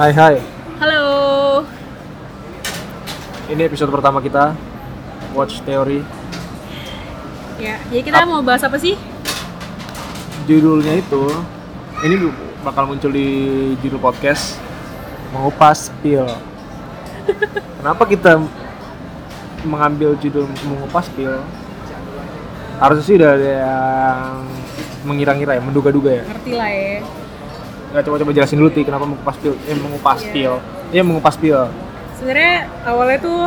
Hai 0.00 0.16
hai, 0.16 0.40
Halo. 0.80 1.04
ini 3.52 3.68
episode 3.68 3.92
pertama 3.92 4.16
kita 4.24 4.56
Watch 5.36 5.60
Theory 5.60 6.00
Ya, 7.60 7.76
jadi 7.92 8.08
kita 8.08 8.24
mau 8.24 8.40
bahas 8.40 8.64
apa 8.64 8.80
sih? 8.80 8.96
Judulnya 10.48 11.04
itu, 11.04 11.20
ini 12.00 12.32
bakal 12.64 12.88
muncul 12.88 13.12
di 13.12 13.28
judul 13.84 14.00
podcast 14.00 14.56
Mengupas 15.36 15.92
Pil 16.00 16.24
Kenapa 17.84 18.08
kita 18.08 18.40
mengambil 19.68 20.16
judul 20.16 20.48
Mengupas 20.64 21.12
Pil? 21.12 21.44
Harusnya 22.80 23.04
sih 23.04 23.20
udah 23.20 23.36
ada 23.36 23.50
yang 23.52 24.48
mengira-ngira 25.04 25.60
ya, 25.60 25.60
menduga-duga 25.60 26.08
ya 26.08 26.24
Ngerti 26.24 26.52
lah 26.56 26.72
ya. 26.72 27.19
Nggak 27.90 28.02
coba-coba 28.06 28.30
jelasin 28.30 28.58
dulu 28.58 28.70
Ti, 28.70 28.80
kenapa 28.86 29.04
mengupas 29.04 29.36
pil? 29.36 29.54
Eh, 29.66 29.74
mengupas 29.74 30.20
Iya. 30.22 30.30
pil 30.32 30.52
Iya, 30.90 31.02
mengupas 31.02 31.34
pil 31.34 31.58
Sebenarnya 32.14 32.54
awalnya 32.84 33.18
tuh 33.18 33.40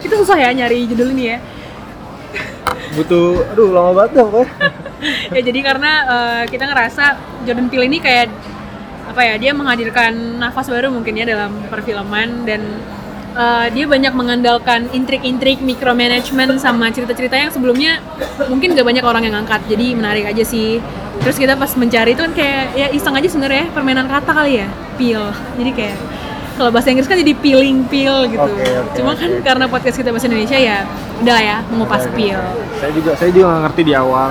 itu 0.00 0.14
susah 0.14 0.36
ya 0.36 0.52
nyari 0.52 0.86
judul 0.86 1.16
ini 1.16 1.34
ya. 1.34 1.38
Butuh, 2.94 3.42
aduh 3.50 3.74
lama 3.74 3.90
banget 3.92 4.10
dong 4.14 4.30
Pak. 4.30 4.46
ya 5.34 5.40
jadi 5.42 5.60
karena 5.60 5.90
eh, 6.06 6.42
kita 6.46 6.64
ngerasa 6.64 7.04
Jordan 7.42 7.66
Peele 7.66 7.90
ini 7.90 7.98
kayak 7.98 8.30
apa 9.04 9.20
ya 9.20 9.34
dia 9.36 9.52
menghadirkan 9.52 10.40
nafas 10.40 10.70
baru 10.70 10.88
mungkin 10.88 11.12
ya 11.18 11.26
dalam 11.26 11.58
perfilman 11.68 12.46
dan 12.46 12.62
eh, 13.34 13.66
dia 13.74 13.84
banyak 13.90 14.14
mengandalkan 14.14 14.86
intrik-intrik 14.94 15.58
micromanagement 15.58 16.54
sama 16.62 16.88
cerita-cerita 16.94 17.34
yang 17.34 17.50
sebelumnya 17.50 17.98
mungkin 18.46 18.78
gak 18.78 18.86
banyak 18.86 19.04
orang 19.04 19.26
yang 19.26 19.36
angkat 19.42 19.60
jadi 19.66 19.92
menarik 19.98 20.24
aja 20.30 20.44
sih 20.46 20.78
terus 21.20 21.36
kita 21.36 21.54
pas 21.54 21.70
mencari 21.72 22.12
itu 22.12 22.20
kan 22.20 22.32
kayak 22.32 22.64
ya 22.74 22.86
iseng 22.90 23.14
aja 23.14 23.28
sebenarnya 23.28 23.70
permainan 23.70 24.06
kata 24.06 24.30
kali 24.30 24.60
ya 24.60 24.68
peel 24.94 25.24
jadi 25.54 25.70
kayak 25.72 25.96
kalau 26.54 26.70
bahasa 26.70 26.88
Inggris 26.88 27.06
kan 27.06 27.16
jadi 27.16 27.34
peeling 27.34 27.82
peel 27.84 28.28
gitu 28.28 28.38
Oke, 28.40 28.62
oke, 28.78 28.94
cuma 28.94 29.10
oke. 29.10 29.18
kan 29.18 29.30
karena 29.42 29.64
podcast 29.66 29.96
kita 29.96 30.10
bahasa 30.10 30.26
Indonesia 30.26 30.54
ya 30.54 30.86
udah 31.18 31.38
ya 31.40 31.56
mengupas 31.66 32.06
peel 32.10 32.38
Saya 32.78 32.90
juga 32.90 33.10
saya 33.14 33.30
juga 33.30 33.44
nggak 33.48 33.62
ngerti 33.64 33.82
di 33.82 33.94
awal. 33.94 34.30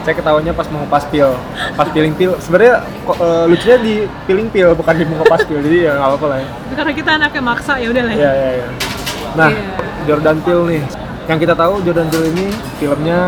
Saya 0.00 0.16
ketawanya 0.16 0.52
pas 0.52 0.64
mengupas 0.66 1.04
pil, 1.06 1.28
pas 1.74 1.84
peeling 1.86 2.14
pil. 2.14 2.32
Sebenarnya 2.40 2.80
eh, 3.06 3.44
lucunya 3.46 3.76
di 3.78 3.94
peeling 4.24 4.48
pil 4.48 4.72
bukan 4.72 4.94
di 4.96 5.04
mengupas 5.04 5.44
pil. 5.44 5.60
Jadi 5.60 5.84
ya 5.84 5.92
nggak 5.92 6.08
apa-apa 6.08 6.26
lah 6.26 6.38
ya. 6.40 6.48
karena 6.72 6.92
kita 6.94 7.10
anaknya 7.16 7.42
maksa 7.42 7.72
ya 7.76 7.88
udah 7.88 8.02
lah 8.02 8.12
ya 8.12 8.18
Iya 8.18 8.32
iya 8.32 8.50
iya. 8.54 8.66
Nah, 9.32 9.48
Iya. 9.48 9.64
Jordan 10.06 10.36
Peele 10.40 10.62
nih. 10.66 10.82
Yang 11.26 11.38
kita 11.40 11.54
tahu 11.54 11.74
Jordan 11.82 12.06
Peele 12.08 12.26
ini 12.32 12.46
filmnya 12.76 13.20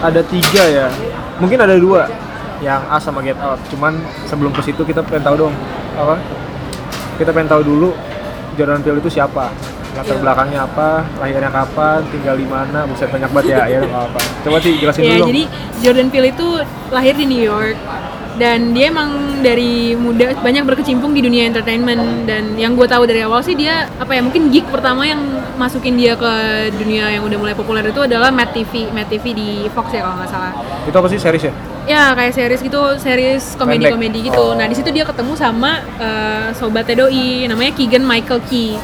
ada 0.00 0.20
tiga 0.22 0.62
ya. 0.64 0.86
Mungkin 1.42 1.58
ada 1.58 1.74
dua 1.74 2.06
yang 2.60 2.78
A 2.86 2.96
sama 2.96 3.18
Get 3.20 3.36
Out. 3.36 3.58
Cuman 3.68 3.98
sebelum 4.24 4.54
ke 4.54 4.62
situ 4.62 4.82
kita 4.82 5.02
pengen 5.02 5.26
tahu 5.26 5.36
dong 5.40 5.54
apa? 5.92 6.14
Kita 7.18 7.30
pengen 7.30 7.50
tahu 7.50 7.62
dulu 7.66 7.90
Jordan 8.54 8.80
Peele 8.80 8.98
itu 8.98 9.10
siapa. 9.10 9.50
Latar 9.92 10.16
Iya. 10.16 10.22
belakangnya 10.24 10.60
apa, 10.64 10.88
lahirnya 11.20 11.52
kapan, 11.52 12.00
tinggal 12.08 12.32
di 12.32 12.48
mana, 12.48 12.88
buset 12.88 13.12
banyak 13.12 13.28
banget 13.28 13.52
ya, 13.52 13.68
ya 13.68 13.80
apa. 13.84 14.20
Coba 14.40 14.56
sih 14.56 14.80
jelasin 14.80 15.04
Ya, 15.04 15.20
dulu. 15.20 15.28
jadi 15.28 15.42
Jordan 15.84 16.08
Peele 16.08 16.32
itu 16.32 16.48
lahir 16.88 17.12
di 17.12 17.28
New 17.28 17.42
York 17.42 17.76
dan 18.32 18.72
dia 18.72 18.88
emang 18.88 19.12
dari 19.44 19.92
muda 19.92 20.32
banyak 20.40 20.64
berkecimpung 20.64 21.12
di 21.12 21.20
dunia 21.20 21.44
entertainment 21.44 22.24
dan 22.24 22.56
yang 22.56 22.72
gue 22.72 22.88
tahu 22.88 23.04
dari 23.04 23.20
awal 23.20 23.44
sih 23.44 23.52
dia 23.52 23.84
apa 24.00 24.16
ya 24.16 24.24
mungkin 24.24 24.48
gig 24.48 24.64
pertama 24.64 25.04
yang 25.04 25.20
masukin 25.56 25.94
dia 25.98 26.16
ke 26.16 26.32
dunia 26.74 27.12
yang 27.12 27.22
udah 27.24 27.38
mulai 27.38 27.54
populer 27.56 27.84
itu 27.84 28.00
adalah 28.02 28.32
Mad 28.32 28.50
TV, 28.52 28.88
Mad 28.90 29.08
TV 29.08 29.36
di 29.36 29.50
Fox 29.72 29.92
ya 29.92 30.04
kalau 30.04 30.16
nggak 30.20 30.30
salah. 30.30 30.52
Itu 30.88 30.96
apa 30.96 31.08
sih 31.08 31.18
series 31.20 31.44
ya? 31.48 31.52
Ya 31.82 32.02
kayak 32.14 32.32
series 32.34 32.60
gitu, 32.62 32.82
series 32.98 33.44
komedi-komedi 33.58 34.30
gitu. 34.30 34.54
Oh. 34.54 34.54
Nah 34.54 34.70
di 34.70 34.74
situ 34.78 34.88
dia 34.94 35.02
ketemu 35.02 35.34
sama 35.34 35.82
eh, 35.98 36.48
sobatnya 36.54 37.06
doi, 37.06 37.46
namanya 37.50 37.72
Keegan 37.74 38.06
Michael 38.06 38.40
Key. 38.46 38.78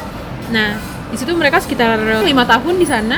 Nah 0.51 0.75
di 1.09 1.17
situ 1.17 1.31
mereka 1.33 1.57
sekitar 1.63 1.97
lima 2.21 2.43
tahun 2.45 2.75
di 2.77 2.87
sana. 2.87 3.17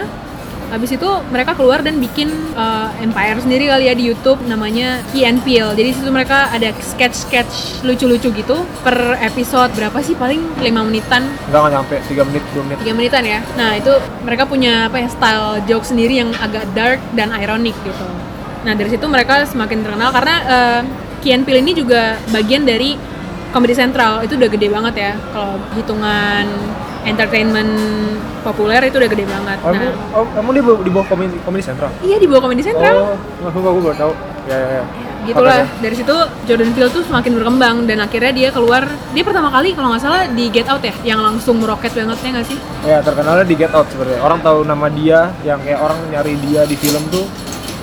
Habis 0.72 0.96
itu 0.96 1.10
mereka 1.28 1.52
keluar 1.52 1.84
dan 1.84 2.00
bikin 2.00 2.32
eh, 2.56 2.90
empire 3.04 3.44
sendiri 3.44 3.68
kali 3.68 3.92
ya 3.92 3.94
di 3.94 4.08
YouTube 4.08 4.40
namanya 4.48 5.04
Key 5.12 5.28
and 5.28 5.44
Peele. 5.44 5.76
Jadi 5.76 5.88
di 5.92 5.96
situ 6.00 6.08
mereka 6.08 6.48
ada 6.48 6.72
sketch-sketch 6.72 7.84
lucu-lucu 7.84 8.32
gitu 8.32 8.64
per 8.80 9.20
episode 9.20 9.76
berapa 9.76 10.00
sih 10.00 10.16
paling 10.16 10.40
5 10.64 10.88
menitan 10.88 11.28
Enggak 11.52 11.60
nggak 11.60 11.74
nyampe 11.76 11.96
3 12.08 12.28
menit, 12.32 12.44
2 12.56 12.64
menit. 12.64 12.78
tiga 12.80 12.94
menitan 12.96 13.24
ya. 13.28 13.40
Nah 13.60 13.76
itu 13.76 13.92
mereka 14.24 14.48
punya 14.48 14.88
apa 14.88 15.04
ya 15.04 15.08
style 15.12 15.60
joke 15.68 15.84
sendiri 15.84 16.24
yang 16.24 16.32
agak 16.40 16.64
dark 16.72 17.04
dan 17.20 17.36
ironic 17.36 17.76
gitu. 17.84 18.08
Nah 18.64 18.72
dari 18.72 18.88
situ 18.88 19.04
mereka 19.12 19.44
semakin 19.44 19.84
terkenal 19.84 20.16
karena 20.16 20.36
uh, 20.48 20.82
Kian 21.20 21.44
Peele 21.44 21.60
ini 21.62 21.76
juga 21.76 22.16
bagian 22.32 22.64
dari 22.64 22.96
Comedy 23.52 23.76
Central 23.76 24.24
itu 24.24 24.40
udah 24.40 24.48
gede 24.48 24.72
banget 24.72 24.96
ya. 24.96 25.12
Kalau 25.36 25.60
hitungan 25.76 26.48
entertainment 27.04 27.72
populer 28.42 28.82
itu 28.84 28.98
udah 28.98 29.10
gede 29.10 29.26
banget. 29.26 29.58
Oh, 29.62 29.70
Nah 29.70 29.92
oh, 30.14 30.26
kamu 30.28 30.50
di 30.52 30.62
bawah, 30.62 30.80
di 30.82 30.92
bawah 30.92 31.06
komedi, 31.08 31.38
komedi 31.42 31.64
sentral? 31.64 31.90
iya 32.02 32.18
di 32.18 32.26
bawah 32.26 32.42
Comedy 32.44 32.62
Central. 32.62 32.96
Oh, 32.96 33.18
aku 33.46 33.58
aku 33.60 33.80
baru 33.82 33.96
tahu. 33.96 34.14
Ya 34.44 34.58
ya 34.58 34.70
ya. 34.76 34.84
gitulah 35.22 35.70
dari 35.78 35.94
situ 35.94 36.16
Jordan 36.50 36.74
Peele 36.74 36.90
tuh 36.90 37.06
semakin 37.06 37.38
berkembang 37.38 37.86
dan 37.86 38.02
akhirnya 38.02 38.34
dia 38.34 38.50
keluar 38.50 38.90
dia 39.14 39.22
pertama 39.22 39.54
kali 39.54 39.78
kalau 39.78 39.94
nggak 39.94 40.02
salah 40.02 40.26
di 40.26 40.50
Get 40.50 40.66
Out 40.66 40.82
ya 40.82 40.90
yang 41.06 41.22
langsung 41.22 41.62
meroket 41.62 41.94
banget 41.94 42.18
ya 42.26 42.30
nggak 42.34 42.48
sih 42.50 42.58
Ya 42.82 42.98
terkenalnya 43.06 43.46
di 43.46 43.54
Get 43.54 43.70
Out 43.70 43.86
sebenarnya. 43.94 44.18
Orang 44.18 44.42
tahu 44.42 44.66
nama 44.66 44.90
dia, 44.90 45.30
yang 45.46 45.62
kayak 45.62 45.78
orang 45.78 46.02
nyari 46.10 46.34
dia 46.42 46.66
di 46.66 46.74
film 46.74 47.06
tuh 47.14 47.30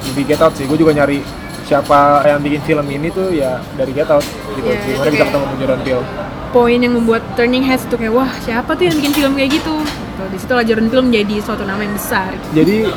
di 0.02 0.22
Get 0.26 0.42
Out 0.42 0.58
sih. 0.58 0.66
Gue 0.66 0.74
juga 0.74 0.90
nyari 0.90 1.22
siapa 1.62 2.26
yang 2.26 2.42
bikin 2.42 2.58
film 2.66 2.86
ini 2.90 3.06
tuh 3.08 3.30
ya 3.30 3.62
dari 3.78 3.94
Get 3.94 4.10
Out 4.10 4.26
gitu. 4.58 4.66
Iya, 4.66 4.74
Gimana 4.82 4.98
oke. 4.98 5.10
bisa 5.14 5.24
ketemu 5.30 5.44
Jordan 5.62 5.80
Peele. 5.86 6.02
Poin 6.48 6.78
yang 6.78 6.94
membuat 6.94 7.22
turning 7.34 7.62
heads 7.62 7.84
tuh 7.86 7.96
kayak 7.96 8.12
wah 8.12 8.30
siapa 8.42 8.72
tuh 8.72 8.88
yang 8.88 8.96
bikin 8.98 9.12
film 9.12 9.32
kayak 9.36 9.50
gitu 9.60 9.76
Tuh, 10.18 10.26
di 10.26 10.38
situ 10.40 10.50
Jordan 10.50 10.90
Peele 10.90 11.04
menjadi 11.06 11.34
suatu 11.38 11.62
nama 11.62 11.78
yang 11.78 11.94
besar 11.94 12.34
Jadi 12.50 12.90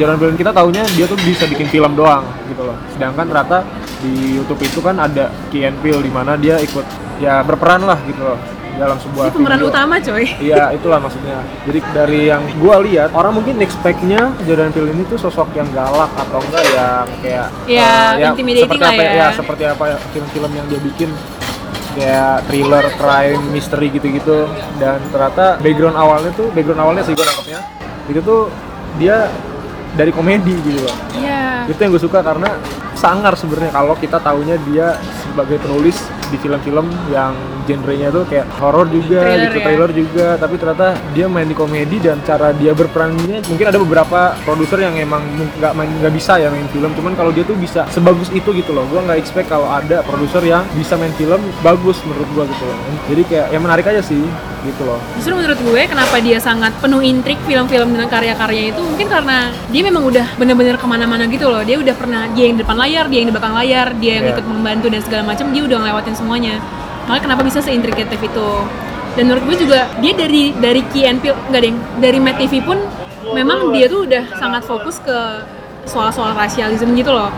Jordan 0.00 0.16
Peele 0.16 0.32
kita 0.34 0.50
taunya 0.50 0.80
dia 0.96 1.04
tuh 1.04 1.18
bisa 1.20 1.44
bikin 1.44 1.68
film 1.68 1.92
doang 1.92 2.24
gitu 2.48 2.64
loh. 2.64 2.76
Sedangkan 2.96 3.28
ternyata 3.28 3.58
di 4.00 4.40
YouTube 4.40 4.64
itu 4.64 4.80
kan 4.80 4.96
ada 4.96 5.28
and 5.52 5.76
Peele 5.84 6.00
di 6.00 6.08
mana 6.08 6.40
dia 6.40 6.56
ikut 6.60 6.84
ya 7.20 7.44
berperan 7.44 7.84
lah 7.84 8.00
gitu 8.08 8.24
loh 8.24 8.40
dalam 8.74 8.98
sebuah 8.98 9.30
ini 9.30 9.34
pemeran 9.38 9.60
video. 9.62 9.70
utama 9.70 9.94
coy 10.02 10.24
Iya, 10.42 10.62
itulah 10.76 10.98
maksudnya. 10.98 11.38
Jadi 11.62 11.78
dari 11.94 12.20
yang 12.26 12.42
gua 12.58 12.82
lihat, 12.82 13.14
orang 13.14 13.38
mungkin 13.38 13.62
expect-nya 13.62 14.34
Jordan 14.42 14.74
Peele 14.74 14.90
ini 14.90 15.06
tuh 15.06 15.18
sosok 15.20 15.54
yang 15.54 15.68
galak 15.70 16.10
atau 16.16 16.42
enggak 16.42 16.64
yang 16.74 17.06
kayak 17.22 17.46
Ya, 17.70 18.18
eh, 18.18 18.30
intimidating 18.34 18.66
seperti 18.66 18.82
lah 18.82 18.92
apa 18.96 19.02
ya. 19.04 19.28
seperti 19.30 19.62
apa 19.68 19.84
ya 19.94 19.96
film-film 20.10 20.50
yang 20.58 20.66
dia 20.66 20.80
bikin 20.82 21.10
kayak 21.94 22.44
thriller, 22.50 22.84
crime, 22.98 23.42
misteri 23.54 23.88
gitu-gitu. 23.90 24.50
Dan 24.76 24.98
ternyata 25.14 25.56
background 25.62 25.96
awalnya 25.96 26.30
tuh 26.34 26.50
background 26.52 26.80
awalnya 26.82 27.02
sih 27.06 27.14
gua 27.14 27.26
nangkepnya 27.26 27.60
itu 28.04 28.20
tuh 28.20 28.52
dia 29.00 29.32
dari 29.94 30.10
komedi 30.10 30.54
gitu 30.60 30.82
loh. 30.82 30.96
Iya. 31.14 31.70
Itu 31.70 31.78
yang 31.80 31.90
gue 31.94 32.02
suka 32.02 32.20
karena 32.20 32.50
sangar 33.04 33.36
sebenarnya 33.36 33.72
kalau 33.76 33.94
kita 34.00 34.16
taunya 34.16 34.56
dia 34.72 34.96
sebagai 35.28 35.60
penulis 35.60 36.00
di 36.32 36.40
film-film 36.40 36.88
yang 37.12 37.36
genrenya 37.68 38.08
tuh 38.08 38.24
kayak 38.28 38.48
horor 38.60 38.88
juga 38.88 39.24
Thriller 39.24 39.44
gitu 39.44 39.58
ya. 39.60 39.64
thriller 39.64 39.90
juga. 39.92 40.26
Tapi 40.40 40.54
ternyata 40.56 40.86
dia 41.12 41.26
main 41.28 41.48
di 41.48 41.56
komedi 41.56 41.96
dan 42.00 42.20
cara 42.24 42.52
dia 42.56 42.72
berperannya 42.72 43.44
mungkin 43.48 43.66
ada 43.68 43.78
beberapa 43.80 44.32
produser 44.44 44.80
yang 44.84 44.96
emang 44.96 45.20
nggak 45.60 45.72
main 45.76 45.90
nggak 46.00 46.14
bisa 46.16 46.40
ya 46.40 46.48
main 46.48 46.68
film. 46.72 46.92
Cuman 46.96 47.12
kalau 47.12 47.28
dia 47.32 47.44
tuh 47.44 47.56
bisa 47.56 47.84
sebagus 47.92 48.32
itu 48.32 48.52
gitu 48.56 48.72
loh. 48.72 48.88
Gue 48.88 49.04
nggak 49.04 49.20
expect 49.20 49.52
kalau 49.52 49.68
ada 49.68 50.00
produser 50.04 50.40
yang 50.44 50.64
bisa 50.72 50.96
main 50.96 51.12
film 51.18 51.40
bagus 51.60 52.00
menurut 52.08 52.28
gue 52.32 52.44
gitu 52.56 52.64
loh. 52.64 52.76
Jadi 53.10 53.22
kayak 53.28 53.46
yang 53.52 53.62
menarik 53.64 53.84
aja 53.84 54.00
sih 54.00 54.24
gitu 54.64 54.82
loh. 54.88 54.96
Justru 55.20 55.36
menurut 55.36 55.60
gue 55.60 55.82
kenapa 55.84 56.16
dia 56.24 56.40
sangat 56.40 56.72
penuh 56.80 57.04
intrik 57.04 57.36
film-film 57.44 57.92
dengan 57.92 58.08
karya-karya 58.08 58.72
itu 58.72 58.80
mungkin 58.80 59.06
karena 59.12 59.52
dia 59.68 59.82
memang 59.84 60.08
udah 60.08 60.26
bener-bener 60.40 60.80
ke 60.80 60.86
mana-mana 60.88 61.28
gitu 61.28 61.52
loh. 61.52 61.60
Dia 61.60 61.76
udah 61.76 61.94
pernah 61.96 62.22
dia 62.32 62.48
yang 62.48 62.56
depan 62.56 62.76
layar 62.80 62.93
dia 63.02 63.18
yang 63.18 63.28
di 63.28 63.34
belakang 63.34 63.54
layar 63.54 63.86
dia 63.98 64.12
yang 64.14 64.24
Iya. 64.24 64.32
ikut 64.38 64.46
membantu 64.46 64.86
dan 64.86 65.00
segala 65.02 65.22
macam 65.26 65.50
dia 65.50 65.62
udah 65.62 65.78
ngelewatin 65.80 66.14
semuanya. 66.14 66.54
Makanya 67.04 67.22
kenapa 67.24 67.42
bisa 67.42 67.58
seintrikatif 67.58 68.20
itu? 68.20 68.48
Dan 69.14 69.22
menurut 69.26 69.44
gue 69.44 69.66
juga 69.66 69.90
dia 69.98 70.12
dari 70.12 70.54
dari 70.54 70.82
Key 70.88 71.04
and 71.04 71.18
Peele 71.18 71.34
deng 71.50 71.74
dari 71.98 72.18
Mad 72.18 72.34
TV 72.34 72.58
pun 72.60 72.78
memang 73.30 73.70
dia 73.70 73.86
tuh 73.86 74.06
udah 74.06 74.22
sangat 74.34 74.62
fokus 74.62 74.98
ke 74.98 75.18
soal-soal 75.84 76.32
rasialisme 76.32 76.94
gitu 76.94 77.10
loh. 77.10 77.28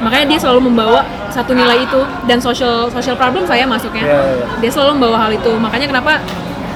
Makanya 0.00 0.26
dia 0.26 0.38
selalu 0.40 0.72
membawa 0.72 1.04
satu 1.28 1.52
nilai 1.52 1.84
itu 1.84 2.00
dan 2.26 2.40
social 2.40 2.88
social 2.88 3.14
problem 3.14 3.44
saya 3.44 3.62
masuknya. 3.64 4.02
Iya, 4.02 4.18
iya. 4.18 4.46
dia 4.58 4.70
selalu 4.72 4.96
membawa 4.96 5.16
hal 5.22 5.30
itu. 5.32 5.52
Makanya 5.54 5.86
kenapa 5.88 6.18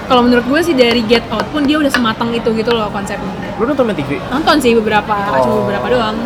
kalau 0.06 0.22
menurut 0.22 0.46
gue 0.46 0.60
sih 0.62 0.72
dari 0.72 1.02
Get 1.02 1.26
Out 1.28 1.50
pun 1.50 1.66
dia 1.66 1.76
udah 1.76 1.90
sematang 1.90 2.30
itu 2.30 2.46
gitu 2.54 2.70
loh 2.70 2.86
konsepnya. 2.88 3.26
Lu 3.58 3.66
nonton 3.66 3.90
TV 3.90 4.22
nonton 4.30 4.56
sih 4.62 4.72
beberapa 4.72 5.14
cuma 5.36 5.42
Oh. 5.42 5.66
beberapa 5.66 5.86
doang 5.90 6.16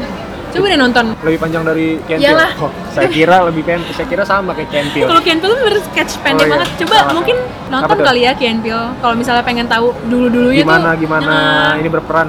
coba 0.51 0.67
deh 0.67 0.79
nonton 0.79 1.05
lebih 1.21 1.39
panjang 1.39 1.63
dari 1.63 1.87
Ken 2.05 2.19
Iyalah. 2.19 2.51
Oh, 2.59 2.71
saya 2.89 3.09
kira 3.09 3.37
lebih 3.47 3.63
pen 3.63 3.81
saya 3.91 4.07
kira 4.07 4.23
sama 4.23 4.51
kayak 4.53 4.69
Ken 4.69 4.87
Peele. 4.91 5.07
kalau 5.07 5.21
Ken 5.21 5.39
Peele 5.39 5.53
tuh 5.53 5.61
bener 5.61 5.79
sketch 5.85 6.13
pendek 6.21 6.37
Oh, 6.37 6.45
iya. 6.45 6.53
banget 6.53 6.69
coba 6.77 6.97
Salah. 6.97 7.15
mungkin 7.15 7.37
nonton 7.71 7.97
tuh? 7.97 8.05
kali 8.05 8.21
ya 8.21 8.33
Ken 8.35 8.59
Peele 8.59 8.85
kalau 8.99 9.15
misalnya 9.15 9.43
pengen 9.43 9.67
tahu 9.67 9.87
dulu 10.05 10.27
dulunya 10.29 10.61
gimana 10.61 10.89
tuh 10.91 11.01
gimana 11.01 11.27
nah, 11.27 11.73
ini 11.77 11.89
berperan 11.89 12.29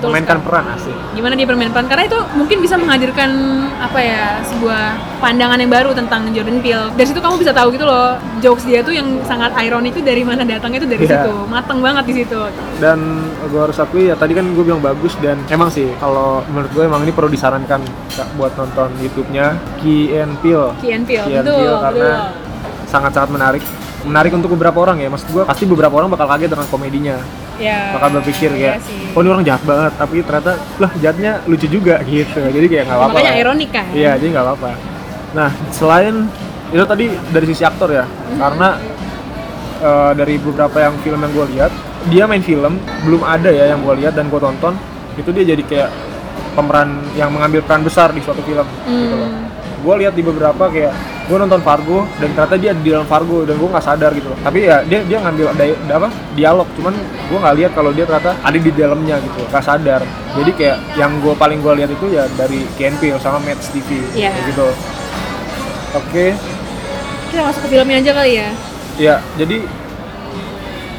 Betul 0.00 0.08
memainkan 0.10 0.36
sekali. 0.36 0.46
peran 0.48 0.64
asik. 0.72 0.96
Gimana 1.12 1.34
dia 1.36 1.44
bermain 1.44 1.68
peran? 1.68 1.86
Karena 1.86 2.04
itu 2.04 2.18
mungkin 2.32 2.58
bisa 2.58 2.74
menghadirkan 2.74 3.30
apa 3.76 3.98
ya 3.98 4.24
sebuah 4.42 4.82
pandangan 5.18 5.56
yang 5.56 5.68
baru 5.68 5.92
tentang 5.92 6.32
Jordan 6.32 6.58
Peele. 6.58 6.88
Dari 6.90 7.06
situ 7.06 7.20
kamu 7.20 7.36
bisa 7.36 7.52
tahu 7.52 7.68
gitu 7.70 7.84
loh 7.84 8.16
jokes 8.40 8.64
dia 8.64 8.80
tuh 8.80 8.90
yang 8.90 9.04
sangat 9.22 9.52
ironik 9.54 9.92
itu 9.92 10.00
dari 10.00 10.24
mana 10.24 10.40
datangnya 10.40 10.80
itu 10.80 10.88
dari 10.88 11.04
Iya. 11.04 11.12
situ. 11.20 11.34
Mateng 11.46 11.78
banget 11.78 12.04
di 12.06 12.14
situ. 12.16 12.40
Dan 12.76 12.98
gue 13.42 13.60
harus 13.60 13.76
akui 13.76 14.08
ya 14.08 14.16
tadi 14.16 14.32
kan 14.32 14.48
gue 14.48 14.64
bilang 14.64 14.80
bagus 14.80 15.12
dan 15.18 15.36
emang 15.46 15.68
sih 15.68 15.92
kalau 15.96 16.40
menurut 16.48 16.70
gue 16.70 16.84
emang 16.86 17.00
ini 17.02 17.12
perlu 17.12 17.28
disarankan 17.28 17.84
buat 18.34 18.56
nonton 18.56 18.88
YouTube-nya 18.98 19.52
Key 19.76 20.16
and 20.16 20.32
Peele. 20.40 20.72
Key 20.80 20.90
and 20.90 21.04
Peele 21.04 21.22
Key 21.22 21.34
and 21.34 21.44
betul 21.44 21.58
Peele 21.58 21.76
karena 21.78 22.08
betul. 22.08 22.88
sangat-sangat 22.88 23.30
menarik 23.30 23.62
menarik 24.06 24.32
untuk 24.32 24.56
beberapa 24.56 24.80
orang 24.80 25.00
ya 25.00 25.08
maksud 25.12 25.28
gue 25.28 25.42
pasti 25.44 25.68
beberapa 25.68 25.92
orang 26.00 26.08
bakal 26.08 26.24
kaget 26.24 26.50
dengan 26.56 26.66
komedinya 26.72 27.16
ya 27.60 27.92
bakal 27.92 28.08
berpikir 28.20 28.48
iya 28.56 28.80
kayak 28.80 28.88
sih. 28.88 29.12
oh 29.12 29.20
ini 29.20 29.28
orang 29.28 29.44
jahat 29.44 29.62
banget 29.68 29.92
tapi 30.00 30.16
ternyata 30.24 30.52
lah 30.80 30.90
jahatnya 30.96 31.32
lucu 31.44 31.66
juga 31.68 32.00
gitu 32.08 32.40
jadi 32.40 32.66
kayak 32.66 32.84
nggak 32.88 32.98
apa-apa 32.98 33.12
makanya 33.12 33.34
ironik 33.36 33.70
kan 33.70 33.86
Iya, 33.90 34.10
jadi 34.16 34.28
nggak 34.32 34.46
apa-apa. 34.46 34.70
Nah, 35.30 35.50
selain 35.74 36.14
itu 36.70 36.84
tadi 36.86 37.04
dari 37.34 37.46
sisi 37.50 37.62
aktor 37.66 37.90
ya, 37.90 38.06
karena 38.38 38.78
eh, 39.82 40.12
dari 40.14 40.34
beberapa 40.38 40.78
yang 40.78 40.94
film 41.02 41.20
yang 41.20 41.32
gue 41.34 41.46
lihat, 41.58 41.72
dia 42.08 42.24
main 42.24 42.42
film 42.42 42.78
belum 43.04 43.22
ada 43.26 43.50
ya 43.50 43.74
yang 43.74 43.82
gue 43.82 43.94
lihat 44.00 44.14
dan 44.16 44.30
gue 44.30 44.40
tonton 44.40 44.74
itu 45.18 45.30
dia 45.34 45.44
jadi 45.52 45.62
kayak 45.66 45.90
pemeran 46.54 47.02
yang 47.18 47.30
mengambil 47.34 47.60
peran 47.66 47.82
besar 47.82 48.14
di 48.14 48.22
suatu 48.22 48.40
film. 48.46 48.66
Gitu 48.86 49.14
loh. 49.14 49.28
Hmm. 49.28 49.46
Gue 49.82 49.94
lihat 50.06 50.14
di 50.14 50.22
beberapa 50.22 50.70
kayak 50.70 50.94
gue 51.30 51.38
nonton 51.38 51.62
Fargo 51.62 52.10
dan 52.18 52.34
ternyata 52.34 52.56
dia 52.58 52.74
di 52.74 52.90
dalam 52.90 53.06
Fargo 53.06 53.46
dan 53.46 53.54
gue 53.54 53.68
nggak 53.70 53.86
sadar 53.86 54.10
gitu 54.18 54.34
loh. 54.34 54.38
Tapi 54.42 54.66
ya 54.66 54.82
dia 54.82 55.06
dia 55.06 55.18
ngambil 55.22 55.46
ada, 55.54 55.62
apa 55.94 56.08
dialog, 56.34 56.66
cuman 56.74 56.94
gue 56.98 57.38
nggak 57.38 57.54
lihat 57.62 57.70
kalau 57.78 57.94
dia 57.94 58.02
ternyata 58.02 58.34
ada 58.42 58.58
di 58.58 58.70
dalamnya 58.74 59.16
gitu, 59.22 59.46
nggak 59.46 59.62
sadar. 59.62 60.02
Jadi 60.34 60.50
kayak 60.58 60.76
yang 60.98 61.22
gue 61.22 61.34
paling 61.38 61.62
gue 61.62 61.72
lihat 61.78 61.90
itu 61.94 62.06
ya 62.10 62.26
dari 62.34 62.66
KNP 62.74 63.14
sama 63.22 63.38
Stevie 63.62 64.02
Iya. 64.18 64.34
kayak 64.34 64.46
gitu. 64.50 64.68
Oke, 65.90 66.26
kita 67.30 67.42
masuk 67.46 67.60
ke 67.66 67.68
filmnya 67.78 67.98
aja 68.02 68.12
kali 68.14 68.32
ya 68.42 68.48
ya 68.98 69.14
jadi 69.38 69.56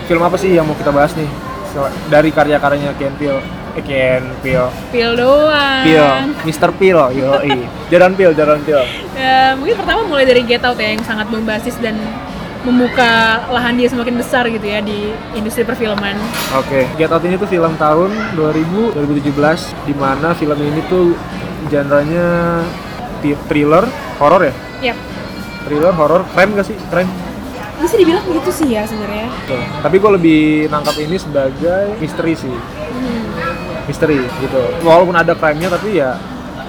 film 0.07 0.23
apa 0.23 0.35
sih 0.39 0.55
yang 0.55 0.65
mau 0.65 0.73
kita 0.73 0.89
bahas 0.89 1.11
nih 1.13 1.27
dari 2.09 2.31
karya-karyanya 2.31 2.95
Ken 2.95 3.13
Eh 3.71 3.83
Ken 3.87 4.23
Peele, 4.43 4.67
Peele 4.91 5.15
doang 5.15 5.83
Peele, 5.87 6.35
Mr. 6.43 6.69
Peele, 6.75 7.05
yoi, 7.15 7.63
Jaran 7.87 8.11
Peele, 8.19 8.35
Jaran 8.35 8.59
Peele. 8.67 8.83
Ya, 9.15 9.55
mungkin 9.55 9.79
pertama 9.79 10.03
mulai 10.03 10.27
dari 10.27 10.43
Get 10.43 10.63
Out 10.67 10.75
ya 10.75 10.91
yang 10.91 11.03
sangat 11.07 11.31
bombastis 11.31 11.79
dan 11.79 11.95
membuka 12.61 13.41
lahan 13.49 13.79
dia 13.79 13.89
semakin 13.89 14.19
besar 14.19 14.45
gitu 14.51 14.61
ya 14.67 14.83
di 14.83 15.15
industri 15.33 15.63
perfilman. 15.63 16.19
Oke, 16.59 16.83
Get 16.99 17.15
Out 17.15 17.23
ini 17.23 17.39
tuh 17.39 17.47
film 17.47 17.73
tahun 17.79 18.11
2000 18.35 18.91
2017 18.91 19.87
di 19.87 19.93
mana 19.95 20.35
film 20.35 20.59
ini 20.59 20.81
tuh 20.91 21.15
genre-nya 21.71 22.27
thriller, 23.47 23.87
horor 24.19 24.41
ya? 24.51 24.53
Yap. 24.91 24.97
Thriller, 25.63 25.93
horor, 25.95 26.21
crime 26.35 26.51
gak 26.59 26.67
sih? 26.67 26.77
Crime. 26.91 27.09
Bisa 27.81 27.97
dibilang 27.97 28.25
gitu 28.29 28.51
sih 28.53 28.67
ya 28.77 28.85
sebenarnya. 28.85 29.29
Tapi 29.81 29.95
gue 29.97 30.11
lebih 30.13 30.41
nangkap 30.69 30.93
ini 31.01 31.17
sebagai 31.17 31.97
misteri 31.97 32.37
sih. 32.37 32.80
Misteri 33.83 34.19
gitu. 34.39 34.61
Walaupun 34.81 35.13
ada 35.13 35.33
crime-nya 35.33 35.69
tapi 35.69 35.97
ya. 35.97 36.17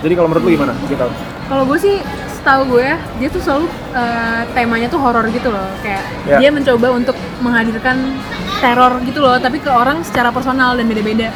Jadi 0.01 0.13
kalau 0.13 0.29
menurut 0.29 0.45
lu 0.45 0.51
gimana? 0.53 0.73
Get 0.87 0.99
Out? 0.99 1.15
Kalau 1.47 1.63
gue 1.65 1.79
sih 1.79 1.97
setahu 2.33 2.63
gue 2.69 2.83
ya, 2.83 2.97
dia 3.19 3.29
tuh 3.29 3.39
selalu 3.39 3.67
eh, 3.95 4.41
temanya 4.51 4.89
tuh 4.89 4.99
horor 4.99 5.27
gitu 5.29 5.49
loh. 5.49 5.69
Kayak 5.81 6.03
Ya. 6.25 6.37
dia 6.39 6.51
mencoba 6.51 6.89
untuk 6.91 7.15
menghadirkan 7.39 7.97
teror 8.59 8.99
gitu 9.03 9.19
loh, 9.19 9.39
tapi 9.39 9.59
ke 9.59 9.69
orang 9.69 10.03
secara 10.03 10.31
personal 10.31 10.75
dan 10.75 10.87
beda-beda. 10.87 11.31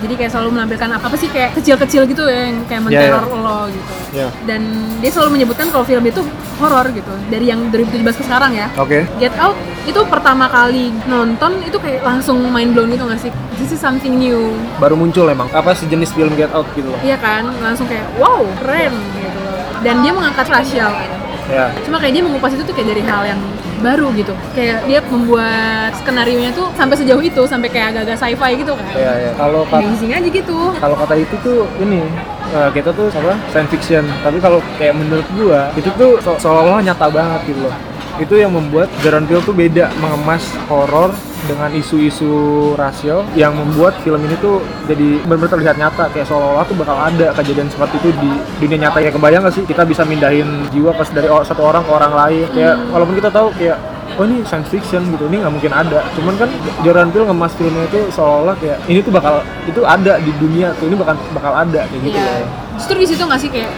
Jadi 0.00 0.16
kayak 0.16 0.32
selalu 0.32 0.56
menampilkan 0.56 0.96
apa 0.96 1.12
sih 1.12 1.28
kayak 1.28 1.52
kecil-kecil 1.52 2.08
gitu 2.08 2.24
ya 2.24 2.48
yang 2.48 2.64
kayak 2.64 2.80
Ya, 2.88 3.04
ya. 3.04 3.12
menteror 3.12 3.24
lo 3.36 3.60
gitu. 3.68 3.92
Ya. 4.10 4.28
Dan 4.42 4.62
dia 4.98 5.10
selalu 5.12 5.30
menyebutkan 5.36 5.68
kalau 5.68 5.84
film 5.84 6.00
itu 6.02 6.24
horor 6.56 6.88
gitu 6.90 7.12
dari 7.28 7.46
yang 7.46 7.68
2017 7.68 8.16
ke 8.16 8.24
sekarang 8.24 8.56
ya. 8.56 8.72
Oke. 8.74 9.04
Get 9.20 9.36
Out 9.36 9.54
itu 9.90 10.00
pertama 10.06 10.46
kali 10.46 10.94
nonton 11.04 11.58
itu 11.66 11.74
kayak 11.82 12.06
langsung 12.06 12.38
mind 12.48 12.72
blown 12.72 12.94
gitu 12.94 13.04
gak 13.10 13.20
sih? 13.20 13.32
This 13.58 13.74
is 13.74 13.80
something 13.82 14.16
new. 14.16 14.54
Baru 14.78 14.94
muncul 14.94 15.26
emang. 15.26 15.50
Apa 15.50 15.74
sejenis 15.74 16.14
film 16.14 16.32
Get 16.38 16.54
Out 16.54 16.70
gitu 16.78 16.94
loh. 16.94 17.00
Iya 17.02 17.18
kan? 17.18 17.50
Langsung 17.58 17.90
kayak 17.90 18.06
wow, 18.16 18.46
keren 18.62 18.94
gitu 19.18 19.38
loh. 19.42 19.58
Dan 19.82 20.06
dia 20.06 20.12
mengangkat 20.14 20.46
rasial 20.46 20.94
kan. 20.94 21.10
Ya. 21.50 21.66
Cuma 21.82 21.98
kayak 21.98 22.14
dia 22.14 22.22
mengupas 22.22 22.54
itu 22.54 22.62
tuh 22.62 22.70
kayak 22.70 22.94
dari 22.94 23.02
hal 23.02 23.26
yang 23.26 23.40
baru 23.82 24.12
gitu. 24.14 24.30
Kayak 24.54 24.86
dia 24.86 25.02
membuat 25.10 25.90
skenario 25.98 26.38
nya 26.38 26.54
tuh 26.54 26.70
sampai 26.78 26.94
sejauh 26.94 27.18
itu, 27.18 27.42
sampai 27.50 27.66
kayak 27.66 27.96
agak-agak 27.96 28.16
sci-fi 28.22 28.50
gitu 28.54 28.72
kan. 28.78 28.86
Ya, 28.94 29.12
ya. 29.18 29.30
Kalau 29.34 29.66
kata 29.66 29.82
Amazing 29.82 30.12
aja 30.14 30.28
gitu. 30.30 30.58
kalau 30.78 30.94
kata 30.94 31.14
itu 31.18 31.34
tuh 31.42 31.66
ini 31.82 32.06
eh, 32.54 32.68
kita 32.70 32.94
tuh 32.94 33.10
apa 33.10 33.34
science 33.50 33.70
fiction 33.72 34.04
tapi 34.22 34.38
kalau 34.38 34.62
kayak 34.78 34.94
menurut 34.94 35.26
gua 35.34 35.70
itu 35.74 35.90
tuh 35.96 36.18
se- 36.22 36.38
seolah-olah 36.38 36.82
nyata 36.82 37.06
banget 37.10 37.40
gitu 37.50 37.66
loh 37.66 37.74
itu 38.20 38.34
yang 38.36 38.52
membuat 38.52 38.92
Jordan 39.00 39.24
Peele 39.24 39.42
tuh 39.42 39.56
beda 39.56 39.88
mengemas 39.98 40.44
horor 40.68 41.10
dengan 41.48 41.72
isu-isu 41.72 42.30
rasial 42.76 43.24
yang 43.32 43.56
membuat 43.56 43.96
film 44.04 44.20
ini 44.22 44.36
tuh 44.44 44.60
jadi 44.84 45.24
benar-benar 45.24 45.52
terlihat 45.56 45.76
nyata 45.80 46.12
kayak 46.12 46.28
seolah-olah 46.28 46.64
tuh 46.68 46.76
bakal 46.76 46.96
ada 47.00 47.32
kejadian 47.32 47.72
seperti 47.72 47.96
itu 48.04 48.10
di 48.20 48.30
dunia 48.60 48.86
nyata. 48.86 49.00
Kayak 49.00 49.16
kebayang 49.16 49.42
gak 49.48 49.54
sih 49.56 49.64
kita 49.64 49.82
bisa 49.88 50.04
mindahin 50.04 50.68
jiwa 50.68 50.92
pas 50.92 51.08
dari 51.08 51.26
satu 51.26 51.62
orang 51.64 51.82
ke 51.82 51.90
orang 51.90 52.12
lain? 52.12 52.46
Kayak 52.52 52.76
walaupun 52.92 53.14
kita 53.16 53.30
tahu 53.32 53.48
kayak 53.56 53.76
oh 54.20 54.24
ini 54.28 54.44
science 54.44 54.68
fiction 54.68 55.02
gitu. 55.16 55.24
Ini 55.32 55.36
nggak 55.40 55.54
mungkin 55.56 55.72
ada. 55.72 56.04
Cuman 56.12 56.34
kan 56.36 56.50
Jordan 56.84 57.08
Peele 57.08 57.24
ngemas 57.32 57.52
filmnya 57.56 57.84
itu 57.88 58.00
seolah-olah 58.12 58.54
kayak 58.60 58.78
ini 58.84 59.00
tuh 59.00 59.12
bakal 59.16 59.40
itu 59.64 59.80
ada 59.80 60.20
di 60.20 60.32
dunia 60.36 60.76
tuh 60.76 60.92
ini 60.92 60.96
bakal 61.00 61.16
bakal 61.32 61.52
ada 61.56 61.88
kayak 61.88 62.02
gitu 62.04 62.18
loh. 62.20 62.46
Justru 62.76 62.96
di 63.00 63.06
situ 63.08 63.22
nggak 63.24 63.40
sih 63.40 63.48
kayak 63.48 63.72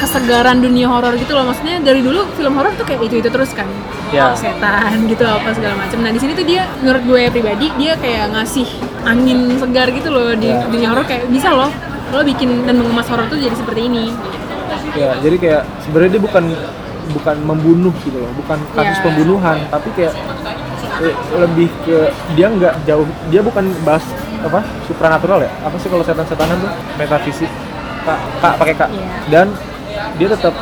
kesegaran 0.00 0.58
dunia 0.58 0.88
horor 0.88 1.14
gitu 1.14 1.32
loh. 1.32 1.44
Maksudnya 1.44 1.78
dari 1.78 2.00
dulu 2.00 2.24
film 2.32 2.56
horor 2.56 2.72
tuh 2.74 2.82
kayak 2.82 3.04
itu-itu 3.04 3.28
terus 3.28 3.52
kan. 3.52 3.68
Ya. 4.10 4.32
Setan 4.32 5.06
gitu 5.06 5.22
apa 5.22 5.52
segala 5.52 5.76
macam. 5.76 6.00
Nah, 6.00 6.10
di 6.10 6.18
sini 6.18 6.32
tuh 6.32 6.42
dia 6.42 6.64
menurut 6.80 7.04
gue 7.04 7.22
pribadi 7.30 7.68
dia 7.76 7.94
kayak 7.94 8.32
ngasih 8.32 8.66
angin 9.02 9.54
segar 9.56 9.86
gitu 9.88 10.08
loh 10.08 10.32
di 10.34 10.48
Ya. 10.48 10.64
dunia 10.66 10.88
horor 10.90 11.04
kayak 11.04 11.28
bisa 11.28 11.52
loh 11.52 11.70
lo 12.10 12.26
bikin 12.26 12.66
dan 12.66 12.74
mengemas 12.74 13.06
horor 13.06 13.28
tuh 13.28 13.38
jadi 13.38 13.54
seperti 13.54 13.86
ini. 13.86 14.10
ya 14.92 15.14
jadi 15.20 15.36
kayak 15.38 15.62
sebenarnya 15.80 16.18
dia 16.18 16.22
bukan 16.22 16.44
bukan 17.10 17.36
membunuh 17.42 17.94
gitu 18.00 18.18
loh 18.18 18.30
bukan 18.34 18.58
kasus 18.72 18.98
Ya. 18.98 19.02
pembunuhan 19.02 19.56
tapi 19.68 19.88
kayak 19.94 20.14
eh, 21.00 21.14
lebih 21.38 21.68
ke 21.80 21.96
dia 22.34 22.50
nggak 22.50 22.74
jauh 22.82 23.06
dia 23.28 23.40
bukan 23.40 23.70
bahas 23.82 24.02
apa 24.40 24.58
supranatural 24.84 25.38
ya 25.38 25.50
apa 25.60 25.76
sih 25.76 25.86
kalau 25.86 26.02
setan-setanan 26.02 26.58
tuh 26.58 26.70
metafisik 26.96 27.50
kak 28.02 28.18
kak 28.40 28.54
pakai 28.58 28.74
kak 28.74 28.90
Iya. 28.90 29.06
dan 29.30 29.46
dia 30.16 30.28
tetap 30.30 30.54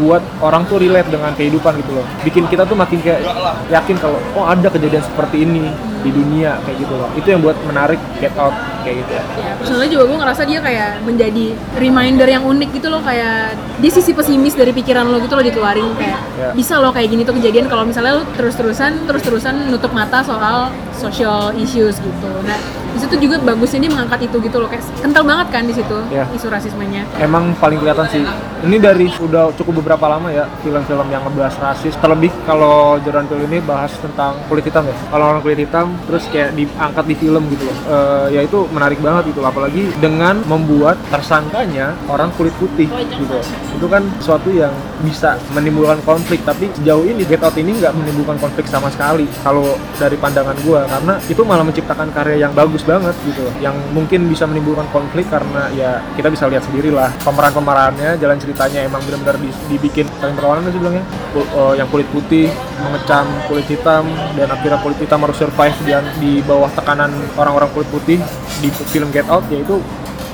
buat 0.00 0.22
orang 0.40 0.64
tuh 0.68 0.80
relate 0.80 1.08
dengan 1.10 1.32
kehidupan 1.36 1.76
gitu 1.80 1.92
loh. 2.00 2.06
Bikin 2.24 2.48
kita 2.48 2.64
tuh 2.64 2.76
makin 2.78 3.00
kayak 3.02 3.20
yakin 3.68 3.96
kalau 4.00 4.18
oh 4.36 4.44
ada 4.48 4.68
kejadian 4.70 5.04
seperti 5.04 5.44
ini 5.44 5.68
di 6.04 6.12
dunia 6.12 6.60
kayak 6.62 6.76
gitu 6.78 6.94
loh 6.94 7.08
itu 7.14 7.26
yang 7.26 7.40
buat 7.40 7.56
menarik 7.64 7.96
get 8.20 8.36
out 8.36 8.52
kayak 8.80 9.00
gitu 9.00 9.12
Ya, 9.34 9.52
personalnya 9.56 9.90
juga 9.90 10.04
gue 10.04 10.18
ngerasa 10.18 10.42
dia 10.44 10.60
kayak 10.60 10.90
menjadi 11.02 11.46
reminder 11.74 12.28
yang 12.28 12.44
unik 12.44 12.70
gitu 12.74 12.88
loh 12.88 13.00
kayak 13.00 13.52
di 13.74 13.88
sisi 13.88 14.12
pesimis 14.12 14.52
dari 14.52 14.70
pikiran 14.70 15.06
lo 15.06 15.16
gitu 15.18 15.32
loh 15.32 15.42
dikeluarin 15.42 15.88
kayak 15.96 16.20
Ya. 16.34 16.50
bisa 16.52 16.76
loh 16.76 16.90
kayak 16.90 17.08
gini 17.08 17.22
tuh 17.22 17.32
kejadian 17.32 17.66
kalau 17.66 17.82
misalnya 17.82 18.12
lo 18.14 18.24
terus-terusan 18.34 19.06
terus-terusan 19.06 19.70
nutup 19.70 19.90
mata 19.90 20.20
soal 20.20 20.68
social 20.92 21.54
issues 21.54 21.96
gitu. 21.96 22.30
Nah, 22.42 22.58
di 22.90 22.98
situ 22.98 23.14
juga 23.20 23.38
bagusnya 23.40 23.80
dia 23.80 23.90
mengangkat 23.90 24.20
itu 24.24 24.36
gitu 24.40 24.56
loh 24.56 24.66
kayak 24.66 24.82
kental 24.96 25.22
banget 25.22 25.46
kan 25.48 25.62
di 25.62 25.72
situ 25.72 25.98
Ya. 26.08 26.26
isu 26.28 26.46
rasismenya. 26.46 27.02
emang 27.18 27.54
paling 27.56 27.78
kelihatan 27.78 28.06
sih 28.08 28.22
ini 28.62 28.76
dari 28.78 29.06
udah 29.12 29.50
cukup 29.54 29.80
beberapa 29.80 30.06
lama 30.08 30.28
ya 30.28 30.44
film-film 30.60 31.06
yang 31.08 31.22
ngebahas 31.22 31.54
rasis 31.56 31.94
terlebih 31.96 32.30
kalau 32.44 32.98
Jordan 33.00 33.26
Peele 33.26 33.46
ini 33.46 33.58
bahas 33.60 33.90
tentang 33.96 34.38
kulit 34.46 34.62
hitam 34.62 34.84
ya 34.84 34.94
kalau 35.08 35.24
orang 35.28 35.40
kulit 35.40 35.58
hitam 35.60 35.93
terus 36.06 36.24
kayak 36.30 36.54
diangkat 36.54 37.04
di 37.06 37.14
film 37.16 37.42
gitu 37.50 37.64
loh. 37.66 37.76
Eh, 37.84 38.26
ya 38.34 38.40
itu 38.42 38.66
menarik 38.70 38.98
banget 39.00 39.34
gitu 39.34 39.40
apalagi 39.44 39.90
dengan 40.00 40.40
membuat 40.46 40.98
tersangkanya 41.08 41.94
orang 42.08 42.32
kulit 42.34 42.52
putih 42.58 42.88
gitu 43.14 43.38
itu 43.74 43.86
kan 43.90 44.02
suatu 44.22 44.48
yang 44.54 44.70
bisa 45.02 45.36
menimbulkan 45.52 45.98
konflik 46.06 46.40
tapi 46.46 46.70
sejauh 46.78 47.04
ini 47.04 47.26
Get 47.26 47.42
Out 47.42 47.58
ini 47.58 47.76
nggak 47.76 47.92
menimbulkan 47.92 48.38
konflik 48.38 48.64
sama 48.70 48.88
sekali 48.88 49.26
kalau 49.42 49.76
dari 49.98 50.14
pandangan 50.16 50.54
gua 50.62 50.86
karena 50.86 51.18
itu 51.26 51.42
malah 51.42 51.66
menciptakan 51.66 52.08
karya 52.14 52.46
yang 52.46 52.52
bagus 52.54 52.86
banget 52.86 53.12
gitu 53.26 53.44
loh 53.44 53.54
yang 53.60 53.74
mungkin 53.92 54.30
bisa 54.30 54.46
menimbulkan 54.46 54.86
konflik 54.94 55.26
karena 55.28 55.68
ya 55.74 56.00
kita 56.14 56.30
bisa 56.30 56.46
lihat 56.48 56.62
sendiri 56.64 56.94
lah 56.94 57.10
pemeran-pemerannya 57.26 58.16
jalan 58.18 58.38
ceritanya 58.38 58.86
emang 58.86 59.02
benar-benar 59.04 59.36
di- 59.42 59.56
dibikin 59.74 60.06
saling 60.22 60.34
berlawanan 60.38 60.70
sih 60.70 60.80
bilangnya. 60.80 61.04
Eh, 61.34 61.74
yang 61.74 61.90
kulit 61.90 62.06
putih 62.14 62.46
mengecam 62.84 63.26
kulit 63.48 63.66
hitam 63.66 64.04
dan 64.36 64.48
akhirnya 64.52 64.78
kulit 64.84 64.98
hitam 65.00 65.24
harus 65.24 65.36
survive 65.40 65.76
di, 65.82 65.92
di 66.20 66.32
bawah 66.44 66.68
tekanan 66.76 67.10
orang-orang 67.34 67.70
kulit 67.72 67.88
putih 67.88 68.18
di 68.60 68.68
film 68.92 69.08
Get 69.10 69.26
Out 69.32 69.48
yaitu 69.48 69.80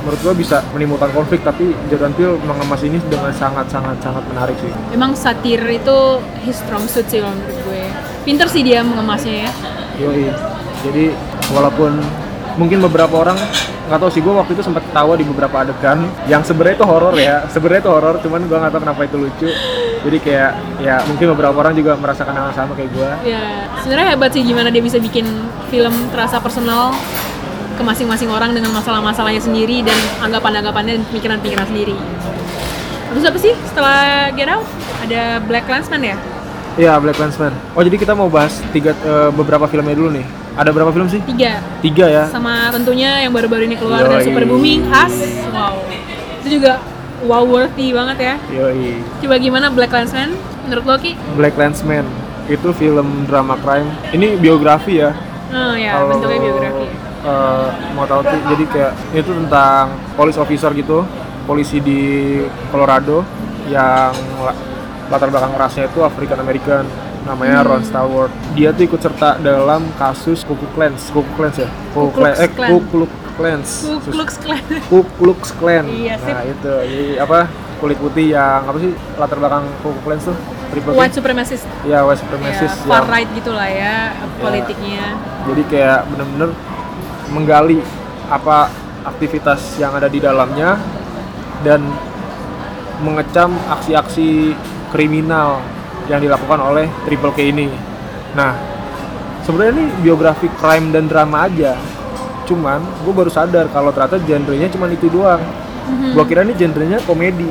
menurut 0.01 0.21
gua 0.25 0.35
bisa 0.35 0.57
menimbulkan 0.73 1.13
konflik 1.13 1.45
tapi 1.45 1.77
Jordan 1.93 2.17
Peele 2.17 2.41
mengemas 2.41 2.81
ini 2.81 2.97
dengan 3.13 3.29
sangat-sangat 3.37 4.01
sangat 4.01 4.25
menarik 4.33 4.57
sih 4.59 4.73
Emang 4.97 5.13
satir 5.13 5.61
itu 5.69 5.99
his 6.41 6.57
strong 6.57 6.89
suit 6.89 7.07
sih 7.13 7.21
menurut 7.21 7.59
gue. 7.69 7.85
Pinter 8.25 8.49
sih 8.49 8.65
dia 8.65 8.81
mengemasnya 8.81 9.49
ya. 9.49 9.51
Yoi. 10.01 10.33
Jadi 10.81 11.13
walaupun 11.53 12.01
mungkin 12.59 12.79
beberapa 12.83 13.15
orang 13.27 13.39
nggak 13.91 13.99
tahu 13.99 14.11
sih 14.15 14.23
gue 14.23 14.31
waktu 14.31 14.55
itu 14.55 14.63
sempat 14.63 14.87
ketawa 14.87 15.19
di 15.19 15.27
beberapa 15.27 15.67
adegan 15.67 16.07
yang 16.31 16.47
sebenarnya 16.47 16.79
itu 16.79 16.87
horor 16.87 17.15
ya 17.19 17.43
sebenarnya 17.51 17.83
itu 17.83 17.91
horor 17.91 18.15
cuman 18.23 18.41
gue 18.47 18.57
nggak 18.59 18.71
tahu 18.71 18.83
kenapa 18.87 19.01
itu 19.03 19.17
lucu 19.19 19.49
jadi 20.01 20.19
kayak 20.23 20.51
ya 20.79 20.97
mungkin 21.11 21.27
beberapa 21.35 21.57
orang 21.59 21.75
juga 21.75 21.99
merasakan 21.99 22.33
hal 22.33 22.55
sama 22.55 22.73
kayak 22.79 22.91
gue 22.95 23.11
Ya, 23.27 23.67
sebenarnya 23.83 24.15
hebat 24.15 24.31
sih 24.31 24.43
gimana 24.47 24.71
dia 24.71 24.81
bisa 24.81 25.03
bikin 25.03 25.27
film 25.69 25.93
terasa 26.15 26.39
personal 26.39 26.95
ke 27.77 27.83
masing-masing 27.83 28.31
orang 28.31 28.55
dengan 28.55 28.71
masalah-masalahnya 28.77 29.43
sendiri 29.43 29.83
dan 29.83 29.97
anggapan-anggapannya 30.23 31.01
dan 31.01 31.05
pikiran-pikiran 31.11 31.65
sendiri. 31.65 31.97
Terus 33.11 33.25
apa 33.25 33.39
sih 33.41 33.53
setelah 33.67 34.29
Get 34.37 34.53
Out? 34.53 34.69
Ada 35.01 35.41
Black 35.49 35.65
Clansman 35.65 36.05
ya? 36.05 36.17
Iya 36.79 36.97
Black 37.03 37.19
Clansman 37.19 37.51
oh 37.75 37.83
jadi 37.83 37.97
kita 37.99 38.15
mau 38.15 38.31
bahas 38.31 38.63
tiga 38.71 38.95
eh, 38.95 39.31
beberapa 39.35 39.67
filmnya 39.67 39.97
dulu 39.97 40.15
nih 40.15 40.27
ada 40.53 40.71
berapa 40.71 40.91
film 40.91 41.07
sih 41.07 41.21
Tiga. 41.25 41.63
tiga 41.79 42.07
ya 42.07 42.25
Sama 42.27 42.69
tentunya 42.71 43.21
yang 43.21 43.31
baru-baru 43.31 43.65
ini 43.65 43.75
keluar 43.75 44.03
dan 44.03 44.19
Yoi. 44.19 44.25
super 44.25 44.43
booming, 44.45 44.83
Us. 44.87 45.15
Wow. 45.49 45.83
Itu 46.39 46.59
juga 46.59 46.83
wow 47.23 47.45
worthy 47.45 47.91
banget 47.91 48.17
ya. 48.19 48.35
Yoi. 48.51 48.99
Coba 49.19 49.35
gimana 49.37 49.67
Black 49.69 49.89
Clansman? 49.89 50.35
Menurut 50.63 50.85
lo 50.85 50.97
Ki? 50.97 51.13
Black 51.35 51.55
Clansman 51.55 52.05
itu 52.47 52.69
film 52.73 53.07
drama 53.25 53.55
crime 53.57 53.87
ini 54.11 54.35
biografi 54.35 54.99
ya 54.99 55.15
Oh 55.49 55.71
ya, 55.73 55.95
Kalau, 55.97 56.15
bentuknya 56.15 56.39
biografi. 56.41 56.87
eh, 57.21 57.67
mau 57.93 58.05
tahu 58.05 58.21
tuh 58.25 58.39
jadi 58.49 58.65
kayak 58.67 58.93
itu 59.15 59.31
tentang 59.37 59.85
police 60.15 60.35
officer 60.35 60.71
gitu 60.73 61.07
polisi 61.43 61.79
di 61.79 62.01
Colorado 62.69 63.23
yang 63.67 64.11
la- 64.41 64.59
latar 65.09 65.27
belakang 65.27 65.55
rasnya 65.55 65.87
itu 65.87 65.99
African 66.01 66.39
American 66.39 66.85
namanya 67.23 67.63
Ron 67.63 67.83
Stallworth 67.83 68.33
dia 68.53 68.73
tuh 68.73 68.85
ikut 68.85 68.99
serta 68.99 69.37
dalam 69.39 69.85
kasus 69.95 70.41
Ku 70.43 70.57
Klux 70.57 70.71
Klan. 70.73 70.93
Ku 70.97 71.21
Klux 71.37 71.53
Klan 71.53 71.53
ya? 71.55 71.69
Ku 71.93 72.01
Klux 72.11 72.17
Klan 72.17 72.31
eh. 72.35 72.49
Ku 72.51 72.79
Klux 72.89 73.11
Klan. 73.37 73.61
Ku 73.63 74.11
Klux 74.11 74.31
Klan. 74.37 74.63
Ku 74.89 74.99
Klux 75.17 75.41
Klan. 75.57 75.85
Iya, 75.87 76.15
sip. 76.17 76.29
nah 76.29 76.43
itu. 76.45 76.73
Jadi 76.87 77.07
apa 77.17 77.39
kulit 77.79 77.97
putih 77.97 78.33
yang 78.33 78.65
apa 78.65 78.77
sih 78.77 78.93
latar 79.17 79.37
belakang 79.37 79.65
Ku 79.81 79.93
Klux 79.93 80.05
Klan 80.05 80.19
tuh? 80.23 80.37
Triple 80.71 80.95
White 80.95 81.19
supremacist. 81.19 81.67
ya 81.83 82.07
white 82.07 82.15
Ya, 82.15 82.23
supremacist 82.23 82.77
far 82.87 83.03
yang- 83.03 83.11
right 83.11 83.31
gitulah 83.35 83.67
ya 83.67 84.15
politiknya. 84.39 85.19
jadi 85.43 85.63
kayak 85.67 86.01
bener-bener 86.07 86.51
menggali 87.35 87.83
apa 88.31 88.71
aktivitas 89.03 89.75
yang 89.83 89.99
ada 89.99 90.07
di 90.07 90.23
dalamnya 90.23 90.79
dan 91.67 91.83
mengecam 93.03 93.51
aksi-aksi 93.67 94.55
kriminal 94.93 95.59
yang 96.11 96.19
dilakukan 96.19 96.59
oleh 96.59 96.91
Triple 97.07 97.31
K 97.31 97.55
ini. 97.55 97.71
Nah, 98.35 98.59
sebenarnya 99.47 99.79
ini 99.79 99.87
biografi 100.03 100.51
crime 100.59 100.91
dan 100.91 101.07
drama 101.07 101.47
aja. 101.47 101.79
Cuman 102.51 102.83
gue 103.07 103.15
baru 103.15 103.31
sadar 103.31 103.71
kalau 103.71 103.95
ternyata 103.95 104.19
genrenya 104.27 104.67
cuma 104.75 104.91
itu 104.91 105.07
doang. 105.07 105.39
Gue 106.11 106.25
kira 106.27 106.43
ini 106.43 106.59
genrenya 106.59 106.99
komedi. 107.07 107.47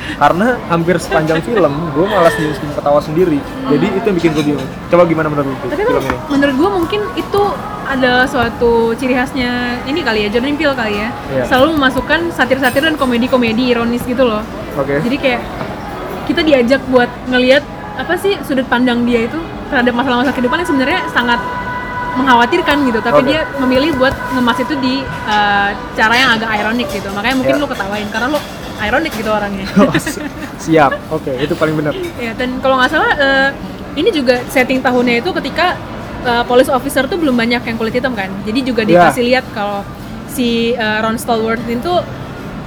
Karena 0.00 0.56
hampir 0.72 0.96
sepanjang 0.96 1.44
film 1.44 1.70
gue 1.92 2.06
malah 2.08 2.32
senyum-senyum 2.32 2.72
ketawa 2.78 3.02
sendiri. 3.02 3.38
Jadi 3.68 3.86
itu 3.90 4.06
yang 4.06 4.16
bikin 4.16 4.30
gue 4.32 4.44
bingung. 4.54 4.68
Coba 4.88 5.02
gimana 5.04 5.28
menurut 5.28 5.50
lu 5.50 5.56
Tapi 5.68 5.82
menurut 6.30 6.54
gue 6.56 6.70
mungkin 6.70 7.00
itu 7.18 7.42
adalah 7.90 8.22
suatu 8.24 8.94
ciri 8.94 9.18
khasnya 9.18 9.82
ini 9.90 10.06
kali 10.06 10.24
ya 10.24 10.28
Jordan 10.30 10.54
Peele 10.54 10.74
kali 10.78 10.94
ya. 11.02 11.08
Iya. 11.34 11.44
Selalu 11.50 11.74
memasukkan 11.74 12.20
satir-satir 12.32 12.86
dan 12.86 12.94
komedi-komedi 12.94 13.74
ironis 13.74 14.02
gitu 14.06 14.24
loh. 14.24 14.40
Oke. 14.78 15.02
Jadi 15.02 15.16
kayak 15.18 15.42
kita 16.30 16.40
diajak 16.46 16.80
buat 16.88 17.10
ngelihat 17.26 17.66
apa 18.00 18.16
sih 18.16 18.34
sudut 18.42 18.64
pandang 18.64 19.04
dia 19.04 19.28
itu 19.28 19.36
terhadap 19.68 19.92
masalah-masalah 19.92 20.32
kehidupan 20.32 20.56
yang 20.58 20.68
sebenarnya 20.68 21.00
sangat 21.12 21.40
mengkhawatirkan 22.10 22.76
gitu. 22.84 22.98
Tapi 22.98 23.20
Oke. 23.22 23.28
dia 23.28 23.40
memilih 23.60 23.94
buat 23.94 24.14
ngemas 24.34 24.58
itu 24.58 24.74
di 24.80 24.94
uh, 25.26 25.70
cara 25.94 26.14
yang 26.16 26.30
agak 26.34 26.50
ironik 26.56 26.88
gitu. 26.90 27.08
Makanya 27.12 27.36
mungkin 27.38 27.54
Iya. 27.54 27.62
lu 27.62 27.68
ketawain 27.68 28.08
karena 28.10 28.26
lu 28.28 28.40
ironik 28.80 29.12
gitu 29.14 29.30
orangnya. 29.30 29.66
Oh, 29.78 29.92
si- 29.94 30.24
siap. 30.58 30.90
Oke, 31.08 31.30
itu 31.36 31.54
paling 31.54 31.76
benar. 31.76 31.94
Ya, 32.18 32.32
dan 32.34 32.58
kalau 32.58 32.80
nggak 32.80 32.90
salah 32.90 33.12
eh, 33.14 33.48
ini 33.94 34.10
juga 34.10 34.42
setting 34.48 34.80
tahunnya 34.80 35.22
itu 35.22 35.30
ketika 35.36 35.78
eh, 36.24 36.42
police 36.44 36.68
officer 36.68 37.06
tuh 37.06 37.16
belum 37.16 37.36
banyak 37.36 37.62
yang 37.62 37.76
kulit 37.78 37.94
hitam 37.94 38.16
kan. 38.16 38.28
Jadi 38.42 38.58
juga 38.64 38.82
dikasih 38.82 39.22
lihat 39.22 39.44
kalau 39.52 39.86
si 40.26 40.74
eh, 40.74 40.98
Ron 40.98 41.14
Stallworth 41.14 41.62
itu 41.64 41.92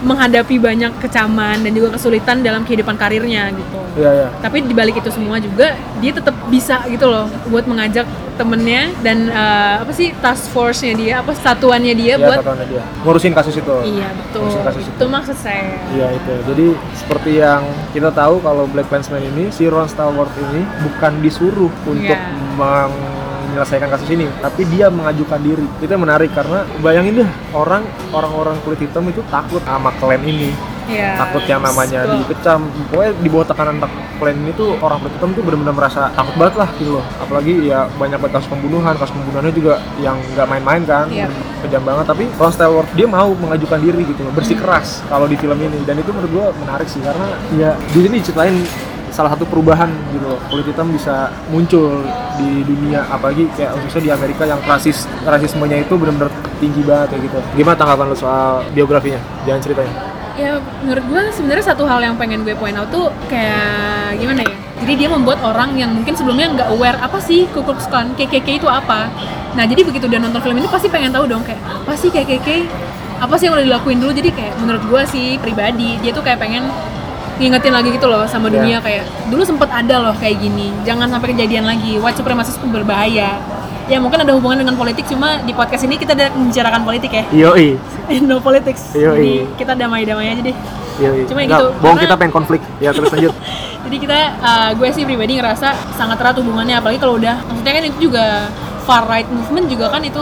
menghadapi 0.03 0.59
banyak 0.59 0.91
kecaman 0.99 1.63
dan 1.63 1.71
juga 1.71 1.95
kesulitan 1.95 2.43
dalam 2.43 2.67
kehidupan 2.67 2.99
karirnya 2.99 3.49
gitu. 3.55 3.79
Iya, 3.95 4.09
iya. 4.11 4.27
Tapi 4.43 4.61
dibalik 4.67 4.99
itu 4.99 5.09
semua 5.09 5.39
juga 5.39 5.73
dia 6.03 6.11
tetap 6.11 6.35
bisa 6.51 6.83
gitu 6.91 7.07
loh 7.07 7.25
buat 7.47 7.63
mengajak 7.63 8.03
temennya 8.33 8.89
dan 9.05 9.29
eh, 9.29 9.75
apa 9.85 9.93
sih 9.93 10.11
task 10.19 10.49
force-nya 10.49 10.93
dia, 10.97 11.13
apa 11.21 11.31
satuannya 11.37 11.93
dia 11.93 12.17
Iya, 12.17 12.25
buat 12.25 12.39
satuannya 12.41 12.67
dia. 12.67 12.83
Ngurusin 13.05 13.33
kasus 13.33 13.55
itu. 13.55 13.75
Iya 13.85 14.09
betul. 14.11 14.41
Ngurusin 14.43 14.63
kasus 14.65 14.83
Itu 14.89 15.05
maksud 15.07 15.37
saya. 15.39 15.77
Iya 15.93 16.07
itu. 16.17 16.33
Jadi 16.51 16.65
seperti 16.97 17.31
yang 17.39 17.63
kita 17.93 18.09
tahu 18.11 18.41
kalau 18.43 18.65
Black 18.67 18.89
Clansman 18.91 19.23
ini 19.23 19.53
si 19.53 19.69
Ron 19.69 19.87
Stallworth 19.87 20.33
ini 20.35 20.65
bukan 20.83 21.21
disuruh 21.23 21.71
untuk 21.85 22.03
Iya. 22.03 22.19
Menyelesaikan 23.49 23.89
kasus 23.91 24.09
ini, 24.09 24.25
tapi 24.39 24.63
dia 24.69 24.87
mengajukan 24.87 25.39
diri. 25.39 25.65
Itu 25.79 25.91
yang 25.91 26.03
menarik 26.03 26.31
karena 26.31 26.63
bayangin 26.79 27.23
deh 27.23 27.29
orang 27.51 27.83
orang-orang 28.11 28.55
kulit 28.63 28.79
hitam 28.79 29.03
itu 29.07 29.19
takut 29.27 29.59
sama 29.63 29.91
klan 29.99 30.23
ini. 30.23 30.51
Iya. 30.83 31.15
takut 31.15 31.47
yang 31.47 31.63
namanya 31.63 32.03
betul. 32.03 32.19
dikecam 32.27 32.59
pokoknya 32.91 33.11
di 33.23 33.29
bawah 33.31 33.47
tekanan 33.47 33.79
tak 33.79 33.87
klan 34.19 34.35
ini 34.35 34.51
tuh 34.51 34.75
orang 34.83 34.99
kulit 34.99 35.15
hitam 35.15 35.31
tuh 35.31 35.39
benar-benar 35.39 35.71
merasa 35.79 36.11
takut 36.11 36.35
banget 36.35 36.55
lah 36.59 36.69
gitu 36.75 36.91
loh 36.99 37.05
apalagi 37.23 37.53
ya 37.71 37.87
banyak 37.95 38.19
banget 38.19 38.35
kasus 38.35 38.51
pembunuhan 38.51 38.91
kasus 38.99 39.15
pembunuhannya 39.15 39.55
juga 39.55 39.79
yang 40.03 40.19
nggak 40.35 40.43
main-main 40.43 40.83
kan 40.83 41.07
Iya. 41.07 41.31
kejam 41.63 41.87
banget 41.87 42.03
tapi 42.03 42.27
Ron 42.35 42.51
Stallworth 42.51 42.91
dia 42.99 43.07
mau 43.07 43.31
mengajukan 43.31 43.79
diri 43.79 44.03
gitu 44.11 44.27
loh 44.27 44.35
bersikeras 44.35 44.99
kalau 45.07 45.23
di 45.23 45.39
film 45.39 45.55
ini 45.55 45.79
dan 45.87 46.03
itu 46.03 46.11
menurut 46.11 46.31
gua 46.35 46.45
menarik 46.51 46.91
sih 46.91 46.99
karena 46.99 47.31
ya 47.55 47.79
di 47.79 47.99
sini 48.03 48.15
diceritain 48.19 48.55
salah 49.13 49.31
satu 49.37 49.45
perubahan 49.45 49.93
gitu 50.09 50.25
loh 50.25 50.41
kulit 50.49 50.65
hitam 50.65 50.89
bisa 50.89 51.29
muncul 51.53 52.01
di 52.41 52.65
dunia 52.65 53.05
apalagi 53.13 53.45
kayak 53.53 53.77
khususnya 53.77 54.01
di 54.01 54.11
Amerika 54.11 54.43
yang 54.49 54.57
rasis 54.65 55.05
rasismenya 55.21 55.85
itu 55.85 55.93
benar-benar 55.93 56.33
tinggi 56.57 56.81
banget 56.81 57.13
kayak 57.13 57.23
gitu 57.29 57.37
gimana 57.61 57.77
tanggapan 57.77 58.05
lo 58.09 58.17
soal 58.17 58.65
biografinya 58.73 59.21
jangan 59.45 59.61
ceritain 59.61 59.93
Ya 60.33 60.57
menurut 60.81 61.05
gue 61.13 61.21
sebenarnya 61.29 61.61
satu 61.61 61.85
hal 61.85 62.01
yang 62.01 62.17
pengen 62.17 62.41
gue 62.41 62.57
point 62.57 62.73
out 62.73 62.89
tuh 62.89 63.13
kayak 63.29 64.17
gimana 64.17 64.41
ya? 64.41 64.53
Jadi 64.81 64.93
dia 65.05 65.09
membuat 65.13 65.37
orang 65.45 65.77
yang 65.77 65.93
mungkin 65.93 66.17
sebelumnya 66.17 66.49
nggak 66.57 66.73
aware 66.73 66.97
apa 66.97 67.21
sih 67.21 67.45
Ku 67.53 67.61
Klux 67.61 67.85
Klan, 67.85 68.17
KKK 68.17 68.57
itu 68.57 68.65
apa. 68.65 69.13
Nah 69.53 69.63
jadi 69.69 69.85
begitu 69.85 70.09
dia 70.09 70.17
nonton 70.17 70.41
film 70.41 70.57
ini 70.57 70.65
pasti 70.65 70.89
pengen 70.89 71.13
tahu 71.13 71.29
dong 71.29 71.45
kayak 71.45 71.61
apa 71.61 71.93
sih 71.93 72.09
KKK, 72.09 72.65
apa 73.21 73.33
sih 73.37 73.45
yang 73.45 73.61
udah 73.61 73.65
dilakuin 73.69 74.01
dulu. 74.01 74.09
Jadi 74.09 74.33
kayak 74.33 74.57
menurut 74.57 74.81
gue 74.81 75.01
sih 75.05 75.37
pribadi 75.37 76.01
dia 76.01 76.09
tuh 76.09 76.25
kayak 76.25 76.41
pengen 76.41 76.65
ngingetin 77.35 77.73
lagi 77.73 77.89
gitu 77.91 78.05
loh 78.05 78.23
sama 78.23 78.47
Ya. 78.47 78.59
dunia 78.59 78.77
kayak 78.79 79.03
dulu 79.27 79.41
sempet 79.41 79.67
ada 79.67 79.95
loh 79.99 80.15
kayak 80.15 80.37
gini 80.37 80.69
jangan 80.81 81.09
sampai 81.09 81.33
kejadian 81.33 81.63
lagi 81.63 81.97
white 81.97 82.13
supremacist 82.13 82.57
itu 82.57 82.67
berbahaya 82.67 83.41
ya 83.83 83.97
mungkin 83.97 84.15
ada 84.17 84.31
hubungan 84.31 84.63
dengan 84.63 84.75
politik 84.75 85.03
cuma 85.05 85.41
di 85.41 85.51
podcast 85.51 85.83
ini 85.83 85.97
kita 85.97 86.13
tidak 86.13 86.31
membicarakan 86.31 86.81
politik 86.81 87.11
ya 87.11 87.23
Yoi, 87.33 87.75
no 88.23 88.39
politics 88.39 88.93
Yoi. 88.93 89.11
jadi 89.11 89.31
kita 89.55 89.73
damai-damai 89.73 90.27
aja 90.29 90.41
deh 90.43 90.57
yoi. 90.93 91.25
Cuma 91.25 91.41
Nggak, 91.41 91.57
gitu, 91.57 91.65
bohong 91.73 91.97
karena- 91.97 92.03
kita 92.05 92.15
pengen 92.15 92.31
konflik. 92.31 92.61
Ya 92.77 92.93
terus 92.93 93.09
lanjut. 93.09 93.33
jadi 93.89 93.97
kita 93.97 94.17
uh, 94.39 94.69
gue 94.77 94.89
sih 94.93 95.03
pribadi 95.03 95.35
ngerasa 95.35 95.73
sangat 95.91 96.21
erat 96.21 96.37
hubungannya 96.37 96.77
apalagi 96.77 97.01
kalau 97.01 97.17
udah 97.17 97.41
maksudnya 97.43 97.73
kan 97.73 97.83
itu 97.83 97.97
juga 97.99 98.25
far 98.85 99.03
right 99.05 99.25
movement 99.25 99.67
juga 99.67 99.89
kan 99.89 99.99
itu 99.99 100.21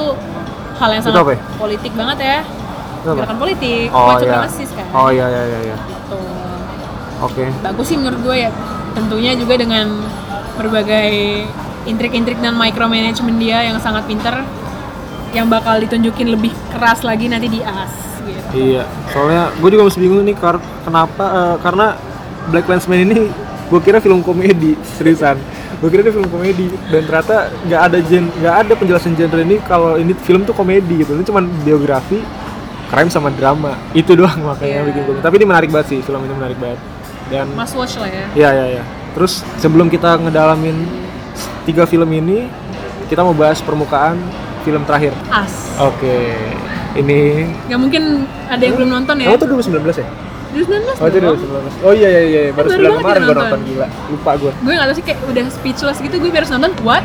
hal 0.79 0.89
yang 0.89 1.03
sangat 1.03 1.27
ya? 1.27 1.37
politik 1.59 1.91
banget 1.91 2.17
ya 2.17 2.37
gerakan 3.03 3.37
politik 3.37 3.85
Oh 3.91 4.07
white 4.07 4.23
iya. 4.23 4.31
supremacist 4.31 4.71
kan 4.73 4.85
Oh 4.95 5.09
iya 5.09 5.25
iya 5.27 5.41
iya. 5.43 5.59
iya. 5.67 5.77
gitu 5.77 6.19
Oke. 7.21 7.45
bagus 7.61 7.85
sih 7.87 7.97
menurut 7.97 8.19
gue 8.21 8.35
ya 8.41 8.49
tentunya 8.91 9.31
juga 9.37 9.55
dengan 9.55 9.87
berbagai 10.57 11.45
intrik-intrik 11.85 12.37
dan 12.37 12.53
micromanagement 12.53 13.37
dia 13.37 13.65
yang 13.65 13.77
sangat 13.77 14.05
pinter 14.05 14.41
yang 15.31 15.47
bakal 15.47 15.79
ditunjukin 15.79 16.27
lebih 16.27 16.51
keras 16.69 17.01
lagi 17.01 17.31
nanti 17.31 17.47
di 17.47 17.63
AS 17.63 17.93
gitu. 18.21 18.49
Iya. 18.53 18.83
Soalnya 19.09 19.49
gue 19.55 19.69
juga 19.71 19.87
masih 19.87 20.01
bingung 20.03 20.21
nih 20.21 20.35
kar 20.35 20.59
kenapa 20.83 21.23
eh, 21.23 21.55
karena 21.63 21.95
Black 22.51 22.67
Clansman 22.67 23.07
ini 23.07 23.31
gue 23.71 23.79
kira 23.79 24.03
film 24.03 24.19
komedi 24.21 24.75
seriusan. 24.99 25.39
Gue 25.79 25.89
kira 25.89 26.03
ini 26.03 26.11
film 26.11 26.27
komedi 26.27 26.67
dan 26.91 27.01
ternyata 27.07 27.47
nggak 27.63 27.81
ada 27.81 27.97
gen 28.03 28.27
nggak 28.37 28.55
ada 28.65 28.73
penjelasan 28.75 29.15
genre 29.15 29.41
ini 29.41 29.57
kalau 29.63 29.95
ini 29.95 30.11
film 30.19 30.43
tuh 30.43 30.53
komedi 30.53 31.01
gitu. 31.01 31.15
Ini 31.15 31.23
cuma 31.23 31.41
biografi 31.41 32.19
crime 32.91 33.07
sama 33.07 33.31
drama 33.31 33.79
itu 33.95 34.11
doang 34.13 34.35
makanya 34.43 34.83
Iya. 34.83 34.87
bikin 34.91 35.01
gue. 35.07 35.15
Tapi 35.23 35.33
ini 35.39 35.45
menarik 35.47 35.69
banget 35.71 35.87
sih 35.95 35.99
film 36.03 36.21
ini 36.27 36.35
menarik 36.35 36.59
banget. 36.59 36.77
Dan 37.31 37.47
Must 37.55 37.73
watch 37.73 37.95
lah 37.95 38.09
ya. 38.11 38.25
Iya 38.35 38.49
iya 38.51 38.65
iya. 38.77 38.83
Terus 39.15 39.41
sebelum 39.57 39.87
kita 39.87 40.19
ngedalamin 40.19 40.75
tiga 41.63 41.83
film 41.83 42.11
ini, 42.11 42.51
kita 43.07 43.23
mau 43.23 43.31
bahas 43.31 43.59
permukaan 43.59 44.19
film 44.61 44.83
terakhir. 44.83 45.15
AS. 45.31 45.71
Oke. 45.79 46.35
Ini 46.91 47.47
Gak 47.71 47.79
mungkin 47.79 48.27
ada 48.45 48.59
yang 48.59 48.75
belum 48.75 48.89
nonton 48.91 49.15
ya. 49.17 49.31
Kamu 49.31 49.39
tuh 49.39 49.47
2019 49.47 50.03
ya? 50.03 50.07
2019 50.51 50.99
Oh 50.99 51.07
itu 51.07 51.17
dong. 51.23 51.35
2019. 51.39 51.87
Oh 51.87 51.93
iya 51.95 52.09
iya 52.11 52.21
iya, 52.21 52.41
baru 52.51 52.67
Baru 52.67 52.75
sebulan 52.75 52.91
banget 52.91 53.01
kemarin 53.01 53.21
gue 53.23 53.35
nonton. 53.39 53.59
gila. 53.63 53.87
Lupa 54.11 54.31
gue. 54.35 54.51
Gue 54.51 54.73
gak 54.75 54.87
tau 54.91 54.95
sih 54.99 55.05
kayak 55.07 55.19
udah 55.23 55.43
speechless 55.47 55.97
gitu 55.97 56.15
gue 56.19 56.29
baru 56.29 56.45
nonton 56.51 56.71
what? 56.83 57.03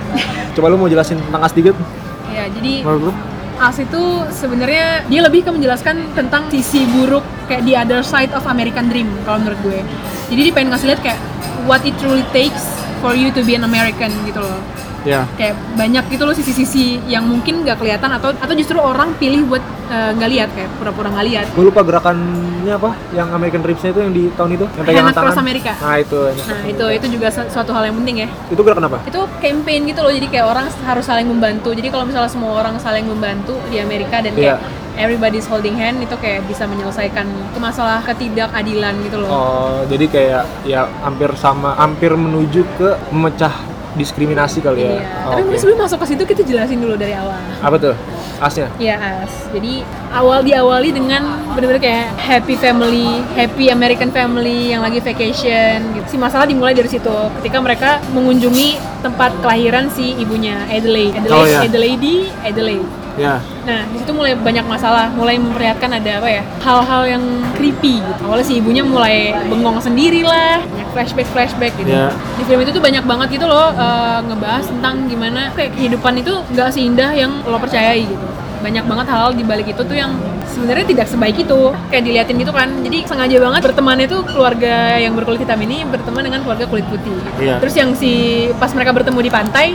Coba 0.52 0.66
lu 0.66 0.76
mau 0.76 0.90
jelasin 0.90 1.23
tentang 1.23 1.42
As 1.42 1.54
dikit? 1.54 1.78
ya 2.26 2.50
jadi 2.50 2.83
Menurut 2.83 3.02
lu? 3.09 3.12
As 3.57 3.81
itu 3.81 4.03
sebenarnya 4.37 5.09
dia 5.09 5.21
lebih 5.25 5.41
ke 5.41 5.51
menjelaskan 5.51 6.13
tentang 6.13 6.45
sisi 6.53 6.85
buruk 6.93 7.25
kayak 7.49 7.65
the 7.65 7.73
other 7.73 8.05
side 8.05 8.29
of 8.37 8.45
American 8.45 8.93
Dream 8.93 9.09
kalau 9.25 9.41
menurut 9.41 9.61
gue. 9.65 9.81
Jadi 10.29 10.41
dia 10.45 10.53
pengen 10.53 10.77
ngasih 10.77 10.93
lihat 10.93 11.01
kayak 11.01 11.21
what 11.65 11.81
it 11.89 11.97
truly 11.97 12.21
takes 12.37 12.69
for 13.01 13.17
you 13.17 13.33
to 13.33 13.41
be 13.49 13.57
an 13.57 13.65
American 13.65 14.13
gitu 14.29 14.45
loh. 14.45 14.61
Ya. 15.07 15.23
Kayak 15.35 15.55
banyak 15.73 16.05
gitu 16.11 16.23
loh 16.23 16.35
sisi-sisi 16.35 16.99
yang 17.07 17.23
mungkin 17.23 17.63
nggak 17.63 17.79
kelihatan 17.79 18.11
atau 18.11 18.35
atau 18.35 18.53
justru 18.53 18.75
orang 18.77 19.15
pilih 19.15 19.47
buat 19.47 19.63
eh, 19.87 20.11
nggak 20.13 20.31
lihat 20.31 20.49
kayak 20.51 20.71
pura-pura 20.77 21.09
nggak 21.09 21.27
lihat. 21.27 21.47
Gue 21.55 21.65
lupa 21.65 21.81
gerakannya 21.81 22.75
apa? 22.75 22.91
Yang 23.13 23.29
American 23.31 23.61
Dreams-nya 23.63 23.91
itu 23.93 24.01
yang 24.01 24.13
di 24.13 24.25
tahun 24.35 24.51
itu, 24.53 24.67
yang 24.67 24.85
pegangan 24.85 25.13
tangan. 25.13 25.23
Across 25.25 25.39
America. 25.39 25.73
Nah 25.79 25.97
itu. 25.97 26.19
Nah 26.27 26.61
itu 26.67 26.87
itu 26.93 27.07
juga 27.09 27.27
su- 27.31 27.49
suatu 27.49 27.71
hal 27.71 27.87
yang 27.87 27.97
penting 27.97 28.17
ya. 28.19 28.29
Itu 28.47 28.61
gerakan 28.61 28.85
apa? 28.85 28.99
itu 29.07 29.21
campaign 29.39 29.87
gitu 29.87 30.01
loh 30.01 30.11
jadi 30.11 30.27
kayak 30.27 30.47
orang 30.47 30.67
harus 30.83 31.05
saling 31.05 31.25
membantu 31.25 31.71
jadi 31.71 31.87
kalau 31.87 32.03
misalnya 32.03 32.27
semua 32.27 32.59
orang 32.59 32.75
saling 32.77 33.07
membantu 33.07 33.55
di 33.67 33.79
Amerika 33.79 34.19
dan 34.19 34.35
kayak 34.35 34.59
Iya. 34.59 34.59
everybody's 34.99 35.47
holding 35.47 35.77
hand 35.77 36.01
itu 36.01 36.17
kayak 36.17 36.43
bisa 36.45 36.65
menyelesaikan 36.65 37.23
masalah 37.57 38.03
ketidakadilan 38.03 38.99
gitu 39.01 39.21
loh 39.21 39.29
Oh, 39.29 39.77
jadi 39.87 40.07
kayak 40.07 40.43
ya 40.65 40.91
hampir 41.01 41.31
sama, 41.37 41.77
hampir 41.77 42.11
menuju 42.11 42.67
ke 42.75 42.89
memecah 43.09 43.53
diskriminasi 43.97 44.61
kali 44.61 44.85
ya. 44.85 44.91
iya 44.95 45.09
Oh, 45.25 45.33
tapi 45.33 45.43
mungkin 45.43 45.59
sebelum 45.59 45.79
masuk 45.81 45.99
ke 46.05 46.07
situ 46.12 46.23
kita 46.23 46.43
jelasin 46.45 46.79
dulu 46.79 46.95
dari 46.95 47.17
awal 47.17 47.41
Apa 47.59 47.76
tuh? 47.76 47.97
Asnya? 48.37 48.69
Iya 48.76 49.00
as. 49.25 49.33
Jadi 49.49 49.81
awal 50.12 50.45
diawali 50.45 50.93
dengan 50.93 51.25
bener-bener 51.57 51.81
kayak 51.81 52.12
happy 52.21 52.53
family, 52.55 53.25
happy 53.33 53.73
American 53.73 54.12
family 54.12 54.76
yang 54.76 54.85
lagi 54.85 55.00
vacation. 55.00 55.97
Gitu. 55.97 56.05
Si 56.12 56.17
masalah 56.21 56.45
dimulai 56.45 56.76
dari 56.76 56.85
situ. 56.85 57.17
Ketika 57.41 57.59
mereka 57.65 57.97
mengunjungi 58.12 58.76
tempat 59.00 59.33
kelahiran 59.41 59.88
si 59.88 60.12
ibunya 60.21 60.69
Adelaide, 60.69 61.17
Adelaide, 61.17 61.33
Oh, 61.33 61.49
iya. 61.49 61.61
Adelaide, 61.65 62.17
Adelaide. 62.45 63.06
Ya. 63.17 63.41
Nah, 63.65 63.81
di 63.91 63.97
situ 63.99 64.13
mulai 64.13 64.37
banyak 64.37 64.65
masalah, 64.69 65.09
mulai 65.11 65.41
memperlihatkan 65.41 65.89
ada 65.89 66.21
apa 66.21 66.29
ya? 66.29 66.43
Hal-hal 66.61 67.03
yang 67.09 67.25
creepy 67.57 68.05
gitu. 68.05 68.23
Awalnya 68.29 68.47
si 68.47 68.55
ibunya 68.61 68.85
mulai 68.85 69.33
bengong 69.49 69.81
sendiri 69.81 70.21
lah, 70.23 70.61
banyak 70.61 70.89
flashback-flashback 70.93 71.73
gitu. 71.81 71.91
Iya. 71.91 72.13
Di 72.13 72.43
film 72.45 72.61
itu 72.63 72.71
tuh 72.77 72.85
banyak 72.85 73.05
banget 73.09 73.29
gitu 73.41 73.47
loh 73.49 73.73
eh, 73.73 74.19
ngebahas 74.29 74.65
tentang 74.69 75.09
gimana 75.09 75.51
kayak 75.57 75.73
kehidupan 75.75 76.21
itu 76.21 76.33
nggak 76.53 76.69
seindah 76.71 77.11
yang 77.17 77.33
lo 77.49 77.57
percayai 77.57 78.05
gitu. 78.05 78.27
Banyak 78.61 78.85
banget 78.85 79.07
hal 79.09 79.33
di 79.33 79.45
balik 79.45 79.69
itu 79.69 79.83
tuh 79.85 79.97
yang 79.97 80.13
sebenarnya 80.49 80.85
tidak 80.85 81.07
sebaik 81.09 81.37
itu. 81.41 81.61
Kayak 81.89 82.03
diliatin 82.05 82.37
gitu 82.37 82.53
kan. 82.53 82.69
Jadi 82.85 82.99
sengaja 83.09 83.37
banget 83.41 83.61
bertemannya 83.65 84.07
tuh 84.13 84.21
keluarga 84.29 85.01
yang 85.01 85.17
berkulit 85.17 85.41
hitam 85.41 85.61
ini 85.65 85.89
berteman 85.89 86.21
dengan 86.21 86.41
keluarga 86.45 86.69
kulit 86.69 86.85
putih. 86.93 87.17
Iya. 87.41 87.65
Terus 87.65 87.75
yang 87.77 87.97
si 87.97 88.45
pas 88.61 88.73
mereka 88.77 88.93
bertemu 88.93 89.21
di 89.25 89.31
pantai, 89.33 89.67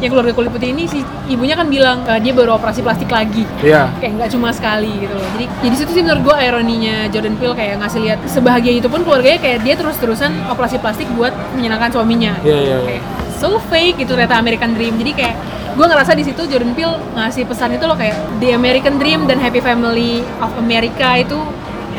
yang 0.00 0.10
keluarga 0.16 0.32
kulit 0.32 0.50
putih 0.50 0.72
ini 0.72 0.88
si 0.88 1.04
ibunya 1.28 1.52
kan 1.52 1.68
bilang 1.68 2.02
eh, 2.08 2.20
dia 2.24 2.32
baru 2.32 2.56
operasi 2.56 2.80
plastik 2.80 3.12
lagi. 3.12 3.44
Iya. 3.60 3.92
kayak 4.00 4.12
nggak 4.16 4.30
cuma 4.32 4.48
sekali 4.50 4.90
gitu 5.04 5.12
loh. 5.12 5.28
Jadi 5.36 5.46
jadi 5.60 5.74
situ 5.76 5.90
sih 5.92 6.02
menurut 6.02 6.22
gue 6.24 6.36
ironinya 6.40 6.96
Jordan 7.12 7.36
Peele 7.36 7.54
kayak 7.54 7.74
ngasih 7.84 8.00
lihat 8.00 8.18
sebahagia 8.24 8.72
itu 8.80 8.88
pun 8.88 9.04
keluarganya 9.04 9.38
kayak 9.38 9.58
dia 9.62 9.74
terus 9.76 9.96
terusan 10.00 10.32
operasi 10.48 10.80
plastik 10.80 11.06
buat 11.14 11.32
menyenangkan 11.54 11.92
suaminya. 11.92 12.32
Iya, 12.40 12.58
iya, 12.58 12.76
iya. 12.80 12.88
kayak 12.88 13.02
so 13.36 13.60
fake 13.68 14.00
gitu 14.00 14.16
ternyata 14.16 14.40
American 14.40 14.72
Dream. 14.72 14.96
Jadi 14.96 15.12
kayak 15.12 15.36
gue 15.76 15.86
ngerasa 15.86 16.12
di 16.16 16.24
situ 16.24 16.42
Jordan 16.48 16.72
Peele 16.72 16.96
ngasih 17.14 17.44
pesan 17.44 17.76
itu 17.76 17.84
loh 17.84 17.94
kayak 17.94 18.16
the 18.40 18.56
American 18.56 18.96
Dream 18.96 19.28
dan 19.28 19.36
Happy 19.36 19.60
Family 19.60 20.24
of 20.40 20.50
America 20.56 21.20
itu 21.20 21.36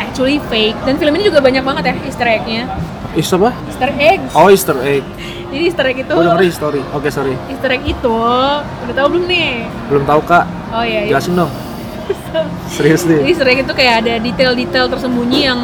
actually 0.01 0.41
fake. 0.49 0.75
Dan 0.89 0.97
film 0.97 1.13
ini 1.21 1.29
juga 1.29 1.39
banyak 1.39 1.61
banget 1.61 1.93
ya 1.93 1.95
Easter 2.09 2.25
egg-nya 2.25 2.65
Is 3.11 3.27
apa? 3.29 3.51
Easter 3.67 3.91
egg 3.99 4.19
Oh, 4.31 4.47
Easter 4.47 4.77
egg. 4.79 5.03
jadi 5.51 5.63
Easter 5.67 5.85
egg 5.85 5.97
itu 5.99 6.13
denger 6.15 6.41
history. 6.41 6.81
Oke, 6.95 7.11
sorry. 7.11 7.35
Easter 7.51 7.67
egg 7.69 7.83
itu 7.83 8.15
udah 8.87 8.95
tahu 8.95 9.07
belum 9.11 9.25
nih 9.27 9.67
Belum 9.91 10.03
tahu, 10.07 10.21
Kak. 10.23 10.45
oh 10.71 10.79
iya 10.79 11.03
iya. 11.03 11.11
Jelasin 11.11 11.35
dong. 11.35 11.51
Serius 12.75 13.03
Jadi 13.03 13.19
nih. 13.19 13.19
Easter 13.27 13.47
egg 13.47 13.59
itu 13.61 13.73
kayak 13.75 14.07
ada 14.07 14.13
detail-detail 14.17 14.87
tersembunyi 14.87 15.39
yang 15.43 15.59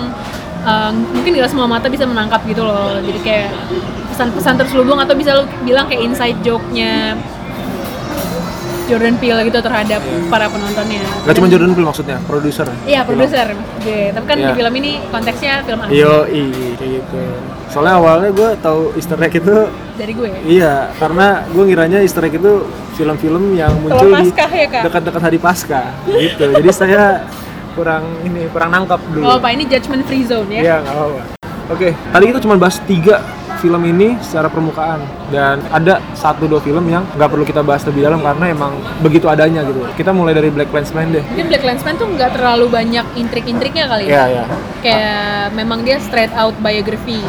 uh, 0.63 0.91
mungkin 0.91 1.39
nggak 1.39 1.47
semua 1.47 1.67
mata 1.67 1.87
bisa 1.87 2.03
menangkap 2.03 2.43
gitu 2.43 2.67
loh. 2.67 2.99
Jadi 2.99 3.19
kayak 3.23 3.47
pesan-pesan 4.11 4.59
terselubung 4.59 4.99
atau 4.99 5.15
bisa 5.15 5.31
lu 5.33 5.47
bilang 5.63 5.87
kayak 5.87 6.03
inside 6.03 6.37
joke-nya 6.43 7.15
Jordan 8.87 9.15
Peele 9.19 9.41
gitu 9.45 9.59
terhadap 9.59 10.01
para 10.31 10.47
penontonnya. 10.47 11.03
Gak 11.27 11.35
cuma 11.35 11.45
Dan- 11.45 11.53
Jordan 11.53 11.71
Peele 11.75 11.87
maksudnya, 11.87 12.17
produser. 12.23 12.67
Iya, 12.87 13.03
produser. 13.03 13.47
Oke, 13.77 13.97
tapi 14.11 14.25
kan 14.25 14.37
Iya. 14.39 14.47
di 14.47 14.51
film 14.55 14.73
ini 14.79 14.91
konteksnya 15.11 15.53
film 15.61 15.79
asli 15.83 15.99
Yo, 15.99 16.15
kayak 16.23 16.89
gitu. 17.03 17.21
Soalnya 17.67 17.93
awalnya 17.99 18.29
gue 18.31 18.49
tahu 18.57 18.79
Easter 18.95 19.19
egg 19.19 19.35
itu 19.35 19.55
dari 19.99 20.13
gue. 20.15 20.27
Iya, 20.47 20.95
karena 20.95 21.43
gue 21.51 21.63
ngiranya 21.67 21.99
Easter 21.99 22.23
egg 22.23 22.39
itu 22.39 22.63
film-film 22.95 23.53
yang 23.53 23.75
muncul 23.77 24.07
di 24.07 24.31
Paskah 24.31 24.49
ya, 24.49 24.67
dekat-dekat 24.87 25.21
hari 25.21 25.37
Pasca 25.37 25.81
gitu. 26.07 26.45
Jadi 26.47 26.69
saya 26.71 27.27
kurang 27.75 28.07
ini 28.23 28.47
kurang 28.49 28.71
nangkap 28.71 29.03
dulu. 29.11 29.21
Oh, 29.27 29.37
Pak, 29.37 29.51
ini 29.53 29.67
judgment 29.67 30.01
free 30.07 30.23
zone 30.25 30.47
ya. 30.49 30.61
Iya, 30.63 30.75
nggak 30.81 30.95
apa-apa. 30.95 31.21
Oke, 31.67 31.89
tadi 31.91 32.23
kita 32.31 32.39
cuma 32.39 32.55
bahas 32.55 32.79
tiga 32.87 33.19
film 33.57 33.81
ini 33.83 34.15
secara 34.19 34.47
permukaan 34.47 35.01
dan 35.27 35.59
ada 35.69 35.99
satu 36.13 36.45
dua 36.45 36.57
film 36.57 36.85
yang 36.85 37.03
nggak 37.13 37.27
perlu 37.27 37.43
kita 37.43 37.61
bahas 37.61 37.81
lebih 37.83 38.05
dalam 38.05 38.21
karena 38.21 38.45
emang 38.47 38.71
begitu 38.99 39.25
adanya 39.25 39.61
gitu. 39.61 39.81
Kita 39.93 40.09
mulai 40.09 40.31
dari 40.31 40.47
Black 40.47 40.69
Clansman 40.69 41.11
deh. 41.11 41.23
Mungkin 41.25 41.47
Black 41.47 41.63
Clansman 41.63 41.95
tuh 41.95 42.07
nggak 42.07 42.31
terlalu 42.33 42.65
banyak 42.67 43.05
intrik-intriknya 43.15 43.85
kali 43.87 44.05
ya. 44.07 44.25
iya. 44.27 44.43
kayak 44.79 45.53
memang 45.53 45.81
dia 45.81 45.97
straight 45.97 46.31
out 46.33 46.53
biography 46.57 47.19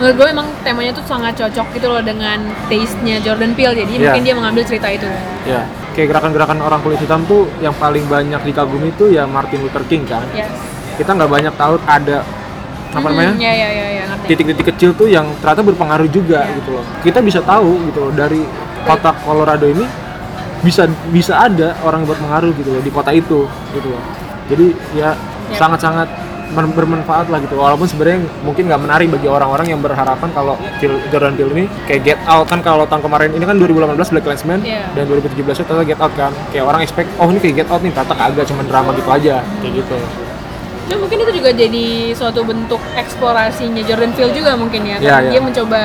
menurut 0.00 0.16
gue 0.16 0.28
emang 0.32 0.48
temanya 0.64 0.96
tuh 0.96 1.04
sangat 1.04 1.36
cocok 1.36 1.76
gitu 1.76 1.86
loh 1.86 2.00
dengan 2.00 2.40
taste-nya 2.72 3.20
Jordan 3.20 3.52
Peele 3.52 3.76
jadi 3.76 3.92
Iya. 3.92 4.00
mungkin 4.00 4.22
dia 4.24 4.34
mengambil 4.34 4.64
cerita 4.64 4.88
itu 4.88 5.04
Ya, 5.44 5.68
kayak 5.92 6.08
gerakan-gerakan 6.08 6.58
orang 6.60 6.80
kulit 6.80 6.96
hitam 6.98 7.20
tuh 7.24 7.44
yang 7.60 7.76
paling 7.76 8.08
banyak 8.08 8.40
dikagumi 8.40 8.96
tuh 8.96 9.12
ya 9.12 9.28
Martin 9.28 9.60
Luther 9.60 9.84
King 9.86 10.08
kan. 10.08 10.24
yes 10.32 10.48
Kita 10.96 11.12
nggak 11.12 11.28
banyak 11.28 11.52
tahu 11.52 11.76
ada 11.84 12.24
apa 12.90 13.06
namanya? 13.06 13.32
ya 13.36 13.52
ya 13.52 13.68
ya 13.68 13.86
ya 13.88 14.02
ngerti 14.06 14.26
titik-titik 14.28 14.66
kecil 14.70 14.90
tuh 14.92 15.06
yang 15.06 15.26
ternyata 15.38 15.62
berpengaruh 15.62 16.08
juga 16.08 16.42
Iya. 16.42 16.56
gitu 16.58 16.70
loh. 16.72 16.84
Kita 17.00 17.18
bisa 17.20 17.38
tahu 17.40 17.78
gitu 17.86 17.98
loh 18.00 18.12
dari 18.12 18.42
kota 18.82 19.14
Colorado 19.16 19.64
ini 19.64 19.84
bisa 20.60 20.84
bisa 21.08 21.40
ada 21.40 21.72
orang 21.80 22.02
yang 22.02 22.10
berpengaruh 22.10 22.50
gitu 22.52 22.70
loh 22.70 22.80
di 22.80 22.90
kota 22.90 23.10
itu 23.10 23.46
gitu 23.70 23.88
loh. 23.88 24.02
Jadi 24.46 24.66
ya 24.92 25.14
Iya. 25.46 25.56
sangat-sangat 25.56 26.08
men- 26.50 26.70
bermanfaat 26.70 27.26
lah 27.26 27.38
gitu. 27.38 27.54
Walaupun 27.54 27.86
sebenarnya 27.86 28.18
mungkin 28.40 28.66
nggak 28.66 28.80
menarik 28.80 29.06
bagi 29.08 29.26
orang-orang 29.26 29.66
yang 29.68 29.78
berharapan 29.78 30.26
kalau 30.30 30.58
Jordan 31.08 31.34
Peele 31.34 31.52
ini 31.52 31.64
kayak 31.86 32.00
Get 32.04 32.20
Out 32.24 32.46
kan 32.46 32.58
kalau 32.58 32.82
tahun 32.84 33.00
kemarin 33.00 33.30
ini 33.30 33.42
kan 33.42 33.54
2018 33.54 34.10
Black 34.10 34.24
Clansman 34.24 34.58
Iya. 34.60 34.90
dan 34.92 35.06
2017 35.06 35.30
itu 35.56 35.64
ternyata 35.64 35.86
Get 35.86 35.98
Out 35.98 36.10
kan. 36.12 36.34
Kayak 36.50 36.64
orang 36.66 36.80
expect 36.80 37.08
oh 37.16 37.30
ini 37.30 37.38
kayak 37.38 37.54
Get 37.56 37.68
Out 37.68 37.80
nih 37.80 37.92
ternyata 37.92 38.14
kagak 38.16 38.46
cuma 38.46 38.62
drama 38.62 38.90
gitu 38.92 39.06
aja 39.08 39.34
kayak 39.62 39.72
gitu. 39.76 39.98
Nah, 40.90 40.98
mungkin 40.98 41.22
itu 41.22 41.32
juga 41.32 41.50
jadi 41.50 41.86
suatu 42.12 42.42
bentuk 42.42 42.82
eksplorasinya 42.92 43.78
Jordan 43.80 44.10
Peele 44.10 44.34
juga 44.34 44.58
mungkin 44.58 44.82
ya 44.82 44.98
Iya, 44.98 45.06
karena 45.08 45.22
iya. 45.22 45.30
dia 45.30 45.40
mencoba 45.40 45.80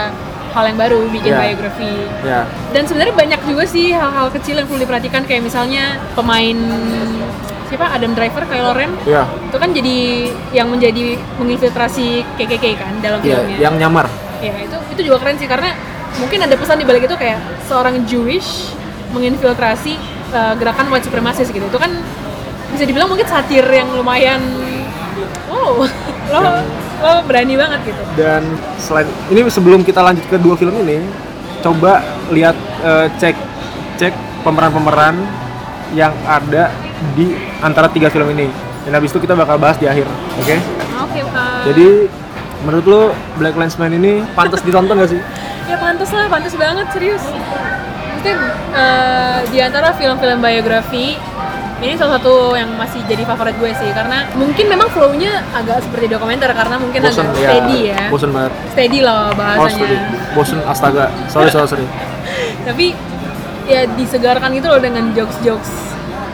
hal 0.51 0.63
yang 0.65 0.79
baru 0.79 0.99
bikin 1.11 1.29
Iya. 1.29 1.41
biografi 1.45 1.93
Ya. 2.23 2.41
dan 2.71 2.83
sebenarnya 2.83 3.13
banyak 3.13 3.41
juga 3.43 3.63
sih 3.65 3.91
hal-hal 3.91 4.31
kecil 4.31 4.55
yang 4.55 4.65
perlu 4.65 4.81
diperhatikan 4.81 5.21
kayak 5.23 5.43
misalnya 5.43 5.83
pemain 6.15 6.57
siapa 7.65 7.85
Adam 7.87 8.13
Driver 8.13 8.45
Kylo 8.45 8.71
Ren 8.71 8.95
Ya. 9.03 9.27
itu 9.27 9.57
kan 9.57 9.69
jadi 9.69 9.97
yang 10.51 10.67
menjadi 10.67 11.19
menginfiltrasi 11.37 12.23
KKK 12.35 12.65
kan 12.73 12.93
dalam 12.99 13.19
Ya, 13.19 13.37
filmnya 13.37 13.57
yang 13.59 13.75
nyamar. 13.77 14.07
ya 14.39 14.53
itu 14.57 14.77
itu 14.89 15.01
juga 15.05 15.21
keren 15.21 15.35
sih 15.35 15.45
karena 15.45 15.75
mungkin 16.15 16.39
ada 16.39 16.55
pesan 16.55 16.77
di 16.77 16.85
balik 16.85 17.03
itu 17.03 17.13
kayak 17.13 17.37
seorang 17.61 18.01
Jewish 18.05 18.71
menginfiltrasi 19.11 19.93
uh, 20.31 20.53
gerakan 20.55 20.87
white 20.87 21.03
supremacist 21.03 21.51
gitu 21.51 21.63
itu 21.63 21.77
kan 21.77 21.91
bisa 22.71 22.83
dibilang 22.83 23.07
mungkin 23.07 23.23
satir 23.25 23.63
yang 23.65 23.87
lumayan 23.91 24.39
wow. 25.49 25.73
Lo 26.31 26.39
lo 26.95 27.11
berani 27.27 27.53
banget 27.59 27.79
gitu. 27.91 28.01
Dan 28.15 28.41
selain 28.79 29.07
ini 29.29 29.45
sebelum 29.51 29.83
kita 29.83 29.99
lanjut 30.01 30.25
ke 30.25 30.37
dua 30.39 30.55
film 30.55 30.73
ini 30.85 31.03
coba 31.61 32.01
lihat 32.31 32.55
eh, 32.81 33.07
cek 33.19 33.35
cek 33.99 34.13
pemeran-pemeran 34.45 35.17
yang 35.93 36.13
ada 36.25 36.71
di 37.13 37.35
antara 37.59 37.91
tiga 37.91 38.07
film 38.09 38.31
ini. 38.31 38.47
Dan 38.85 39.01
habis 39.01 39.09
itu 39.09 39.17
kita 39.17 39.33
bakal 39.33 39.57
bahas 39.57 39.81
di 39.81 39.89
akhir 39.89 40.05
oke? 40.37 40.55
Oke 41.09 41.19
uh, 41.25 41.65
jadi 41.65 42.05
menurut 42.63 42.85
lo 42.85 43.01
Black 43.41 43.57
Clansman 43.57 43.97
ini 43.97 44.21
pantas 44.37 44.61
ditonton 44.61 44.97
gak 44.97 45.11
sih? 45.11 45.21
Ya 45.65 45.81
pantas 45.81 46.13
lah 46.13 46.29
pantas 46.29 46.53
banget 46.53 46.85
serius. 46.93 47.25
Maksudnya 47.25 48.37
uh, 48.69 49.41
di 49.49 49.57
antara 49.57 49.97
film-film 49.97 50.37
biografi 50.37 51.17
ini 51.83 51.93
salah 51.99 52.15
satu 52.15 52.55
yang 52.55 52.71
masih 52.79 53.03
jadi 53.03 53.27
favorit 53.27 53.55
gue 53.59 53.71
sih 53.75 53.89
karena 53.91 54.23
mungkin 54.39 54.65
memang 54.71 54.87
flow-nya 54.95 55.43
agak 55.51 55.83
seperti 55.83 56.07
dokumenter 56.07 56.47
karena 56.55 56.79
mungkin 56.79 57.03
bosen 57.03 57.27
agak 57.27 57.35
ya 57.35 57.49
steady 57.51 57.79
ya. 57.91 58.03
Bosen 58.07 58.29
banget. 58.31 58.51
Steady 58.71 58.99
loh 59.03 59.23
oh 59.27 59.29
bahasanya. 59.35 59.75
sorry 59.75 59.97
bosen 60.31 60.59
astaga. 60.63 61.05
Sorry 61.27 61.49
sorry 61.51 61.67
sorry. 61.67 61.85
Tapi 62.67 62.85
ya 63.67 63.81
disegarkan 63.91 64.49
gitu 64.55 64.67
loh 64.71 64.79
dengan 64.79 65.11
jokes-jokes 65.11 65.71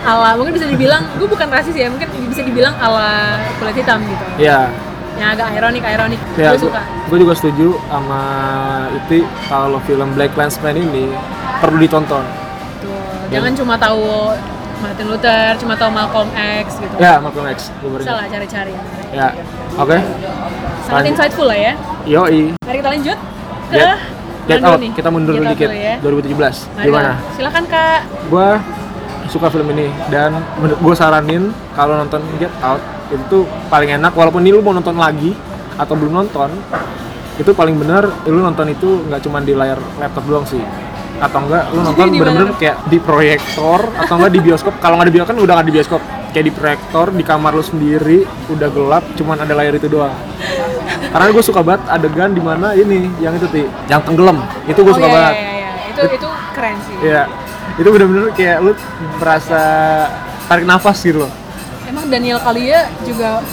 ala. 0.05 0.37
Mungkin 0.37 0.53
bisa 0.53 0.67
dibilang 0.69 1.09
gue 1.17 1.25
bukan 1.25 1.47
rasis 1.49 1.73
ya 1.73 1.89
mungkin 1.89 2.07
bisa 2.29 2.45
dibilang 2.45 2.77
ala 2.77 3.41
kulit 3.57 3.81
hitam 3.81 3.97
gitu. 4.05 4.25
Ya 4.37 4.69
yang 5.19 5.37
agak 5.37 5.53
ironik 5.53 5.83
ironik 5.83 6.21
ya 6.39 6.55
gue 6.55 6.65
suka? 6.65 6.81
gue 7.11 7.17
juga 7.19 7.33
setuju 7.35 7.75
sama 7.91 8.23
itu 8.95 9.27
kalau 9.45 9.77
film 9.83 10.09
Black 10.15 10.31
Clansman 10.33 10.79
ini 10.79 11.11
perlu 11.59 11.77
ditonton. 11.77 12.23
Tuh, 12.79 12.95
jangan 13.29 13.51
cuma 13.53 13.75
tahu 13.75 14.33
Martin 14.81 15.05
Luther 15.07 15.53
cuma 15.55 15.73
tahu 15.75 15.89
Malcolm 15.89 16.29
X 16.33 16.65
gitu 16.75 16.95
Ya, 16.97 17.17
Malcolm 17.17 17.45
X. 17.47 17.69
Bisa 17.79 18.11
lah 18.11 18.25
cari-cari 18.25 18.73
Ya, 19.11 19.27
oke. 19.75 19.97
sangat 20.81 20.91
Lanjut. 20.97 21.11
insightful 21.13 21.45
lah 21.45 21.59
ya 21.59 21.73
Yoi. 22.03 22.41
mari 22.57 22.77
kita 22.77 22.89
lanjut 22.89 23.17
ke 23.69 23.77
Get, 23.77 23.87
get 24.49 24.61
out. 24.61 24.79
Kita 24.81 25.07
mundur 25.07 25.33
Get 25.33 25.39
dulu 25.39 25.53
dikit. 25.53 25.67
ya. 25.69 25.95
2017. 26.01 26.67
Mari 26.75 26.85
Gimana? 26.85 27.11
silakan 27.31 27.63
kak 27.65 27.99
Gua 28.27 28.47
suka 29.27 29.47
film 29.47 29.71
ini 29.71 29.87
dan 30.09 30.43
gue 30.59 30.91
saranin 30.91 31.55
kalau 31.71 31.95
nonton 31.95 32.19
Get 32.35 32.51
Out 32.59 32.83
itu 33.07 33.23
tuh 33.29 33.43
paling 33.69 33.95
enak 33.95 34.11
walaupun 34.11 34.43
ini 34.43 34.51
lu 34.51 34.59
mau 34.59 34.71
nonton 34.71 34.91
lagi 34.93 35.31
atau 35.77 35.95
belum 35.95 36.11
nonton 36.17 36.51
itu 37.37 37.51
paling 37.51 37.79
bener 37.79 38.11
lu 38.25 38.43
nonton 38.43 38.67
itu 38.67 39.07
nggak 39.07 39.23
cuma 39.23 39.39
di 39.39 39.55
layar 39.55 39.79
laptop 39.95 40.27
doang 40.27 40.43
sih 40.43 40.59
atau 41.21 41.39
enggak 41.45 41.63
lu 41.69 41.79
nonton 41.85 42.09
di 42.09 42.17
bener-bener 42.17 42.49
mana? 42.49 42.57
kayak 42.57 42.77
di 42.89 42.97
proyektor 42.97 43.79
atau 43.93 44.13
enggak 44.17 44.33
di 44.33 44.41
bioskop. 44.41 44.73
Kalau 44.81 44.97
nggak 44.97 45.07
di 45.07 45.13
bioskop 45.13 45.29
kan 45.37 45.37
udah 45.37 45.53
nggak 45.53 45.67
di 45.69 45.75
bioskop. 45.77 46.01
Kayak 46.33 46.45
di 46.49 46.53
proyektor 46.55 47.05
di 47.13 47.23
kamar 47.27 47.51
lu 47.53 47.61
sendiri 47.61 48.25
udah 48.49 48.69
gelap 48.73 49.03
cuman 49.13 49.37
ada 49.45 49.53
layar 49.53 49.77
itu 49.77 49.85
doang. 49.85 50.15
Karena 51.11 51.27
gue 51.29 51.43
suka 51.43 51.61
banget 51.61 51.83
adegan 51.91 52.31
di 52.33 52.41
mana 52.41 52.73
ini 52.73 53.11
yang 53.21 53.37
itu 53.37 53.45
ti. 53.51 53.63
Yang 53.85 54.01
tenggelam. 54.09 54.41
Itu 54.65 54.81
gue 54.81 54.93
oh 54.93 54.97
suka 54.97 55.07
iya, 55.07 55.15
banget. 55.15 55.35
iya, 55.35 55.51
iya. 55.53 55.69
itu 55.91 56.01
itu 56.17 56.27
keren 56.55 56.75
sih. 56.81 56.95
Iya, 57.03 57.23
itu 57.77 57.89
bener-bener 57.91 58.25
kayak 58.33 58.57
lu 58.63 58.71
merasa 59.19 59.61
tarik 60.49 60.65
nafas 60.65 60.97
gitu 61.03 61.27
loh. 61.27 61.31
Emang 61.91 62.07
Daniel 62.07 62.39
Kaluuya 62.39 62.87
juga 63.03 63.43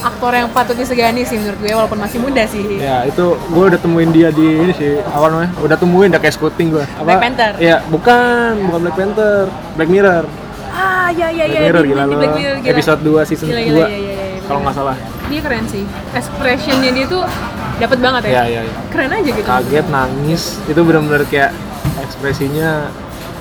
aktor 0.00 0.32
yang 0.32 0.48
patut 0.48 0.72
disegani 0.72 1.22
sih 1.22 1.36
menurut 1.36 1.58
gue 1.58 1.70
walaupun 1.70 1.98
masih 1.98 2.18
muda 2.18 2.42
sih 2.44 2.62
Ya 2.78 3.02
itu 3.04 3.24
gue 3.34 3.64
udah 3.66 3.76
temuin 3.76 4.08
dia 4.08 4.30
di 4.30 4.46
ini 4.58 4.72
sih, 4.72 4.96
apa 5.00 5.26
namanya? 5.26 5.50
Udah 5.58 5.74
temuin, 5.74 6.08
udah 6.08 6.18
kayak 6.18 6.32
scouting 6.32 6.70
gue. 6.70 6.84
Apa? 6.88 7.02
Black 7.04 7.20
Panther? 7.20 7.52
Iya, 7.58 7.76
bukan, 7.84 8.50
bukan 8.64 8.80
Black 8.80 8.96
Panther, 8.96 9.44
Black 9.74 9.88
Mirror. 9.88 10.24
ah 10.70 11.10
iya 11.10 11.26
iya 11.28 11.44
Black 11.44 11.52
iya 11.52 11.60
Mirror 11.66 11.82
di- 11.82 11.88
gila 11.88 12.02
di. 12.04 12.14
Black 12.14 12.34
Mirror, 12.36 12.56
gila. 12.58 12.70
Episode 12.70 13.00
2 13.02 13.28
season 13.28 13.46
Gila, 13.48 13.58
2 13.58 13.66
gila, 13.66 13.78
iya, 13.78 13.86
iya, 13.88 13.98
iya, 13.98 14.14
iya, 14.30 14.40
kalau 14.40 14.60
nggak 14.62 14.74
salah. 14.74 14.96
dia 15.26 15.40
keren 15.42 15.64
sih 15.66 15.84
expressionnya 16.12 16.90
dia 16.90 17.04
tuh 17.06 17.20
dapat 17.76 17.98
banget 17.98 18.22
ya 18.24 18.30
Iya 18.30 18.42
iya. 18.46 18.60
iya. 18.64 18.74
keren 18.88 19.10
aja 19.10 19.28
gitu 19.28 19.44
Kaget, 19.44 19.86
nangis, 19.88 20.42
itu 20.64 20.80
bener-bener 20.80 21.22
kayak 21.26 21.50
ekspresinya 21.98 22.88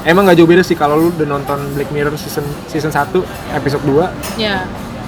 Emang 0.08 0.24
nggak 0.24 0.40
jauh 0.40 0.48
beda 0.48 0.64
sih 0.64 0.72
kalau 0.72 0.96
lu 0.96 1.12
udah 1.12 1.28
nonton 1.28 1.60
Black 1.76 1.92
Mirror 1.92 2.16
season 2.16 2.48
season 2.66 2.88
1 2.88 3.12
episode 3.54 3.84
2 3.84 4.40
ya. 4.40 4.64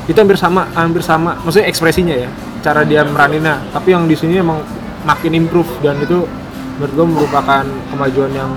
Itu 0.06 0.20
hampir 0.20 0.36
sama 0.36 0.68
hampir 0.76 1.00
sama. 1.00 1.40
Maksudnya 1.40 1.72
ekspresinya 1.72 2.12
ya 2.14 2.28
cara 2.60 2.84
dia 2.84 3.08
meraninnya. 3.08 3.64
Tapi 3.72 3.96
yang 3.96 4.04
di 4.06 4.20
sini 4.20 4.36
emang 4.38 4.60
makin 5.08 5.32
improve 5.32 5.72
dan 5.80 5.96
itu 6.04 6.28
menurut 6.76 6.92
gue 6.92 7.08
merupakan 7.16 7.64
kemajuan 7.64 8.32
yang 8.36 8.52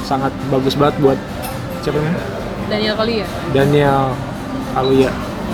sangat 0.00 0.32
bagus 0.48 0.72
banget 0.74 0.96
buat 0.98 1.18
siapa 1.84 2.00
namanya? 2.00 2.20
Daniel 2.72 2.94
Kaluuya 2.96 3.26
Daniel 3.52 4.02
Kaluuya 4.72 5.10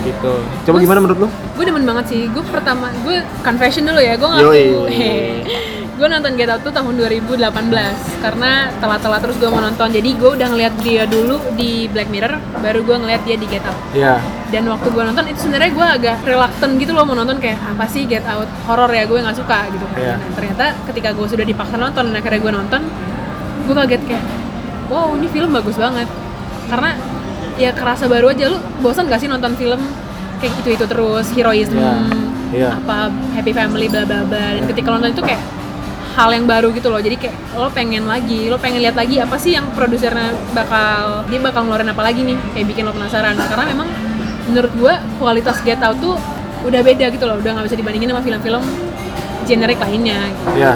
gitu. 0.07 0.33
Coba 0.63 0.63
Terus- 0.71 0.83
gimana 0.87 0.99
menurut 1.03 1.19
lo 1.19 1.29
gue 1.29 1.63
demen 1.67 1.83
banget 1.83 2.05
sih. 2.07 2.21
Gue 2.31 2.43
pertama 2.47 2.87
gue 3.03 3.19
confession 3.43 3.83
dulu 3.83 3.99
ya 3.99 4.15
gue 4.15 4.23
ngaku 4.23 4.87
gue 5.99 6.07
nonton 6.07 6.31
Get 6.39 6.47
Out 6.47 6.63
tuh 6.63 6.71
tahun 6.71 6.95
2018 6.95 7.43
karena 8.23 8.51
telat-telat 8.79 9.19
terus 9.19 9.35
gue 9.35 9.49
mau 9.51 9.59
nonton. 9.59 9.91
Jadi 9.91 10.09
gue 10.15 10.29
udah 10.31 10.47
ngeliat 10.47 10.73
dia 10.79 11.03
dulu 11.03 11.35
di 11.59 11.91
Black 11.91 12.07
Mirror 12.07 12.39
baru 12.63 12.79
gue 12.87 12.95
ngeliat 13.03 13.21
dia 13.27 13.35
di 13.35 13.43
Get 13.51 13.67
Out. 13.67 13.75
Ya 13.91 14.15
dan 14.49 14.65
waktu 14.65 14.87
gue 14.89 15.03
nonton 15.03 15.25
itu 15.29 15.45
sebenarnya 15.45 15.71
gue 15.75 15.85
agak 15.99 16.17
reluctant 16.25 16.73
gitu 16.81 16.91
loh 16.95 17.05
mau 17.05 17.13
nonton 17.13 17.37
kayak 17.37 17.59
apa 17.59 17.85
sih 17.85 18.07
Get 18.07 18.23
Out? 18.25 18.47
Horor 18.65 18.89
ya 18.95 19.03
gue 19.05 19.19
nggak 19.19 19.37
suka 19.37 19.67
gitu. 19.75 19.85
Kan 19.91 19.99
Iya. 19.99 20.15
Nah, 20.15 20.31
ternyata 20.39 20.65
ketika 20.87 21.09
gue 21.11 21.27
sudah 21.27 21.45
dipaksa 21.45 21.75
nonton 21.75 22.03
dan 22.09 22.15
akhirnya 22.15 22.39
gue 22.41 22.53
nonton 22.55 22.81
gue 23.67 23.75
kaget 23.75 24.01
kayak 24.07 24.23
wow 24.87 25.11
ini 25.19 25.27
film 25.27 25.51
bagus 25.51 25.75
banget. 25.75 26.07
Karena 26.71 26.95
ya 27.59 27.75
kerasa 27.75 28.07
baru 28.07 28.31
aja 28.31 28.47
lu 28.47 28.57
bosan 28.79 29.11
gak 29.11 29.19
sih 29.19 29.27
nonton 29.27 29.51
film 29.59 29.83
kayak 30.39 30.55
itu 30.63 30.79
itu 30.79 30.85
terus 30.87 31.27
heroism 31.35 31.75
Iya. 31.75 31.91
Iya. 32.49 32.69
apa 32.81 33.11
happy 33.35 33.51
family 33.51 33.91
bla 33.91 34.07
bla 34.07 34.23
bla. 34.23 34.57
Dan 34.57 34.63
ketika 34.65 34.95
nonton 34.95 35.11
itu 35.11 35.21
kayak 35.21 35.58
hal 36.17 36.29
yang 36.33 36.45
baru 36.49 36.73
gitu 36.73 36.89
loh. 36.89 37.01
Jadi 37.01 37.15
kayak 37.17 37.35
lo 37.57 37.69
pengen 37.69 38.05
lagi 38.09 38.49
lo 38.49 38.57
pengen 38.57 38.81
lihat 38.81 38.97
lagi 38.97 39.21
apa 39.21 39.35
sih 39.37 39.53
yang 39.57 39.69
produsernya 39.73 40.33
bakal 40.57 41.25
dia 41.29 41.39
bakal 41.41 41.65
ngeluarin 41.67 41.89
apa 41.91 42.01
lagi 42.01 42.25
nih 42.25 42.37
kayak 42.55 42.65
bikin 42.69 42.83
lo 42.87 42.93
penasaran. 42.93 43.37
Karena 43.37 43.65
memang 43.69 43.87
menurut 44.49 44.71
gua 44.77 44.93
kualitas 45.21 45.61
Get 45.61 45.81
Out 45.85 46.01
tuh 46.01 46.15
udah 46.65 46.81
beda 46.81 47.13
gitu 47.13 47.23
loh. 47.29 47.37
Udah 47.37 47.51
nggak 47.57 47.65
bisa 47.69 47.77
dibandingin 47.77 48.09
sama 48.09 48.21
film-film 48.25 48.63
generik 49.45 49.81
lainnya. 49.81 50.29
Gitu. 50.29 50.61
ya 50.61 50.73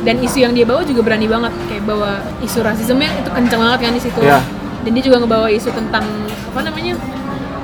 dan 0.00 0.16
isu 0.16 0.40
yang 0.40 0.56
dia 0.56 0.64
bawa 0.64 0.80
juga 0.80 1.04
berani 1.04 1.28
banget. 1.28 1.52
Kayak 1.68 1.84
bawa 1.84 2.24
isu 2.40 2.64
rasisme 2.64 3.04
itu 3.04 3.30
kenceng 3.30 3.60
banget 3.60 3.78
kan 3.84 3.92
di 3.92 4.02
situ 4.02 4.20
Iya. 4.24 4.40
dan 4.80 4.90
dia 4.96 5.04
juga 5.04 5.16
ngebawa 5.20 5.52
isu 5.52 5.68
tentang 5.76 6.04
apa 6.24 6.60
namanya 6.64 6.96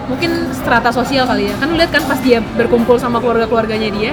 mungkin 0.07 0.53
strata 0.53 0.93
sosial 0.93 1.25
kali 1.25 1.49
ya. 1.49 1.55
Kan 1.57 1.73
lu 1.73 1.81
lihat 1.81 1.93
kan 1.97 2.05
pas 2.05 2.21
dia 2.21 2.45
berkumpul 2.61 3.01
sama 3.01 3.25
keluarga 3.25 3.49
keluarganya 3.49 3.89
dia 3.89 4.13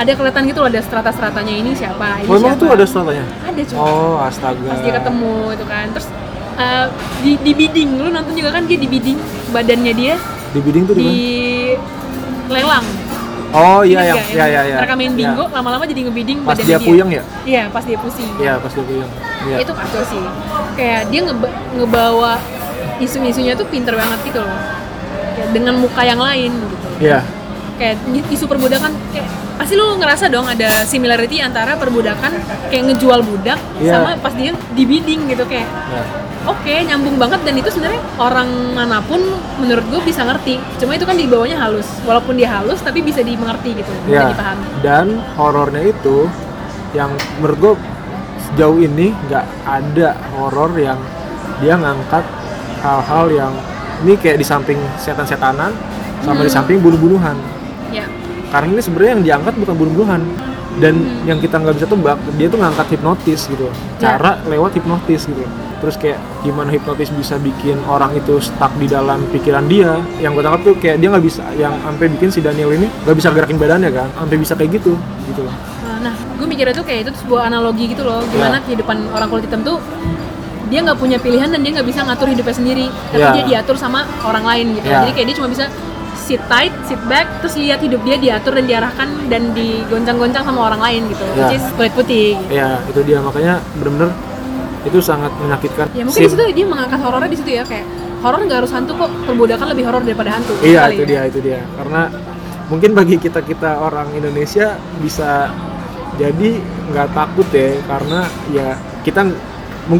ada 0.00 0.16
kelihatan 0.16 0.42
gitu 0.48 0.58
loh 0.58 0.68
ada 0.68 0.80
strata-stratanya. 0.80 1.54
Ini 1.54 1.70
siapa? 1.76 2.24
Ini 2.24 2.28
oh 2.28 2.36
siapa? 2.40 2.56
tuh 2.56 2.68
ada 2.72 2.84
stratanya? 2.88 3.24
Ada 3.44 3.60
cuy. 3.68 3.76
Oh 3.76 4.16
astaga. 4.16 4.64
Pas 4.64 4.80
dia 4.80 4.92
ketemu 4.96 5.32
itu 5.52 5.64
kan. 5.68 5.86
Terus 5.92 6.06
uh, 6.56 6.86
di, 7.20 7.32
di 7.36 7.52
bidding. 7.52 7.88
Lu 8.00 8.08
nonton 8.08 8.32
juga 8.32 8.50
kan 8.56 8.64
dia 8.64 8.78
di 8.80 8.88
bidding 8.88 9.18
badannya 9.52 9.92
dia? 9.92 10.14
Di 10.50 10.60
bidding 10.64 10.84
tuh 10.88 10.94
di 10.96 11.04
di 11.04 11.12
mana 12.48 12.48
lelang. 12.48 12.86
Oh 13.50 13.82
iya 13.82 14.14
yang 14.14 14.14
nggak? 14.14 14.30
iya 14.30 14.44
iya 14.46 14.60
iya. 14.62 14.76
Mereka 14.78 14.94
main 14.94 15.10
Iya. 15.10 15.18
bingo 15.18 15.44
lama-lama 15.50 15.82
jadi 15.82 16.00
ngebidding 16.06 16.38
pas 16.46 16.54
badannya 16.54 16.70
dia 16.70 16.78
puyeng 16.80 17.08
ya? 17.10 17.22
Iya 17.44 17.62
pas 17.68 17.84
dia 17.84 17.98
pusing. 17.98 18.30
Iya 18.38 18.52
pas 18.62 18.72
dia 18.72 18.84
puyeng. 18.86 19.10
Iya. 19.42 19.56
Itu 19.60 19.72
kacau 19.74 20.02
sih. 20.06 20.22
Kayak 20.78 21.00
dia 21.10 21.20
ngeba- 21.26 21.56
ngebawa 21.76 22.32
isu-isunya 23.02 23.52
tuh 23.58 23.66
pinter 23.66 23.98
banget 23.98 24.18
gitu 24.22 24.40
loh. 24.40 24.58
Kayak 25.34 25.48
dengan 25.50 25.74
muka 25.76 26.02
yang 26.06 26.22
lain 26.22 26.50
gitu. 26.56 26.88
Iya. 27.02 27.20
Kayak 27.74 27.94
isu 28.30 28.44
perbudakan 28.46 28.92
kayak 29.10 29.28
pasti 29.60 29.76
lu 29.76 29.92
ngerasa 29.94 30.26
dong 30.26 30.48
ada 30.48 30.88
similarity 30.88 31.36
antara 31.38 31.76
perbudakan 31.76 32.32
kayak 32.66 32.82
ngejual 32.88 33.20
budak 33.20 33.60
Iya. 33.76 33.92
sama 33.94 34.16
pas 34.16 34.32
dia 34.32 34.56
di 34.72 34.82
bidding 34.82 35.28
gitu 35.28 35.44
kayak 35.44 35.68
Iya. 35.68 36.02
oke 36.46 36.74
nyambung 36.82 37.16
banget 37.16 37.44
dan 37.44 37.54
itu 37.54 37.68
sebenarnya 37.68 38.00
orang 38.16 38.48
mana 38.72 38.98
pun 39.00 39.20
menurut 39.58 39.84
gue 39.86 40.00
bisa 40.02 40.24
ngerti 40.24 40.56
cuma 40.76 40.96
itu 40.96 41.04
kan 41.04 41.12
dibawanya 41.14 41.60
halus 41.60 41.84
walaupun 42.02 42.34
dia 42.34 42.48
halus 42.50 42.80
tapi 42.80 42.98
bisa 43.00 43.20
dimengerti 43.20 43.76
gitu 43.76 43.92
bisa 44.02 44.16
Ya, 44.18 44.32
dipahami 44.32 44.64
dan 44.80 45.06
horornya 45.36 45.82
itu 45.84 46.24
yang 46.90 47.12
menurut 47.36 47.58
gue 47.60 47.72
sejauh 48.48 48.80
ini 48.80 49.12
nggak 49.28 49.44
ada 49.62 50.08
horor 50.32 50.72
yang 50.74 50.96
dia 51.60 51.76
ngangkat 51.76 52.24
hal-hal 52.80 53.28
yang 53.30 53.52
ini 54.00 54.16
kayak 54.16 54.40
di 54.40 54.46
samping 54.46 54.80
setan-setanan 54.96 55.76
sama 56.20 56.40
di 56.40 56.48
Hmm. 56.48 56.56
samping 56.56 56.80
bunuh-bunuhan. 56.80 57.36
ya 57.90 58.08
Karena 58.50 58.68
ini 58.68 58.82
sebenarnya 58.82 59.12
yang 59.14 59.24
diangkat 59.24 59.54
bukan 59.56 59.74
bunuh-bunuhan 59.78 60.20
dan 60.78 60.94
yang 61.22 61.38
kita 61.38 61.58
nggak 61.58 61.74
bisa 61.76 61.86
tebak 61.86 62.18
dia 62.34 62.46
tuh 62.46 62.58
ngangkat 62.58 62.86
hipnotis 62.90 63.40
gitu, 63.46 63.66
Ya. 63.98 64.14
cara 64.14 64.38
lewat 64.46 64.74
hipnotis 64.74 65.26
gitu. 65.26 65.42
Terus 65.80 65.96
kayak 65.96 66.18
gimana 66.42 66.68
hipnotis 66.68 67.08
bisa 67.08 67.38
bikin 67.38 67.80
orang 67.88 68.12
itu 68.12 68.36
stuck 68.38 68.68
di 68.76 68.84
dalam 68.84 69.24
pikiran 69.30 69.64
dia. 69.64 69.96
Yang 70.18 70.30
gue 70.36 70.42
tangkap 70.44 70.62
tuh 70.62 70.74
kayak 70.76 70.96
dia 70.98 71.08
nggak 71.08 71.24
bisa, 71.24 71.42
yang 71.56 71.72
sampai 71.80 72.06
bikin 72.10 72.28
si 72.28 72.40
Daniel 72.40 72.70
ini 72.70 72.86
nggak 73.06 73.16
bisa 73.16 73.28
gerakin 73.32 73.56
badannya 73.56 73.90
kan, 73.90 74.08
sampai 74.12 74.36
bisa 74.36 74.52
kayak 74.54 74.70
gitu 74.76 74.92
gitu 75.24 75.40
loh. 75.40 75.54
Nah, 76.00 76.14
gue 76.16 76.46
mikirnya 76.48 76.72
tuh 76.72 76.84
kayak 76.84 77.06
itu 77.06 77.10
tuh 77.12 77.20
sebuah 77.28 77.48
analogi 77.48 77.84
gitu 77.92 78.02
loh, 78.02 78.20
gimana 78.28 78.56
Ya. 78.56 78.64
kehidupan 78.64 78.96
orang 79.12 79.28
kulit 79.28 79.44
hitam 79.46 79.60
tuh 79.60 79.76
dia 80.68 80.80
nggak 80.80 80.96
punya 80.96 81.18
pilihan 81.18 81.50
dan 81.50 81.60
dia 81.60 81.72
nggak 81.74 81.88
bisa 81.88 82.00
ngatur 82.06 82.28
hidupnya 82.30 82.54
sendiri, 82.54 82.86
tapi 83.10 83.20
Ya. 83.20 83.30
dia 83.34 83.44
diatur 83.46 83.76
sama 83.76 84.06
orang 84.22 84.44
lain 84.46 84.66
gitu. 84.78 84.86
Ya. 84.86 85.02
Jadi 85.02 85.10
kayak 85.12 85.26
dia 85.32 85.36
cuma 85.36 85.48
bisa 85.50 85.64
sit 86.20 86.42
tight, 86.46 86.70
sit 86.84 87.00
back, 87.08 87.26
terus 87.40 87.56
lihat 87.56 87.80
hidup 87.80 88.04
dia 88.04 88.16
diatur 88.20 88.52
dan 88.54 88.68
diarahkan 88.68 89.08
dan 89.32 89.56
digoncang-goncang 89.56 90.44
sama 90.44 90.60
orang 90.68 90.80
lain 90.84 91.02
gitu, 91.08 91.24
Ya. 91.32 91.48
which 91.48 91.56
is 91.56 91.64
kulit 91.74 91.92
putih. 91.96 92.36
Gitu. 92.36 92.52
Ya 92.54 92.78
itu 92.84 93.00
dia 93.02 93.18
makanya 93.24 93.64
bener-bener 93.80 94.10
itu 94.84 94.98
sangat 95.00 95.32
menyakitkan. 95.40 95.86
Ya 95.96 96.04
mungkin 96.04 96.20
di 96.24 96.30
situ 96.30 96.44
dia 96.52 96.66
mengangkat 96.68 97.00
horornya 97.00 97.30
di 97.32 97.38
situ 97.40 97.50
ya 97.56 97.64
kayak 97.64 97.84
horor 98.20 98.40
nggak 98.44 98.58
harus 98.64 98.72
hantu 98.72 98.92
kok, 98.96 99.10
perbudakan 99.24 99.66
lebih 99.72 99.84
horor 99.88 100.02
daripada 100.04 100.30
hantu. 100.36 100.52
Iya 100.60 100.92
itu 100.92 101.02
ya. 101.04 101.08
dia 101.08 101.20
itu 101.28 101.38
dia 101.40 101.60
karena 101.80 102.02
mungkin 102.70 102.90
bagi 102.94 103.16
kita 103.18 103.40
kita 103.42 103.82
orang 103.82 104.08
Indonesia 104.14 104.78
bisa 105.02 105.50
jadi 106.20 106.50
nggak 106.92 107.08
takut 107.16 107.48
ya 107.50 107.80
karena 107.88 108.20
ya 108.52 108.68
kita 109.02 109.24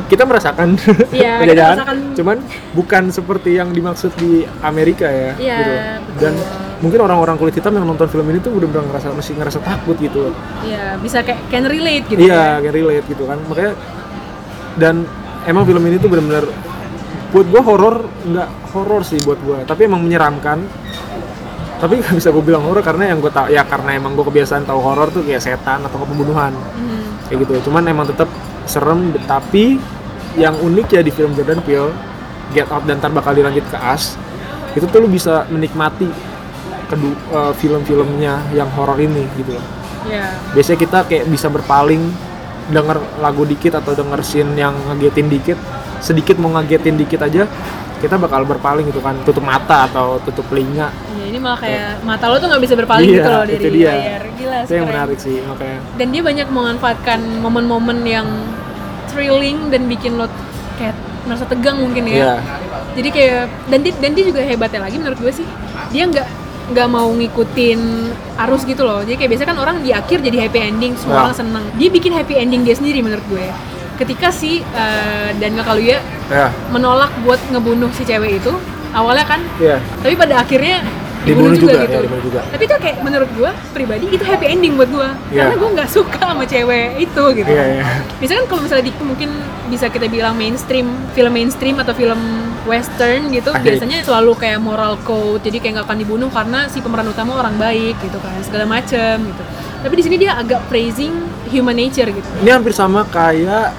kita 0.06 0.22
merasakan. 0.22 0.78
Iya, 1.10 1.34
kita 1.36 1.40
penjajahan 1.40 1.74
merasakan- 1.74 2.14
cuman 2.14 2.36
bukan 2.72 3.02
seperti 3.08 3.50
yang 3.52 3.68
dimaksud 3.70 4.12
di 4.14 4.42
Amerika 4.60 5.06
ya 5.06 5.32
Iya, 5.34 5.56
gitu. 5.56 5.72
betul. 5.72 6.18
dan 6.20 6.34
mungkin 6.80 7.00
orang-orang 7.00 7.36
kulit 7.36 7.52
hitam 7.52 7.72
yang 7.72 7.84
nonton 7.84 8.06
film 8.06 8.24
ini 8.26 8.38
tuh 8.38 8.52
udah 8.52 8.66
benar 8.66 8.84
ngerasa 8.86 9.10
masih 9.10 9.34
ngerasa 9.34 9.58
takut 9.58 9.96
gitu. 9.96 10.30
Iya, 10.62 10.94
bisa 10.96 11.20
kayak 11.20 11.40
can 11.48 11.64
relate 11.64 12.06
gitu. 12.06 12.20
iya 12.20 12.56
can 12.58 12.70
relate 12.70 13.04
gitu 13.04 13.24
kan. 13.24 13.38
Makanya 13.44 13.72
dan 14.76 14.94
emang 15.44 15.64
film 15.64 15.82
ini 15.82 15.96
tuh 15.96 16.06
benar-benar 16.06 16.44
buat 17.30 17.46
gua 17.46 17.62
horor 17.62 17.96
nggak 18.24 18.48
horor 18.70 19.02
sih 19.02 19.18
buat 19.20 19.38
gua. 19.40 19.62
Tapi 19.62 19.86
emang 19.86 20.00
menyeramkan. 20.00 20.62
Tapi 21.76 21.96
nggak 21.96 22.12
bisa 22.12 22.28
gue 22.28 22.44
bilang 22.44 22.60
horor 22.60 22.84
karena 22.84 23.08
yang 23.08 23.18
gue 23.18 23.32
tau 23.32 23.48
ya 23.48 23.64
karena 23.64 23.96
emang 23.96 24.12
gue 24.12 24.20
kebiasaan 24.22 24.68
tahu 24.68 24.76
horor 24.78 25.08
tuh 25.08 25.24
kayak 25.24 25.40
setan 25.40 25.80
atau 25.80 25.96
pembunuhan. 25.98 26.52
Hmm. 26.52 27.24
kayak 27.24 27.40
gitu. 27.40 27.72
Cuman 27.72 27.86
emang 27.86 28.04
tetap 28.04 28.28
serem 28.66 29.14
tapi 29.24 29.80
yang 30.38 30.54
unik 30.58 30.86
ya 30.94 31.00
di 31.02 31.10
film 31.10 31.34
Jordan 31.34 31.60
Peele 31.64 31.90
Get 32.54 32.70
Out 32.70 32.86
dan 32.86 32.98
ntar 32.98 33.10
bakal 33.10 33.34
dilanjut 33.34 33.66
ke 33.70 33.78
Us 33.78 34.18
itu 34.74 34.86
tuh 34.86 35.02
lu 35.02 35.08
bisa 35.10 35.46
menikmati 35.50 36.06
kedua 36.90 37.14
eh, 37.14 37.52
film-filmnya 37.58 38.54
yang 38.54 38.70
horor 38.74 38.98
ini 38.98 39.26
gitu 39.38 39.54
loh. 39.54 39.66
Ya 40.06 40.34
biasanya 40.56 40.78
kita 40.80 40.98
kayak 41.06 41.24
bisa 41.28 41.46
berpaling 41.50 42.02
denger 42.70 42.98
lagu 43.18 43.42
dikit 43.46 43.78
atau 43.78 43.92
denger 43.92 44.22
scene 44.22 44.54
yang 44.54 44.74
ngagetin 44.88 45.26
dikit 45.26 45.58
sedikit 46.00 46.38
mau 46.40 46.54
ngagetin 46.56 46.96
dikit 46.96 47.20
aja 47.20 47.44
kita 48.00 48.16
bakal 48.16 48.42
berpaling 48.42 48.88
gitu 48.88 48.98
kan 48.98 49.12
tutup 49.22 49.44
mata 49.44 49.84
atau 49.84 50.16
tutup 50.20 50.42
telinga. 50.48 50.88
Ya, 50.88 51.24
ini 51.26 51.36
malah 51.36 51.60
kayak 51.60 52.00
mata 52.00 52.24
lo 52.26 52.36
tuh 52.36 52.48
nggak 52.48 52.62
bisa 52.64 52.74
berpaling 52.74 53.04
Iya, 53.04 53.16
gitu 53.16 53.28
loh 53.28 53.44
dari 53.44 53.68
dia. 53.70 53.92
layar. 53.92 54.22
Gila 54.34 54.56
itu 54.64 54.72
yang 54.72 54.88
menarik 54.88 55.18
sih 55.18 55.36
makanya. 55.44 55.78
Dan 55.94 56.06
dia 56.08 56.22
banyak 56.24 56.48
memanfaatkan 56.48 57.20
momen-momen 57.38 57.98
yang 58.02 58.26
thrilling 59.06 59.68
dan 59.68 59.84
bikin 59.84 60.16
lo 60.16 60.26
kayak 60.76 60.96
merasa 61.20 61.44
tegang 61.44 61.76
mungkin 61.76 62.04
ya. 62.04 62.16
Iya. 62.16 62.34
jadi 62.90 63.08
kayak 63.08 63.40
dan 63.68 63.78
dia, 63.80 63.92
dan 64.00 64.10
dia 64.12 64.24
juga 64.26 64.40
hebatnya 64.40 64.80
lagi 64.82 64.96
menurut 64.96 65.18
gue 65.20 65.32
sih. 65.34 65.46
Dia 65.92 66.08
nggak 66.08 66.26
nggak 66.70 66.88
mau 66.88 67.10
ngikutin 67.10 67.80
arus 68.40 68.62
gitu 68.64 68.82
loh. 68.82 69.02
Jadi 69.02 69.14
kayak 69.16 69.30
biasa 69.30 69.44
kan 69.44 69.58
orang 69.58 69.76
di 69.80 69.90
akhir 69.90 70.22
jadi 70.22 70.48
happy 70.48 70.58
ending 70.58 70.92
semua 70.96 71.14
Ya. 71.14 71.20
orang 71.24 71.36
seneng. 71.36 71.64
Dia 71.76 71.88
bikin 71.88 72.10
happy 72.10 72.34
ending 72.34 72.62
dia 72.62 72.72
sendiri 72.72 72.98
menurut 73.00 73.22
gue 73.28 73.46
ketika 74.00 74.32
si 74.32 74.64
uh, 74.72 75.28
Daniel 75.36 75.60
Kaluuya 75.62 76.00
ya 76.32 76.48
menolak 76.72 77.12
buat 77.20 77.38
ngebunuh 77.52 77.92
si 77.92 78.08
cewek 78.08 78.40
itu 78.40 78.52
awalnya 78.96 79.28
kan 79.28 79.40
iya 79.60 79.76
tapi 80.00 80.16
pada 80.16 80.40
akhirnya 80.40 80.80
Dibunuh 81.20 81.52
dibunuh 81.52 81.60
juga, 81.60 81.72
juga, 81.76 81.84
gitu 81.84 81.92
ya, 81.92 82.00
dibunuh 82.08 82.24
juga. 82.24 82.40
tapi 82.48 82.62
itu 82.64 82.74
kayak 82.80 82.96
menurut 83.04 83.30
gue 83.36 83.50
pribadi 83.76 84.04
itu 84.08 84.24
happy 84.24 84.46
ending 84.56 84.72
buat 84.80 84.88
gue 84.88 85.08
Iya. 85.36 85.52
karena 85.52 85.56
gue 85.60 85.70
nggak 85.76 85.90
suka 85.92 86.16
sama 86.16 86.44
cewek 86.48 86.88
itu 86.96 87.24
gitu 87.36 87.50
iya 87.52 87.64
iya 87.76 87.84
Biasanya 88.16 88.38
kan 88.40 88.46
kalau 88.48 88.60
misalnya 88.64 88.84
di, 88.88 88.92
mungkin 89.04 89.30
bisa 89.68 89.86
kita 89.92 90.08
bilang 90.08 90.34
mainstream, 90.40 90.88
film 91.12 91.32
mainstream 91.36 91.76
atau 91.76 91.92
film 91.92 92.16
western 92.64 93.28
gitu, 93.36 93.52
Oke. 93.52 93.64
biasanya 93.64 94.00
selalu 94.00 94.32
kayak 94.36 94.60
moral 94.64 94.96
code, 95.04 95.44
jadi 95.44 95.60
kayak 95.60 95.72
nggak 95.80 95.86
akan 95.92 95.98
dibunuh 96.00 96.28
karena 96.32 96.68
si 96.72 96.80
pemeran 96.80 97.08
utama 97.08 97.36
orang 97.36 97.56
baik 97.60 98.00
gitu 98.00 98.16
kan, 98.20 98.36
segala 98.40 98.64
macem 98.64 99.20
gitu. 99.20 99.42
Tapi 99.80 99.94
di 99.96 100.02
sini 100.04 100.16
dia 100.20 100.36
agak 100.36 100.60
praising 100.68 101.12
human 101.48 101.76
nature 101.76 102.08
gitu. 102.08 102.28
ini 102.40 102.50
hampir 102.52 102.72
sama 102.72 103.04
kayak 103.08 103.72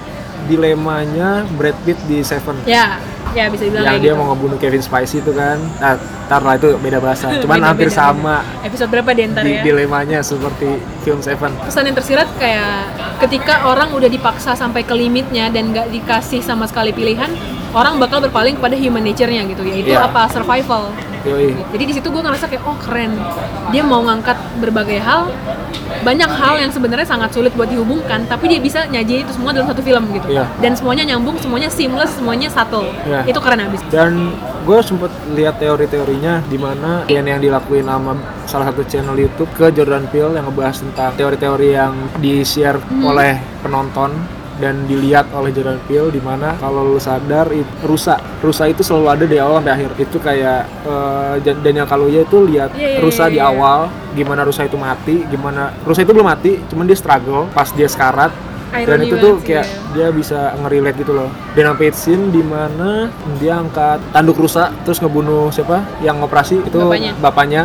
dilemanya 0.51 1.47
Brad 1.55 1.77
Pitt 1.81 1.95
di 2.05 2.19
Seven 2.21 2.59
Ya, 2.63 2.99
ya 3.31 3.47
bisa 3.47 3.63
dibilang 3.63 3.81
yang 3.81 3.93
kayak 3.93 4.03
dia 4.03 4.11
gitu. 4.11 4.19
mau 4.19 4.25
ngebunuh 4.29 4.57
Kevin 4.57 4.83
Spacey 4.83 5.17
itu 5.17 5.31
kan 5.31 5.55
nah 5.79 5.95
ntar 6.27 6.41
lah 6.41 6.55
itu 6.55 6.75
beda 6.75 6.99
bahasa 6.99 7.31
cuman 7.41 7.57
Beda-beda. 7.57 7.67
hampir 7.69 7.89
sama 7.89 8.35
Episode 8.61 8.89
berapa 8.89 9.09
di 9.09 9.21
antar 9.23 9.41
di 9.41 9.53
ya? 9.53 9.63
dilemanya 9.63 10.19
seperti 10.21 10.67
film 11.01 11.19
Seven 11.19 11.51
Pesan 11.61 11.83
yang 11.85 11.95
tersirat 11.95 12.27
kayak 12.35 12.75
ketika 13.19 13.63
orang 13.65 13.91
udah 13.91 14.07
dipaksa 14.07 14.51
sampai 14.53 14.81
ke 14.81 14.91
limitnya 14.91 15.47
dan 15.47 15.71
nggak 15.71 15.87
dikasih 15.89 16.41
sama 16.41 16.65
sekali 16.65 16.91
pilihan, 16.91 17.29
orang 17.71 17.97
bakal 17.97 18.19
berpaling 18.19 18.55
kepada 18.55 18.75
human 18.75 19.01
nature-nya 19.01 19.43
gitu, 19.45 19.63
yaitu 19.63 19.91
Iya. 19.91 20.05
apa 20.05 20.27
survival. 20.27 20.91
Yoi. 21.21 21.53
Jadi 21.69 21.83
di 21.85 21.93
situ 21.93 22.09
gue 22.09 22.17
ngerasa 22.17 22.49
kayak 22.49 22.65
oh 22.65 22.73
keren. 22.75 23.13
Dia 23.69 23.81
mau 23.81 24.01
ngangkat 24.01 24.33
berbagai 24.57 24.97
hal, 24.97 25.29
banyak 26.01 26.25
hal 26.27 26.57
yang 26.57 26.73
sebenarnya 26.73 27.05
sangat 27.05 27.29
sulit 27.29 27.53
buat 27.53 27.69
dihubungkan, 27.69 28.25
tapi 28.25 28.49
dia 28.49 28.57
bisa 28.57 28.89
nyajiin 28.89 29.23
itu 29.23 29.31
semua 29.31 29.53
dalam 29.53 29.69
satu 29.69 29.79
film 29.79 30.01
gitu. 30.11 30.27
Iya. 30.27 30.49
Dan 30.57 30.73
semuanya 30.73 31.05
nyambung, 31.05 31.37
semuanya 31.37 31.69
seamless, 31.69 32.17
semuanya 32.17 32.49
subtle. 32.49 32.89
Iya. 33.05 33.21
Itu 33.27 33.37
keren 33.37 33.61
abis. 33.61 33.79
dan 33.87 34.33
gue 34.61 34.77
sempet 34.79 35.09
lihat 35.33 35.57
teori-teorinya 35.57 36.45
di 36.45 36.53
mana 36.55 37.01
yang 37.05 37.25
yang 37.25 37.37
dilakuin 37.37 37.81
sama 37.81 38.13
salah 38.45 38.69
satu 38.69 38.85
channel 38.85 39.13
YouTube 39.15 39.49
ke 39.51 39.69
Jordan 39.69 40.05
Peele 40.07 40.33
yang 40.33 40.45
ngebahas 40.45 40.77
tentang 40.79 41.13
teori-teori 41.15 41.67
yang 41.71 41.93
di-share 42.17 42.77
Hmm. 42.79 43.05
oleh 43.05 43.35
penonton 43.61 44.13
dan 44.61 44.85
dilihat 44.85 45.25
oleh 45.31 45.49
Jordan 45.49 45.81
Peele 45.83 46.07
di 46.07 46.21
mana 46.21 46.53
kalau 46.55 46.85
lu 46.85 46.97
sadar 46.97 47.49
it- 47.49 47.65
rusa 47.81 48.15
rusa 48.39 48.63
itu 48.65 48.79
selalu 48.79 49.07
ada 49.09 49.25
di 49.25 49.35
awal 49.35 49.57
sampai 49.57 49.73
akhir 49.75 49.91
itu 49.97 50.17
kayak 50.17 50.61
Dan- 51.39 51.61
Daniel 51.61 51.83
Kaluuya 51.83 52.21
itu 52.21 52.37
lihat 52.45 52.69
Iya, 52.71 52.87
iya, 52.87 52.99
rusa 53.01 53.25
iya, 53.25 53.31
di 53.31 53.39
iya. 53.39 53.49
awal 53.49 53.79
gimana 54.11 54.41
rusa 54.41 54.61
itu 54.61 54.77
mati 54.77 55.25
gimana 55.25 55.73
rusa 55.81 55.99
itu 55.99 56.11
belum 56.11 56.27
mati 56.27 56.61
cuman 56.67 56.85
dia 56.85 56.95
struggle 56.95 57.49
pas 57.49 57.67
dia 57.69 57.87
sekarat 57.87 58.29
dan 58.71 58.87
Ironi 58.95 59.03
itu 59.05 59.15
tuh 59.17 59.33
kayak 59.41 59.65
ya. 59.65 59.79
dia 59.91 60.07
bisa 60.09 60.55
nge-relate 60.55 60.95
gitu 60.97 61.11
loh 61.11 61.27
dan 61.51 61.63
sampai 61.67 61.91
scene 61.91 62.29
di 62.29 62.39
mana 62.39 63.11
dia 63.35 63.57
angkat 63.57 63.99
tanduk 64.11 64.39
rusa 64.39 64.71
terus 64.81 64.95
ngebunuh 64.97 65.51
siapa 65.51 65.83
yang 65.99 66.19
operasi 66.19 66.61
itu 66.61 66.79
Bapaknya. 66.79 67.11
bapaknya 67.19 67.63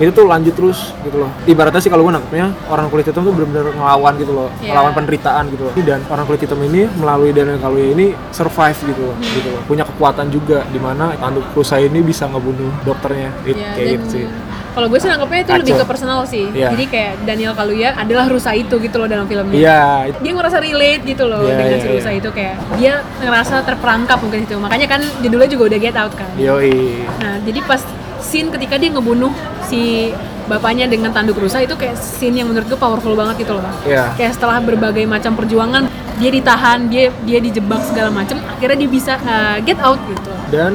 itu 0.00 0.10
tuh 0.10 0.24
lanjut 0.24 0.50
terus 0.50 0.96
gitu 0.98 1.16
loh 1.18 1.30
ibaratnya 1.44 1.76
sih 1.76 1.86
kalau 1.86 2.02
gue 2.02 2.12
nangkepnya 2.12 2.56
orang 2.66 2.88
kulit 2.88 3.04
hitam 3.04 3.20
tuh 3.20 3.30
benar-benar 3.30 3.68
ngelawan 3.70 4.12
gitu 4.16 4.32
loh 4.32 4.48
Iya. 4.58 4.72
ngelawan 4.72 4.92
penderitaan 4.96 5.44
gitu 5.48 5.62
loh 5.62 5.72
dan 5.78 6.00
orang 6.06 6.24
kulit 6.24 6.40
hitam 6.40 6.56
ini 6.58 6.88
melalui 6.94 7.30
Daniel 7.30 7.60
Kaluuya 7.60 7.92
ini 7.92 8.06
survive 8.30 8.78
gitu 8.80 9.02
loh 9.02 9.14
Hmm. 9.14 9.28
gitu 9.30 9.48
loh 9.50 9.60
punya 9.62 9.84
kekuatan 9.84 10.26
juga 10.26 10.64
di 10.66 10.78
mana 10.78 11.12
tanduk 11.14 11.44
rusa 11.52 11.76
ini 11.76 12.00
bisa 12.00 12.24
ngebunuh 12.26 12.72
dokternya 12.82 13.28
It- 13.44 13.54
Ya, 13.54 13.70
kayak 13.70 13.88
gitu 13.94 14.06
sih 14.10 14.24
kalau 14.70 14.86
gue 14.86 14.96
sih 14.96 15.06
nangkepnya 15.06 15.40
itu 15.42 15.52
lebih 15.52 15.74
ke 15.74 15.84
personal 15.84 16.22
sih. 16.24 16.46
Iya. 16.48 16.70
Jadi 16.70 16.84
kayak 16.86 17.26
Daniel 17.26 17.52
Kaluuya 17.52 17.90
adalah 17.92 18.24
rusa 18.24 18.54
itu 18.54 18.78
gitu 18.78 18.96
loh 18.96 19.04
dalam 19.04 19.26
filmnya. 19.26 19.50
iya 19.52 19.82
it- 20.06 20.16
dia 20.16 20.30
ngerasa 20.30 20.56
relate 20.56 21.02
gitu 21.04 21.26
loh 21.26 21.42
Iya, 21.42 21.58
dengan 21.58 21.66
iya, 21.68 21.76
si 21.76 21.86
iya. 21.86 21.94
rusa 21.98 22.10
itu 22.14 22.28
kayak 22.30 22.54
dia 22.78 22.92
ngerasa 23.20 23.54
terperangkap 23.60 24.22
mungkin 24.22 24.40
itu 24.40 24.54
makanya 24.56 24.86
kan 24.88 25.02
judulnya 25.18 25.50
juga 25.50 25.62
udah 25.68 25.78
Get 25.80 25.98
Out 25.98 26.14
kan 26.14 26.30
yoi 26.38 27.02
nah 27.18 27.42
jadi 27.42 27.60
pas 27.62 27.82
scene 28.20 28.48
ketika 28.48 28.78
dia 28.78 28.90
ngebunuh 28.90 29.34
si 29.70 30.10
bapaknya 30.44 30.90
dengan 30.90 31.14
tanduk 31.14 31.38
rusa 31.38 31.62
itu 31.62 31.78
kayak 31.78 31.94
scene 31.94 32.42
yang 32.42 32.50
menurut 32.50 32.66
gue 32.66 32.74
powerful 32.74 33.14
banget 33.14 33.46
gitu 33.46 33.54
loh 33.54 33.62
Iya. 33.86 34.10
kayak 34.18 34.34
setelah 34.34 34.58
berbagai 34.58 35.06
macam 35.06 35.38
perjuangan 35.38 35.86
dia 36.18 36.30
ditahan 36.34 36.90
dia 36.90 37.14
dia 37.22 37.38
dijebak 37.38 37.78
segala 37.86 38.10
macam 38.10 38.42
akhirnya 38.44 38.76
dia 38.82 38.90
bisa 38.90 39.14
uh, 39.22 39.62
get 39.62 39.78
out 39.78 39.96
gitu. 40.10 40.30
Dan 40.50 40.74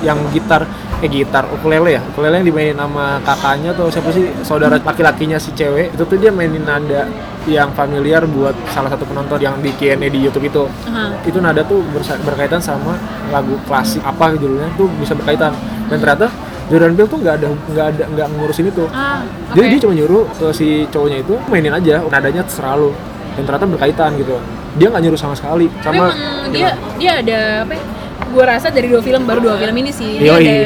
yang 0.00 0.16
gitar 0.30 0.62
eh 1.02 1.10
gitar 1.10 1.44
ukulele 1.52 1.98
ya. 1.98 2.02
Ukulele 2.14 2.40
yang 2.40 2.46
dimainin 2.48 2.78
sama 2.78 3.20
kakaknya 3.20 3.76
atau 3.76 3.92
siapa 3.92 4.08
sih? 4.08 4.32
Saudara 4.40 4.80
laki-lakinya 4.80 5.36
si 5.36 5.52
cewek. 5.52 5.92
Itu 5.92 6.08
tuh 6.08 6.16
dia 6.16 6.32
mainin 6.32 6.64
nada 6.64 7.04
yang 7.44 7.68
familiar 7.76 8.24
buat 8.24 8.56
salah 8.72 8.88
satu 8.88 9.04
penonton 9.04 9.36
yang 9.36 9.60
di 9.60 9.68
Q&A 9.76 10.00
di 10.00 10.20
YouTube 10.24 10.48
itu. 10.48 10.64
Aha. 10.88 11.12
itu 11.28 11.36
nada 11.36 11.60
tuh 11.60 11.84
berkaitan 12.24 12.62
sama 12.62 12.96
lagu 13.28 13.60
klasik 13.68 14.00
apa 14.00 14.32
judulnya 14.32 14.72
tuh 14.80 14.88
bisa 14.96 15.12
berkaitan. 15.12 15.52
Dan 15.92 16.00
ternyata 16.00 16.32
Jordan 16.66 16.92
Peele 16.98 17.08
tuh 17.08 17.18
nggak 17.22 17.34
ada 17.38 17.46
nggak 17.54 17.86
ada 17.94 18.04
nggak 18.10 18.26
ngurusin 18.34 18.66
itu 18.70 18.84
ah 18.90 19.22
jadi 19.54 19.66
oke. 19.66 19.72
dia 19.72 19.80
cuma 19.86 19.94
nyuruh 19.94 20.24
ke 20.34 20.46
si 20.50 20.66
cowoknya 20.90 21.18
itu 21.22 21.34
mainin 21.46 21.72
aja 21.74 22.02
nadanya 22.10 22.42
terserah 22.42 22.74
lu 22.74 22.90
dan 23.38 23.42
ternyata 23.46 23.66
berkaitan 23.70 24.10
gitu 24.18 24.36
dia 24.76 24.86
nggak 24.90 25.02
nyuruh 25.06 25.20
sama 25.20 25.34
sekali 25.38 25.66
Tapi 25.70 25.84
sama 25.84 26.04
emang 26.10 26.14
dia 26.52 26.68
dia 26.98 27.12
ada 27.22 27.38
apa 27.64 27.74
ya? 27.74 27.82
Gue 28.26 28.44
rasa 28.44 28.68
dari 28.68 28.90
dua 28.90 29.00
film 29.00 29.22
baru 29.24 29.40
dua 29.40 29.56
film 29.56 29.76
ini 29.80 29.90
sih 29.94 30.20
dia 30.20 30.36
Yoi. 30.36 30.44
ada 30.44 30.56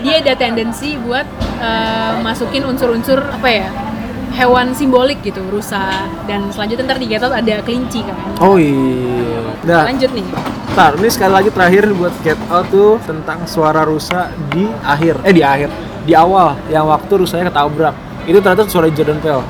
dia 0.00 0.14
ada 0.24 0.32
tendensi 0.38 0.96
buat 0.96 1.26
eh, 1.60 2.12
masukin 2.24 2.64
unsur-unsur 2.64 3.20
apa 3.20 3.48
ya 3.50 3.68
hewan 4.32 4.72
simbolik 4.72 5.20
gitu 5.20 5.40
rusa 5.46 6.08
dan 6.24 6.48
selanjutnya 6.48 6.84
ntar 6.86 6.98
di 6.98 7.06
Get 7.06 7.20
Out 7.20 7.32
ada 7.32 7.60
kelinci 7.60 8.00
kan 8.02 8.16
oh 8.38 8.56
iya 8.56 9.40
nah 9.62 9.84
lanjut 9.86 10.10
nih 10.12 10.24
Ntar, 10.72 10.96
ini 10.96 11.12
sekali 11.12 11.36
lagi 11.36 11.52
terakhir 11.52 11.84
buat 11.92 12.16
Get 12.24 12.40
Out 12.48 12.72
tuh 12.72 12.96
tentang 13.04 13.44
suara 13.44 13.84
rusa 13.84 14.32
di 14.48 14.64
akhir. 14.80 15.20
Eh 15.20 15.28
di 15.28 15.44
akhir, 15.44 15.68
di 16.00 16.16
awal 16.16 16.56
yang 16.72 16.88
waktu 16.88 17.12
rusanya 17.12 17.52
ketabrak. 17.52 17.92
Itu 18.24 18.40
ternyata 18.40 18.64
suara 18.64 18.88
Jordan 18.88 19.20
Peele. 19.20 19.36
Eh 19.36 19.44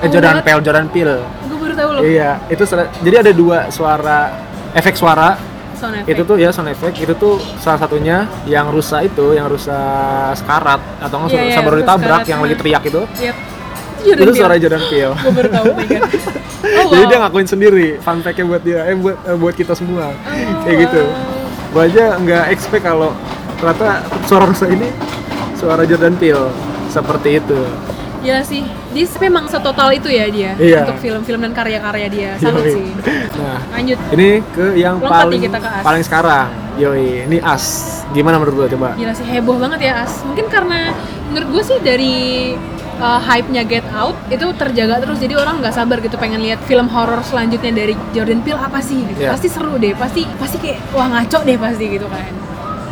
Oh, 0.00 0.08
Jordan? 0.08 0.40
Peele, 0.40 0.60
Jordan 0.64 0.88
Peele. 0.88 1.16
gue 1.20 1.58
baru 1.60 1.74
tahu 1.76 1.90
loh 1.92 2.00
Iya, 2.00 2.40
itu 2.48 2.64
jadi 3.04 3.16
ada 3.20 3.32
dua 3.36 3.68
suara 3.68 4.32
efek 4.72 4.96
suara. 4.96 5.36
sound 5.76 6.00
effect 6.00 6.08
Itu 6.08 6.22
tuh 6.24 6.36
ya 6.40 6.48
sound 6.48 6.72
effect. 6.72 6.96
Itu 6.96 7.12
tuh 7.12 7.36
salah 7.60 7.76
satunya 7.76 8.24
yang 8.48 8.72
rusa 8.72 9.04
itu, 9.04 9.36
yang 9.36 9.52
rusa 9.52 9.76
sekarat 10.32 10.80
atau 11.04 11.20
nggak 11.20 11.36
Iya, 11.36 11.42
rusa 11.52 11.60
iya, 11.60 11.66
baru 11.68 11.76
ditabrak 11.84 12.20
yang 12.24 12.40
lagi 12.40 12.56
teriak 12.56 12.82
itu. 12.88 13.04
Yep. 13.20 13.36
Jordan 14.06 14.24
Itu 14.24 14.32
suara 14.34 14.54
Jordan 14.56 14.82
Peele. 14.86 15.14
gue 15.14 15.32
baru 15.32 15.48
tahu 15.50 15.64
oh 15.66 15.74
oh, 15.76 16.88
Jadi 16.88 17.02
wow. 17.02 17.10
dia 17.10 17.18
ngakuin 17.20 17.48
sendiri, 17.48 17.86
fun 17.98 18.18
fact-nya 18.20 18.44
buat 18.44 18.62
dia, 18.62 18.80
eh 18.86 18.94
buat 18.94 19.16
eh, 19.24 19.36
buat 19.36 19.54
kita 19.54 19.72
semua, 19.72 20.14
kayak 20.62 20.76
wow. 20.76 20.82
gitu. 20.86 21.02
Gue 21.68 21.82
aja 21.84 22.04
nggak 22.16 22.44
expect 22.48 22.82
kalau 22.82 23.10
ternyata 23.56 23.88
suara 24.24 24.44
rusa 24.44 24.66
ini 24.66 24.88
suara 25.52 25.82
Jordan 25.82 26.14
Peele 26.14 26.46
seperti 26.88 27.38
itu. 27.38 27.60
ya 28.18 28.42
sih 28.42 28.64
dia 28.90 29.06
sih 29.06 29.20
memang 29.22 29.46
setotal 29.46 29.94
itu 29.94 30.10
ya 30.10 30.26
dia 30.26 30.50
Iya. 30.58 30.82
untuk 30.82 30.98
film-film 30.98 31.38
dan 31.38 31.52
karya-karya 31.54 32.08
dia 32.10 32.30
salut 32.36 32.64
Yoi. 32.64 32.74
sih 32.74 32.88
Nah, 33.36 33.60
lanjut 33.70 33.98
ini 34.10 34.28
ke 34.50 34.66
yang 34.74 34.98
Lompat 34.98 35.30
paling 35.30 35.40
kita 35.40 35.58
ke 35.60 35.68
As. 35.70 35.84
paling 35.84 36.02
sekarang. 36.02 36.48
Yoi, 36.74 37.22
ini 37.24 37.38
As. 37.38 37.64
Gimana 38.10 38.36
menurut 38.36 38.56
lo 38.56 38.66
coba? 38.66 38.98
Gila 38.98 39.12
sih 39.12 39.22
heboh 39.24 39.56
banget 39.56 39.80
ya 39.84 40.02
As. 40.02 40.26
Mungkin 40.26 40.46
karena 40.48 40.90
menurut 41.30 41.48
gue 41.54 41.62
sih 41.64 41.78
dari 41.78 42.16
uh, 43.00 43.20
hype-nya 43.20 43.62
Get 43.64 43.86
Out 43.92 44.16
itu 44.32 44.46
terjaga 44.56 45.00
terus 45.02 45.18
jadi 45.20 45.36
orang 45.36 45.60
nggak 45.60 45.74
sabar 45.74 46.00
gitu 46.00 46.16
pengen 46.16 46.40
lihat 46.40 46.60
film 46.64 46.88
horor 46.88 47.20
selanjutnya 47.24 47.72
dari 47.72 47.94
Jordan 48.12 48.40
Peele 48.42 48.60
apa 48.60 48.80
sih 48.80 49.04
gitu. 49.04 49.26
Iya. 49.26 49.36
Pasti 49.36 49.48
seru 49.48 49.76
deh, 49.76 49.92
pasti 49.96 50.24
pasti 50.40 50.56
kayak 50.60 50.78
wah 50.96 51.08
ngaco 51.08 51.38
deh 51.44 51.56
pasti 51.56 51.84
gitu 51.98 52.06
kan. 52.08 52.24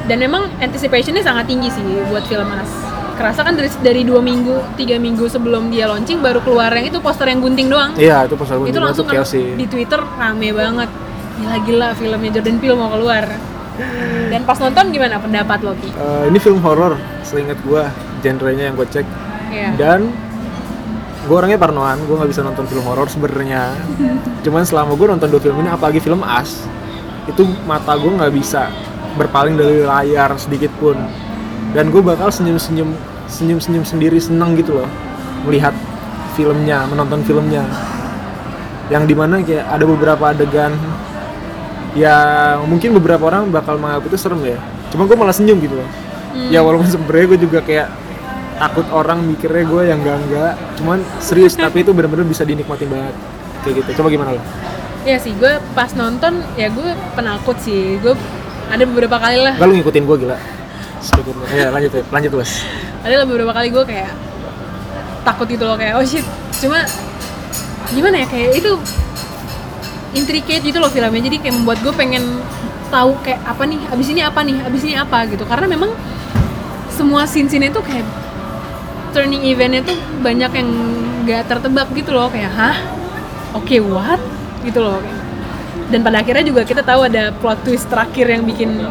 Dan 0.05 0.21
memang 0.21 0.53
anticipationnya 0.61 1.25
sangat 1.25 1.49
tinggi 1.49 1.73
sih 1.73 1.81
buat 2.12 2.29
film 2.29 2.49
As. 2.53 2.69
Kerasa 3.14 3.47
kan 3.47 3.55
dari 3.55 3.71
dari 3.81 4.03
dua 4.03 4.19
minggu, 4.19 4.75
tiga 4.75 4.99
minggu 4.99 5.31
sebelum 5.31 5.71
dia 5.71 5.87
launching 5.87 6.19
baru 6.19 6.43
keluar 6.43 6.69
yang 6.75 6.90
itu 6.90 6.99
poster 6.99 7.31
yang 7.31 7.38
gunting 7.40 7.71
doang. 7.71 7.95
Iya, 7.95 8.27
itu 8.27 8.35
pas 8.35 8.51
itu 8.51 8.79
langsung 8.83 9.07
kan 9.07 9.23
di 9.33 9.67
Twitter 9.71 10.03
rame 10.03 10.51
banget. 10.51 10.90
Gila-gila 11.35 11.88
filmnya 11.95 12.31
Jordan 12.35 12.57
Peele 12.59 12.77
mau 12.77 12.90
keluar. 12.90 13.25
Dan 14.31 14.47
pas 14.47 14.55
nonton 14.59 14.95
gimana 14.95 15.19
pendapat 15.19 15.59
lo 15.67 15.75
Ki? 15.75 15.90
Eh, 15.90 16.25
ini 16.31 16.38
film 16.38 16.62
horor, 16.62 16.95
seingat 17.27 17.59
gua, 17.67 17.90
genrenya 18.23 18.71
yang 18.71 18.79
gue 18.79 18.87
cek. 18.87 19.07
Iya. 19.55 19.71
Dan 19.79 20.11
gue 21.25 21.37
orangnya 21.38 21.57
parnoan, 21.57 22.03
gue 22.05 22.14
nggak 22.19 22.31
bisa 22.35 22.43
nonton 22.43 22.67
film 22.67 22.85
horor 22.85 23.07
sebenarnya. 23.07 23.71
Cuman 24.43 24.67
selama 24.67 24.99
gue 24.99 25.07
nonton 25.07 25.29
dua 25.31 25.40
film 25.40 25.62
ini, 25.62 25.71
apalagi 25.71 26.03
film 26.03 26.21
As, 26.27 26.67
itu 27.31 27.47
mata 27.64 27.95
gue 27.95 28.11
nggak 28.11 28.35
bisa 28.35 28.69
berpaling 29.14 29.55
dari 29.55 29.87
layar 29.87 30.35
sedikit 30.37 30.75
pun. 30.83 30.99
Dan 31.73 31.95
gue 31.95 32.03
bakal 32.03 32.29
senyum-senyum, 32.35 32.93
senyum-senyum 33.31 33.87
sendiri 33.87 34.19
seneng 34.19 34.59
gitu 34.59 34.83
loh, 34.83 34.90
melihat 35.47 35.73
filmnya, 36.35 36.85
menonton 36.90 37.23
filmnya. 37.25 37.64
Yang 38.93 39.05
di 39.09 39.14
mana 39.17 39.40
kayak 39.40 39.64
ada 39.64 39.85
beberapa 39.88 40.25
adegan 40.35 40.77
yang 41.95 42.67
mungkin 42.69 42.90
beberapa 42.99 43.31
orang 43.31 43.49
bakal 43.49 43.79
menganggap 43.81 44.12
itu 44.12 44.19
serem 44.19 44.45
ya. 44.45 44.59
Cuma 44.93 45.09
gue 45.09 45.17
malah 45.17 45.33
senyum 45.33 45.57
gitu 45.62 45.79
loh. 45.79 45.88
Ya 46.51 46.61
walaupun 46.61 46.85
sebenarnya 46.90 47.27
gue 47.33 47.40
juga 47.49 47.59
kayak 47.62 47.88
takut 48.55 48.87
orang 48.95 49.27
mikirnya 49.27 49.64
gue 49.67 49.83
yang 49.90 49.99
enggak 50.01 50.19
enggak 50.27 50.53
cuman 50.79 50.99
serius 51.19 51.59
tapi 51.59 51.83
itu 51.83 51.90
benar-benar 51.90 52.27
bisa 52.27 52.47
dinikmatin 52.47 52.88
banget. 52.90 53.14
Kayak 53.64 53.75
gitu. 53.83 53.90
Coba 54.03 54.09
gimana 54.12 54.31
lo? 54.37 54.43
Iya 55.05 55.19
sih, 55.21 55.33
gue 55.37 55.61
pas 55.77 55.90
nonton 55.93 56.40
ya 56.57 56.73
gue 56.73 56.90
penakut 57.19 57.57
sih. 57.61 57.99
Gue 57.99 58.14
ada 58.71 58.85
beberapa 58.88 59.21
kali 59.21 59.37
lah, 59.43 59.55
Enggak 59.59 59.69
lu 59.69 59.75
ngikutin 59.81 60.03
gue 60.07 60.17
gila. 60.25 60.37
Sedikit 61.05 61.35
ya 61.53 61.69
lanjut 61.69 61.93
ya 61.93 62.03
lanjut 62.09 62.33
mas 62.33 62.64
ada 63.05 63.29
beberapa 63.29 63.53
kali 63.53 63.69
gue 63.69 63.85
kayak 63.85 64.09
takut 65.21 65.45
gitu 65.45 65.64
loh 65.69 65.77
kayak 65.77 66.01
oh 66.01 66.05
shit. 66.05 66.25
Cuma 66.57 66.81
gimana 67.93 68.25
ya 68.25 68.27
kayak 68.33 68.64
itu 68.64 68.73
intricate 70.17 70.64
gitu 70.64 70.79
loh 70.81 70.88
filmnya. 70.88 71.21
Jadi 71.21 71.37
kayak 71.45 71.55
membuat 71.61 71.85
gue 71.85 71.93
pengen 71.93 72.40
tahu 72.88 73.19
kayak 73.21 73.43
apa 73.45 73.67
nih, 73.67 73.81
abis 73.90 74.07
ini 74.14 74.21
apa 74.23 74.40
nih, 74.40 74.57
abis 74.64 74.83
ini 74.87 74.95
apa? 74.97 75.19
Gitu. 75.29 75.45
Karena 75.45 75.67
memang 75.69 75.93
semua 76.88 77.27
scene-scene 77.27 77.69
itu 77.69 77.81
kayak 77.83 78.07
turning 79.14 79.46
eventnya 79.46 79.87
tuh 79.87 79.96
banyak 80.20 80.50
yang 80.50 80.68
nggak 81.24 81.42
tertebak 81.46 81.88
gitu 81.94 82.11
loh 82.11 82.27
kayak 82.29 82.50
hah? 82.50 82.77
Oke 83.55 83.79
what? 83.79 84.18
gitu 84.64 84.81
loh. 84.81 84.98
Dan 85.92 86.00
pada 86.00 86.24
akhirnya 86.24 86.44
juga 86.48 86.64
kita 86.64 86.81
tahu 86.81 87.07
ada 87.07 87.31
plot 87.38 87.61
twist 87.62 87.87
terakhir 87.92 88.27
yang 88.27 88.42
bikin 88.42 88.88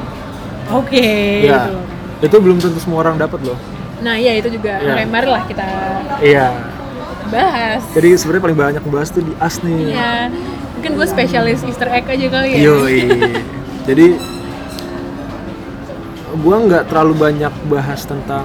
oke 0.69 0.93
ya 1.43 1.67
gitu 1.67 1.71
loh. 1.75 1.85
itu 2.23 2.35
belum 2.39 2.57
tentu 2.61 2.79
semua 2.79 3.03
orang 3.03 3.17
dapat 3.19 3.41
loh. 3.43 3.57
Nah 3.99 4.15
iya 4.15 4.37
itu 4.37 4.53
juga 4.53 4.79
Iya. 4.79 4.93
Oke, 4.95 5.03
mari 5.09 5.27
lah 5.27 5.43
kita 5.49 5.65
iya. 6.21 6.47
bahas. 7.33 7.81
Jadi 7.91 8.09
sebenarnya 8.15 8.43
paling 8.45 8.59
banyak 8.59 8.83
bahas 8.87 9.09
tuh 9.09 9.25
di 9.25 9.33
as 9.41 9.59
nih. 9.59 9.91
Iya. 9.91 10.13
Mungkin 10.79 10.91
gue 10.99 11.07
spesialis 11.09 11.59
Easter 11.65 11.89
egg 11.89 12.05
aja 12.07 12.27
kali 12.29 12.47
ya. 12.55 12.59
Yoi. 12.63 12.99
jadi 13.89 14.05
gua 16.43 16.59
nggak 16.59 16.91
terlalu 16.91 17.13
banyak 17.15 17.53
bahas 17.71 18.03
tentang 18.03 18.43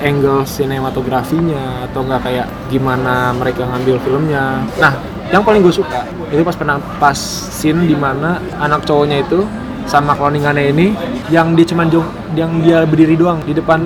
angle 0.00 0.48
sinematografinya 0.48 1.84
atau 1.84 2.00
nggak 2.00 2.20
kayak 2.24 2.46
gimana 2.72 3.36
mereka 3.36 3.68
ngambil 3.68 4.00
filmnya. 4.00 4.64
Nah, 4.80 4.96
yang 5.28 5.44
paling 5.44 5.60
gue 5.60 5.74
suka 5.74 6.06
itu 6.32 6.42
pas 6.42 6.56
pernah 6.56 6.80
pas 6.98 7.18
scene 7.52 7.84
di 7.86 7.94
mana 7.94 8.40
anak 8.56 8.88
cowoknya 8.88 9.20
itu 9.26 9.44
sama 9.86 10.18
cloningannya 10.18 10.74
ini 10.74 10.86
yang 11.30 11.54
dia 11.54 11.66
cuman 11.66 11.86
jong, 11.86 12.06
yang 12.34 12.50
dia 12.62 12.82
berdiri 12.82 13.14
doang 13.14 13.38
di 13.46 13.54
depan 13.54 13.84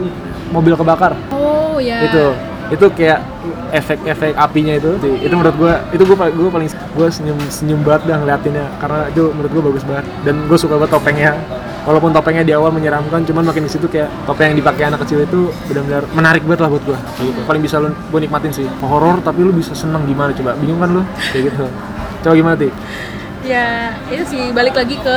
mobil 0.55 0.77
kebakar. 0.77 1.13
Oh 1.33 1.77
ya 1.81 2.07
itu 2.07 2.25
itu 2.71 2.87
kayak 2.95 3.19
efek-efek 3.75 4.39
apinya 4.39 4.79
itu. 4.79 4.95
Itu 5.21 5.35
menurut 5.35 5.57
gue 5.59 5.73
itu 5.97 6.03
gue 6.07 6.17
gue 6.17 6.51
paling 6.55 6.69
gue 6.71 7.09
senyum 7.11 7.39
senyum 7.51 7.81
banget 7.83 8.15
dah 8.15 8.17
ngeliatinnya 8.23 8.67
karena 8.79 9.01
itu 9.11 9.23
menurut 9.35 9.51
gue 9.51 9.63
bagus 9.75 9.83
banget. 9.89 10.07
Dan 10.23 10.35
gue 10.47 10.59
suka 10.61 10.79
banget 10.79 10.93
topengnya 10.93 11.31
walaupun 11.89 12.13
topengnya 12.13 12.45
di 12.45 12.53
awal 12.53 12.71
menyeramkan 12.75 13.25
cuman 13.25 13.49
makin 13.49 13.65
di 13.65 13.71
situ 13.73 13.89
kayak 13.89 14.09
topeng 14.29 14.53
yang 14.53 14.59
dipakai 14.61 14.85
anak 14.93 15.01
kecil 15.07 15.25
itu 15.25 15.49
benar-benar 15.71 16.05
menarik 16.13 16.43
banget 16.45 16.61
lah 16.67 16.71
buat 16.73 16.85
gue 16.85 16.99
gitu 17.25 17.41
paling 17.49 17.63
bisa 17.65 17.81
lu 17.81 17.89
gue 17.93 18.21
nikmatin 18.21 18.53
sih. 18.53 18.67
Horor 18.85 19.25
tapi 19.25 19.41
lu 19.45 19.53
bisa 19.55 19.73
seneng 19.73 20.05
gimana 20.05 20.35
coba? 20.37 20.53
Bingung 20.61 20.81
kan 20.81 20.91
lu? 20.93 21.03
Kayak 21.33 21.43
gitu. 21.53 21.65
Coba 22.21 22.35
gimana 22.37 22.55
ti? 22.61 22.69
Ya 23.49 23.97
itu 24.13 24.25
sih 24.29 24.43
balik 24.53 24.77
lagi 24.77 25.01
ke 25.01 25.17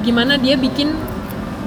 gimana 0.00 0.40
dia 0.40 0.56
bikin 0.56 0.96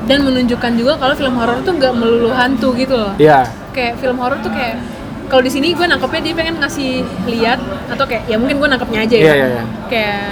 dan 0.09 0.25
menunjukkan 0.25 0.71
juga 0.73 0.97
kalau 0.97 1.13
film 1.13 1.37
horor 1.37 1.61
tuh 1.61 1.77
nggak 1.77 1.93
melulu 1.93 2.33
hantu 2.33 2.73
gitu 2.73 2.97
loh. 2.97 3.13
Iya. 3.21 3.45
Kayak 3.75 4.01
film 4.01 4.17
horor 4.17 4.41
tuh 4.41 4.49
kayak 4.49 4.81
kalau 5.29 5.45
di 5.45 5.51
sini 5.53 5.77
gue 5.77 5.85
nangkepnya 5.85 6.21
dia 6.25 6.33
pengen 6.33 6.57
ngasih 6.57 7.05
lihat 7.29 7.61
atau 7.93 8.09
kayak 8.09 8.25
ya 8.25 8.41
mungkin 8.41 8.57
gue 8.57 8.67
nangkepnya 8.73 8.99
aja 9.05 9.15
ya. 9.15 9.21
Iya 9.21 9.33
iya 9.37 9.47
iya. 9.53 9.63
Kayak 9.85 10.25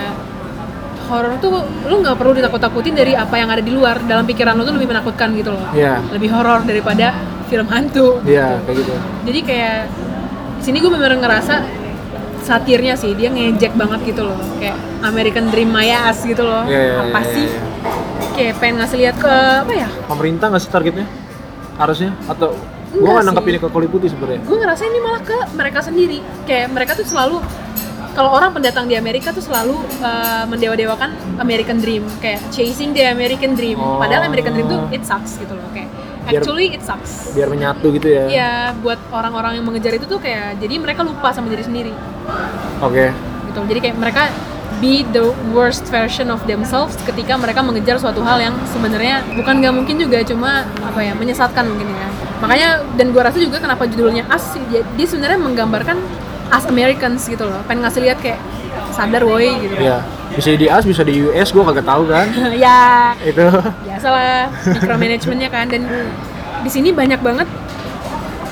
horor 1.08 1.34
tuh 1.40 1.64
lu 1.88 1.96
nggak 2.04 2.16
perlu 2.20 2.36
ditakut-takutin 2.36 2.94
dari 2.94 3.16
apa 3.16 3.36
yang 3.40 3.50
ada 3.50 3.64
di 3.64 3.72
luar. 3.72 4.00
Dalam 4.04 4.28
pikiran 4.28 4.54
lu 4.60 4.64
tuh 4.68 4.76
lebih 4.76 4.92
menakutkan 4.92 5.34
gitu 5.34 5.56
loh. 5.56 5.68
Iya. 5.72 6.04
Lebih 6.12 6.30
horor 6.32 6.68
daripada 6.68 7.16
film 7.48 7.68
hantu. 7.72 8.20
Iya 8.28 8.60
kayak 8.68 8.78
gitu. 8.84 8.92
Jadi 9.28 9.40
kayak 9.48 9.78
di 10.58 10.64
sini 10.64 10.78
gue 10.84 10.92
bener 10.92 11.16
ngerasa 11.16 11.56
satirnya 12.44 12.96
sih 12.96 13.12
dia 13.16 13.32
ngejek 13.32 13.74
banget 13.76 14.00
gitu 14.16 14.28
loh. 14.28 14.40
Kayak 14.60 14.78
American 15.04 15.52
Dream 15.52 15.72
Mayas 15.72 16.24
gitu 16.24 16.44
loh. 16.44 16.64
Iya, 16.68 16.80
iya, 16.80 16.96
apa 17.04 17.20
iya, 17.24 17.32
sih? 17.34 17.46
iya, 17.48 17.62
kayak 18.36 18.54
pengen 18.62 18.76
ngasih 18.84 18.98
lihat 19.00 19.16
ke 19.20 19.34
apa 19.64 19.74
ya? 19.74 19.88
Pemerintah 20.08 20.46
nggak 20.52 20.62
sih 20.64 20.72
targetnya? 20.72 21.08
Harusnya? 21.80 22.12
Atau 22.28 22.56
gue 22.88 23.04
nggak 23.04 23.26
nangkep 23.28 23.46
ini 23.52 23.58
ke 23.60 23.68
kulit 23.68 23.90
putih 23.92 24.10
sebenarnya? 24.12 24.42
Gue 24.48 24.58
ngerasa 24.60 24.84
ini 24.88 25.00
malah 25.04 25.22
ke 25.24 25.38
mereka 25.56 25.80
sendiri. 25.84 26.20
Kayak 26.48 26.68
mereka 26.72 26.92
tuh 26.96 27.06
selalu 27.08 27.44
kalau 28.18 28.34
orang 28.34 28.50
pendatang 28.50 28.90
di 28.90 28.98
Amerika 28.98 29.30
tuh 29.30 29.46
selalu 29.46 29.78
uh, 30.02 30.50
mendewa-dewakan 30.50 31.14
American 31.38 31.78
Dream 31.78 32.02
kayak 32.18 32.42
chasing 32.50 32.90
the 32.92 33.06
American 33.06 33.54
Dream 33.54 33.78
Oh. 33.78 34.02
padahal 34.02 34.26
American 34.26 34.58
Dream 34.58 34.66
tuh 34.66 34.82
it 34.90 35.06
sucks 35.06 35.38
gitu 35.38 35.54
loh 35.54 35.70
kayak 35.70 35.86
Biar- 36.26 36.42
actually 36.42 36.74
it 36.74 36.82
sucks 36.82 37.30
biar 37.32 37.48
menyatu 37.48 37.94
gitu 37.94 38.10
ya 38.10 38.26
Iya, 38.26 38.54
buat 38.82 38.98
orang-orang 39.14 39.62
yang 39.62 39.66
mengejar 39.66 39.94
itu 39.94 40.04
tuh 40.04 40.18
kayak 40.18 40.58
jadi 40.58 40.76
mereka 40.76 41.06
lupa 41.06 41.30
sama 41.30 41.48
diri 41.48 41.62
sendiri 41.62 41.94
oke 42.82 43.06
gitu. 43.48 43.60
Jadi 43.64 43.80
kayak 43.80 43.96
mereka 43.96 44.22
be 44.78 45.02
the 45.10 45.24
worst 45.50 45.88
version 45.88 46.28
of 46.28 46.42
themselves 46.44 46.94
ketika 47.02 47.34
mereka 47.34 47.62
mengejar 47.62 47.98
suatu 47.98 48.22
hal 48.22 48.38
yang 48.38 48.54
sebenarnya 48.68 49.26
bukan 49.34 49.62
nggak 49.62 49.74
mungkin 49.74 49.96
juga 49.98 50.22
cuma 50.22 50.66
apa 50.84 51.00
ya 51.02 51.14
menyesatkan 51.14 51.66
mungkin 51.66 51.90
ya. 51.90 52.08
Makanya 52.38 52.70
dan 52.94 53.10
gua 53.10 53.26
rasa 53.26 53.42
juga 53.42 53.58
kenapa 53.58 53.90
judulnya 53.90 54.30
As 54.30 54.54
dia 54.70 55.08
sebenarnya 55.08 55.42
menggambarkan 55.42 55.98
as 56.50 56.66
Americans 56.66 57.24
gitu 57.24 57.44
loh. 57.44 57.60
Pengen 57.66 57.84
ngasih 57.84 58.02
lihat 58.02 58.18
kayak 58.18 58.40
sadar 58.90 59.22
woi 59.22 59.52
gitu. 59.60 59.76
Iya, 59.78 60.02
bisa 60.32 60.50
di 60.52 60.66
AS, 60.66 60.84
bisa 60.84 61.02
di 61.02 61.22
US, 61.24 61.50
gue 61.50 61.64
kagak 61.64 61.86
tahu 61.86 62.04
kan. 62.06 62.28
ya 62.58 63.14
itu. 63.20 63.46
biasalah 63.84 64.48
micromanagementnya 64.68 65.50
kan 65.50 65.66
dan 65.68 65.82
di 66.60 66.70
sini 66.70 66.90
banyak 66.90 67.20
banget 67.20 67.48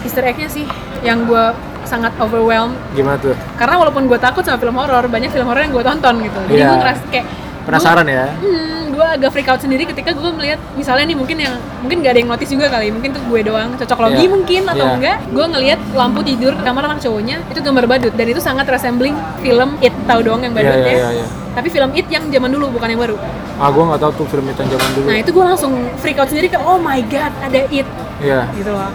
Easter 0.02 0.22
egg-nya 0.22 0.46
sih 0.46 0.66
yang 1.02 1.26
gua 1.26 1.54
sangat 1.82 2.14
overwhelmed 2.18 2.74
Gimana 2.94 3.14
tuh? 3.16 3.38
karena 3.56 3.78
walaupun 3.78 4.06
gue 4.06 4.18
takut 4.18 4.42
sama 4.42 4.58
film 4.58 4.74
horor 4.74 5.06
banyak 5.06 5.30
film 5.30 5.46
horor 5.46 5.62
yang 5.62 5.70
gue 5.70 5.82
tonton 5.82 6.18
gitu 6.20 6.40
jadi 6.46 6.54
Iya. 6.56 6.66
gue 6.68 6.78
ngerasa 6.80 7.04
kayak 7.10 7.26
Penasaran 7.66 8.06
ya? 8.06 8.30
hmm, 8.32 8.94
gue 8.94 9.06
agak 9.12 9.30
freak 9.30 9.48
out 9.48 9.58
sendiri 9.58 9.84
ketika 9.84 10.14
gue 10.14 10.32
melihat 10.32 10.62
misalnya 10.74 11.06
nih 11.06 11.18
mungkin 11.18 11.38
yang 11.38 11.54
mungkin 11.82 11.98
gak 12.00 12.12
ada 12.14 12.20
yang 12.22 12.30
notice 12.30 12.48
juga 12.48 12.70
kali 12.70 12.88
mungkin 12.90 13.10
tuh 13.10 13.22
gue 13.22 13.40
doang 13.42 13.74
cocok 13.74 14.00
logi 14.00 14.16
Iya. 14.20 14.30
mungkin 14.30 14.62
atau 14.66 14.86
Iya. 14.86 14.94
enggak 14.96 15.18
gue 15.28 15.46
ngelihat 15.48 15.80
lampu 15.92 16.20
tidur 16.22 16.54
kamar 16.58 16.82
anak 16.86 17.00
cowoknya 17.00 17.38
itu 17.44 17.60
gambar 17.60 17.86
badut 17.88 18.14
dan 18.14 18.28
itu 18.28 18.40
sangat 18.40 18.66
resembling 18.66 19.14
film 19.40 19.70
It 19.80 19.92
tahu 20.06 20.20
doang 20.22 20.42
yang 20.42 20.54
badut 20.54 20.72
Iya, 20.72 20.80
iya, 20.80 20.88
ya 20.88 20.96
iya, 20.96 21.10
iya. 21.18 21.26
tapi 21.52 21.68
film 21.68 21.90
It 21.92 22.08
yang 22.08 22.24
zaman 22.30 22.50
dulu 22.50 22.66
bukan 22.72 22.88
yang 22.88 23.02
baru 23.02 23.18
Ah, 23.56 23.68
gue 23.68 23.84
nggak 23.84 24.00
tahu 24.00 24.12
tuh 24.14 24.26
film 24.30 24.46
itu 24.46 24.60
yang 24.60 24.72
zaman 24.72 24.90
dulu. 24.94 25.06
nah 25.06 25.18
itu 25.18 25.30
gue 25.32 25.44
langsung 25.46 25.74
freak 25.98 26.18
out 26.18 26.28
sendiri 26.28 26.48
kayak 26.48 26.64
oh 26.64 26.78
my 26.78 27.02
god 27.04 27.34
ada 27.42 27.60
It 27.68 27.88
Iya. 28.18 28.46
gitu 28.54 28.70
loh 28.70 28.94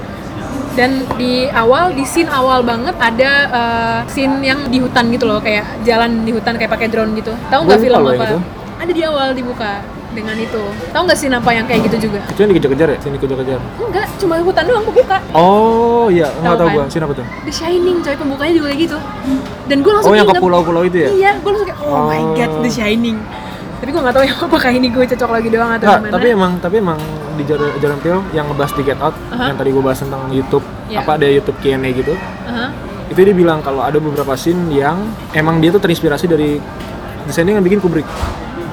dan 0.71 0.91
di 1.13 1.51
awal 1.51 1.91
di 1.91 2.05
scene 2.05 2.31
awal 2.31 2.63
banget 2.63 2.95
ada 2.97 3.31
uh, 3.51 3.99
scene 4.07 4.39
yang 4.41 4.71
di 4.71 4.79
hutan 4.79 5.11
gitu 5.11 5.27
loh 5.27 5.37
kayak 5.37 5.67
jalan 5.83 6.23
di 6.23 6.31
hutan 6.31 6.55
kayak 6.55 6.71
pakai 6.71 6.87
drone 6.87 7.11
gitu 7.13 7.35
tahu 7.51 7.67
nggak 7.67 7.75
Gua 7.75 7.85
film 7.85 7.99
apa 8.07 8.25
itu. 8.25 8.39
Ada 8.81 8.91
di 8.91 9.03
awal 9.03 9.31
dibuka 9.31 9.85
dengan 10.11 10.35
itu 10.35 10.59
tahu 10.91 11.03
nggak 11.05 11.15
scene 11.15 11.31
apa 11.33 11.51
yang 11.53 11.63
kayak 11.65 11.87
gitu 11.87 12.11
juga 12.11 12.19
Itu 12.27 12.41
yang 12.41 12.51
dikejar-kejar 12.51 12.89
ya? 12.89 12.99
Sini 12.99 13.15
dikejar-kejar. 13.15 13.61
enggak 13.79 14.07
cuma 14.17 14.35
hutan 14.39 14.65
doang 14.65 14.83
kebuka 14.83 15.17
Oh, 15.31 16.11
iya, 16.11 16.27
nggak 16.35 16.51
Tahu 16.51 16.59
tahu 16.59 16.67
kan? 16.67 16.75
gue. 16.75 16.85
Sini 16.91 17.03
apa 17.05 17.15
tuh? 17.15 17.27
The 17.41 17.53
Shining 17.53 17.97
coy 18.01 18.15
pembukanya 18.17 18.53
juga 18.53 18.67
kayak 18.69 18.81
gitu 18.83 18.99
dan 19.67 19.77
gue 19.79 19.93
langsung 19.93 20.11
Oh, 20.11 20.17
yang 20.17 20.27
ke 20.27 20.35
pulau-pulau 20.37 20.83
itu 20.83 20.99
ya? 20.99 21.09
iya 21.11 21.31
gue 21.37 21.47
langsung 21.47 21.69
kayak 21.69 21.79
oh, 21.81 22.09
my 22.09 22.19
Oh. 22.19 22.35
god 22.35 22.51
The 22.59 22.71
Shining 22.71 23.19
tapi 23.81 23.91
gue 23.91 24.03
nggak 24.03 24.13
tahu 24.13 24.25
ya 24.27 24.35
apakah 24.45 24.71
ini 24.71 24.87
gue 24.89 25.05
cocok 25.07 25.31
lagi 25.31 25.49
doang 25.49 25.71
atau 25.73 25.87
gimana 25.89 26.11
tapi 26.11 26.27
emang 26.29 26.53
tapi 26.59 26.75
emang 26.79 26.99
di 27.33 27.45
jalan 27.45 27.73
jalan 27.79 27.99
film 27.99 28.23
yang 28.31 28.45
ngebahas 28.45 28.73
di 28.75 28.83
Get 28.83 28.99
Out 28.99 29.17
Aha. 29.31 29.45
yang 29.47 29.57
tadi 29.57 29.71
gue 29.71 29.81
bahas 29.81 29.99
tentang 29.99 30.27
YouTube 30.29 30.65
Iya. 30.85 31.01
apa 31.01 31.17
ada 31.17 31.25
YouTube 31.25 31.57
Q&A 31.57 31.79
gitu 31.95 32.13
Aha. 32.45 32.67
itu 33.07 33.21
dia 33.23 33.33
bilang 33.33 33.63
kalau 33.63 33.81
ada 33.81 33.97
beberapa 33.97 34.35
scene 34.35 34.69
yang 34.69 35.01
emang 35.31 35.63
dia 35.63 35.71
tuh 35.71 35.79
terinspirasi 35.79 36.27
dari 36.27 36.59
desainer 37.25 37.55
yang 37.55 37.63
bikin 37.63 37.79
Kubrick 37.79 38.05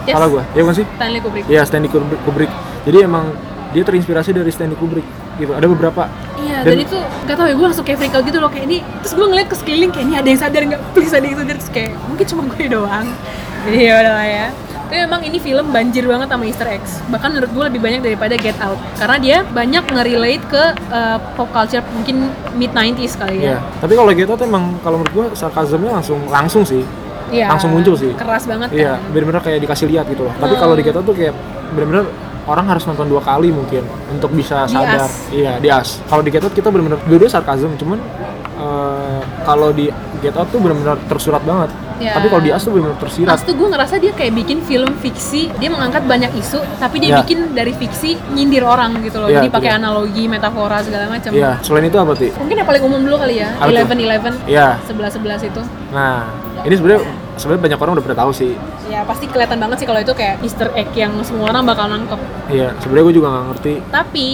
Yes. 0.08 0.16
salah 0.16 0.28
gue 0.30 0.44
ya 0.56 0.62
bukan 0.64 0.76
sih 0.76 0.86
Stanley 0.90 1.20
Kubrick 1.20 1.46
Iya 1.46 1.62
Stanley 1.64 1.90
Kubrick. 1.92 2.52
Jadi 2.84 2.98
emang 3.02 3.26
dia 3.68 3.84
terinspirasi 3.84 4.32
dari 4.32 4.48
Stanley 4.48 4.74
Kubrick 4.74 5.04
gitu. 5.36 5.52
Ada 5.52 5.68
beberapa. 5.68 6.08
Iya, 6.38 6.64
Dan- 6.64 6.72
dan, 6.72 6.78
itu 6.80 6.98
gak 7.26 7.36
tau 7.36 7.46
ya, 7.46 7.54
gue 7.54 7.66
langsung 7.66 7.84
kayak 7.84 8.00
freak 8.00 8.14
out 8.14 8.24
gitu 8.24 8.38
loh 8.38 8.48
kayak 8.48 8.66
ini 8.66 8.80
Terus 9.02 9.14
gue 9.14 9.26
ngeliat 9.26 9.48
ke 9.48 9.56
sekeliling 9.56 9.90
kayak 9.90 10.06
ini 10.06 10.16
ada 10.16 10.28
yang 10.28 10.40
sadar 10.40 10.62
nggak? 10.64 10.82
Please 10.94 11.12
ada 11.12 11.26
yang 11.26 11.36
sadar 11.36 11.56
Terus 11.58 11.72
kayak 11.72 11.92
mungkin 12.06 12.26
cuma 12.26 12.42
gue 12.48 12.66
doang 12.68 13.08
Jadi 13.66 13.80
ya 13.82 13.94
udahlah 13.98 14.24
ya 14.26 14.48
Tapi 14.88 15.04
memang 15.04 15.20
ini 15.20 15.38
film 15.38 15.66
banjir 15.68 16.08
banget 16.08 16.32
sama 16.32 16.44
Easter 16.46 16.64
eggs. 16.66 17.04
Bahkan 17.06 17.28
menurut 17.30 17.52
gue 17.52 17.64
lebih 17.68 17.82
banyak 17.84 18.02
daripada 18.02 18.34
Get 18.34 18.56
Out. 18.58 18.80
Karena 18.96 19.18
dia 19.18 19.38
banyak 19.44 19.84
nge-relate 19.84 20.44
ke 20.48 20.64
uh, 20.88 21.20
pop 21.36 21.52
culture 21.52 21.84
mungkin 21.92 22.32
mid 22.54 22.72
90s 22.72 23.20
kali 23.20 23.44
Iya. 23.44 23.60
ya. 23.60 23.84
Tapi 23.84 23.94
kalau 23.94 24.16
Get 24.16 24.32
Out 24.32 24.40
emang 24.40 24.80
kalau 24.80 25.04
menurut 25.04 25.12
gua 25.12 25.26
sarkasmnya 25.34 25.92
langsung 25.92 26.24
langsung 26.26 26.64
sih. 26.64 26.88
Iya. 27.28 27.48
Langsung 27.50 27.72
muncul 27.72 27.94
sih. 27.94 28.12
Keras 28.14 28.44
banget 28.44 28.70
Iya, 28.72 28.96
kan. 28.96 29.12
bener-bener 29.12 29.42
kayak 29.42 29.60
dikasih 29.60 29.88
lihat 29.88 30.06
gitu 30.08 30.24
loh. 30.24 30.34
Tapi 30.34 30.54
Hmm. 30.54 30.62
kalau 30.62 30.74
di 30.74 30.82
Get 30.82 30.96
Out 30.96 31.06
tuh 31.06 31.14
kayak 31.14 31.34
bener-bener 31.70 32.06
orang 32.44 32.66
harus 32.66 32.84
nonton 32.84 33.06
dua 33.06 33.20
kali 33.20 33.52
mungkin 33.52 33.84
untuk 34.08 34.32
bisa 34.32 34.64
sadar. 34.66 35.12
Iya, 35.30 35.60
di 35.60 35.68
as. 35.68 36.00
Kalau 36.04 36.22
di 36.22 36.30
Get 36.30 36.42
Out 36.42 36.52
kita 36.52 36.68
bener-bener 36.68 37.00
dua-dua 37.04 37.28
sarkasm, 37.28 37.76
cuman 37.76 38.00
eh, 38.58 39.20
kalau 39.44 39.70
di 39.70 39.92
Get 40.18 40.34
Out 40.34 40.50
tuh 40.50 40.58
bener-bener 40.58 40.98
tersurat 41.06 41.40
banget. 41.42 41.70
Iya. 41.98 42.14
Tapi 42.14 42.30
kalau 42.30 42.44
di 42.44 42.54
as 42.54 42.62
tuh 42.62 42.72
bener-bener 42.72 42.94
tersirat. 43.00 43.34
As 43.34 43.42
tuh 43.42 43.54
gue 43.54 43.68
ngerasa 43.68 43.98
dia 43.98 44.14
kayak 44.14 44.34
bikin 44.36 44.62
film 44.62 44.86
fiksi, 44.96 45.50
dia 45.52 45.66
mengangkat 45.66 46.06
banyak 46.06 46.30
isu, 46.36 46.62
tapi 46.78 47.02
dia 47.02 47.10
Iya. 47.10 47.18
bikin 47.26 47.40
dari 47.52 47.74
fiksi 47.74 48.22
nyindir 48.32 48.62
orang 48.62 49.02
gitu 49.02 49.18
loh. 49.18 49.26
Iya, 49.26 49.42
Jadi 49.42 49.50
pakai 49.50 49.72
dia. 49.74 49.80
analogi, 49.82 50.24
metafora 50.26 50.78
segala 50.82 51.10
macam. 51.10 51.34
Iya, 51.34 51.58
selain 51.60 51.86
itu 51.86 51.98
apa 51.98 52.14
sih? 52.14 52.30
Mungkin 52.38 52.54
yang 52.56 52.70
paling 52.70 52.84
umum 52.86 53.02
dulu 53.02 53.18
kali 53.18 53.42
ya? 53.42 53.50
Eleven 53.66 53.98
Eleven, 53.98 54.34
Iya. 54.46 54.78
sebelas 54.86 55.18
sebelas 55.18 55.42
itu. 55.42 55.62
Nah, 55.90 56.30
ini 56.64 56.74
sebenarnya 56.74 57.02
sebenarnya 57.36 57.62
banyak 57.64 57.80
orang 57.80 57.94
udah 57.94 58.06
pada 58.06 58.18
tahu 58.18 58.32
sih. 58.32 58.52
Ya 58.88 59.04
pasti 59.04 59.26
kelihatan 59.26 59.60
banget 59.60 59.78
sih 59.78 59.88
kalau 59.88 60.00
itu 60.00 60.14
kayak 60.14 60.40
Easter 60.42 60.72
egg 60.74 60.90
yang 60.94 61.14
semua 61.22 61.52
orang 61.52 61.64
bakal 61.64 61.86
nangkep. 61.86 62.20
Iya, 62.48 62.72
sebenarnya 62.80 63.04
gue 63.04 63.16
juga 63.16 63.28
nggak 63.30 63.46
ngerti. 63.52 63.74
Tapi 63.92 64.28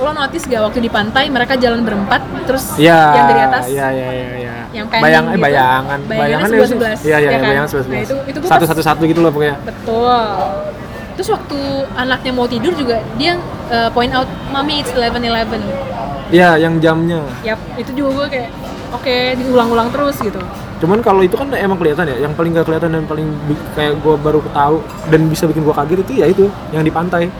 lo 0.00 0.10
notice 0.10 0.44
gak 0.46 0.62
waktu 0.64 0.78
di 0.80 0.90
pantai 0.90 1.24
mereka 1.28 1.54
jalan 1.54 1.84
berempat 1.84 2.24
terus 2.42 2.74
Iya. 2.74 2.98
yang 3.12 3.26
dari 3.28 3.42
atas 3.44 3.64
Iya, 3.68 3.86
iya, 3.92 4.08
iya, 4.08 4.26
iya. 4.34 4.54
yang 4.72 4.86
pending 4.88 5.04
Bayang, 5.04 5.24
eh, 5.24 5.30
gitu. 5.30 5.42
bayangan, 5.44 5.98
ya 6.00 6.36
sih? 6.40 6.56
11-11, 6.56 6.80
Iya, 6.80 6.88
iya, 7.04 7.12
ya 7.12 7.18
iya, 7.20 7.30
kan? 7.30 7.42
bayangan 7.44 7.68
sebelas 7.68 7.86
Nah, 7.86 8.00
itu- 8.00 8.24
itu 8.26 8.38
Satu 8.48 8.64
satu 8.64 8.82
satu 8.82 9.02
gitu 9.04 9.20
loh 9.20 9.30
pokoknya. 9.30 9.56
betul. 9.62 10.16
Terus 11.12 11.28
waktu 11.28 11.58
anaknya 11.92 12.32
mau 12.32 12.48
tidur 12.48 12.72
juga 12.72 12.96
dia 13.14 13.36
uh, 13.68 13.92
point 13.92 14.10
out 14.10 14.24
mami 14.48 14.80
it's 14.80 14.88
11-11. 14.90 15.60
Iya, 16.32 16.56
yang 16.56 16.80
jamnya. 16.80 17.20
Yap, 17.44 17.60
itu 17.76 17.92
juga 17.92 18.10
gue 18.16 18.26
kayak 18.32 18.50
oke 18.90 19.16
diulang-ulang 19.36 19.92
terus 19.92 20.16
gitu. 20.18 20.40
Cuman 20.82 20.98
kalau 20.98 21.22
itu 21.22 21.38
kan 21.38 21.46
emang 21.52 21.78
kelihatan 21.78 22.04
ya, 22.04 22.16
yang 22.20 22.34
paling 22.34 22.50
gak 22.52 22.66
kelihatan 22.66 22.90
dan 22.90 23.06
paling 23.06 23.30
kayak 23.72 23.94
gue 23.96 24.14
baru 24.18 24.42
tahu 24.50 24.82
dan 25.08 25.30
bisa 25.30 25.46
bikin 25.46 25.62
gue 25.62 25.70
kaget 25.70 25.98
itu 26.02 26.12
ya 26.18 26.26
itu 26.26 26.44
yang 26.70 26.82
di 26.82 26.90
pantai. 26.90 27.30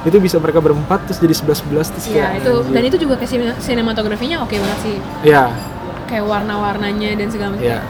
Itu 0.00 0.22
bisa 0.22 0.38
mereka 0.38 0.62
berempat 0.62 1.02
terus 1.04 1.18
jadi 1.18 1.34
11-11 1.34 1.58
terus 1.90 2.04
Iya, 2.06 2.14
kayak 2.30 2.38
itu 2.38 2.52
anjir. 2.54 2.70
dan 2.70 2.82
itu 2.86 2.96
juga 2.96 3.14
kayak 3.18 3.30
sine- 3.30 3.58
sinematografinya 3.58 4.36
oke 4.40 4.54
banget 4.54 4.78
sih. 4.80 4.96
Iya, 5.24 5.50
Kayak 6.06 6.24
warna-warnanya 6.24 7.18
dan 7.18 7.28
segala 7.28 7.50
macam. 7.52 7.66
iya. 7.66 7.82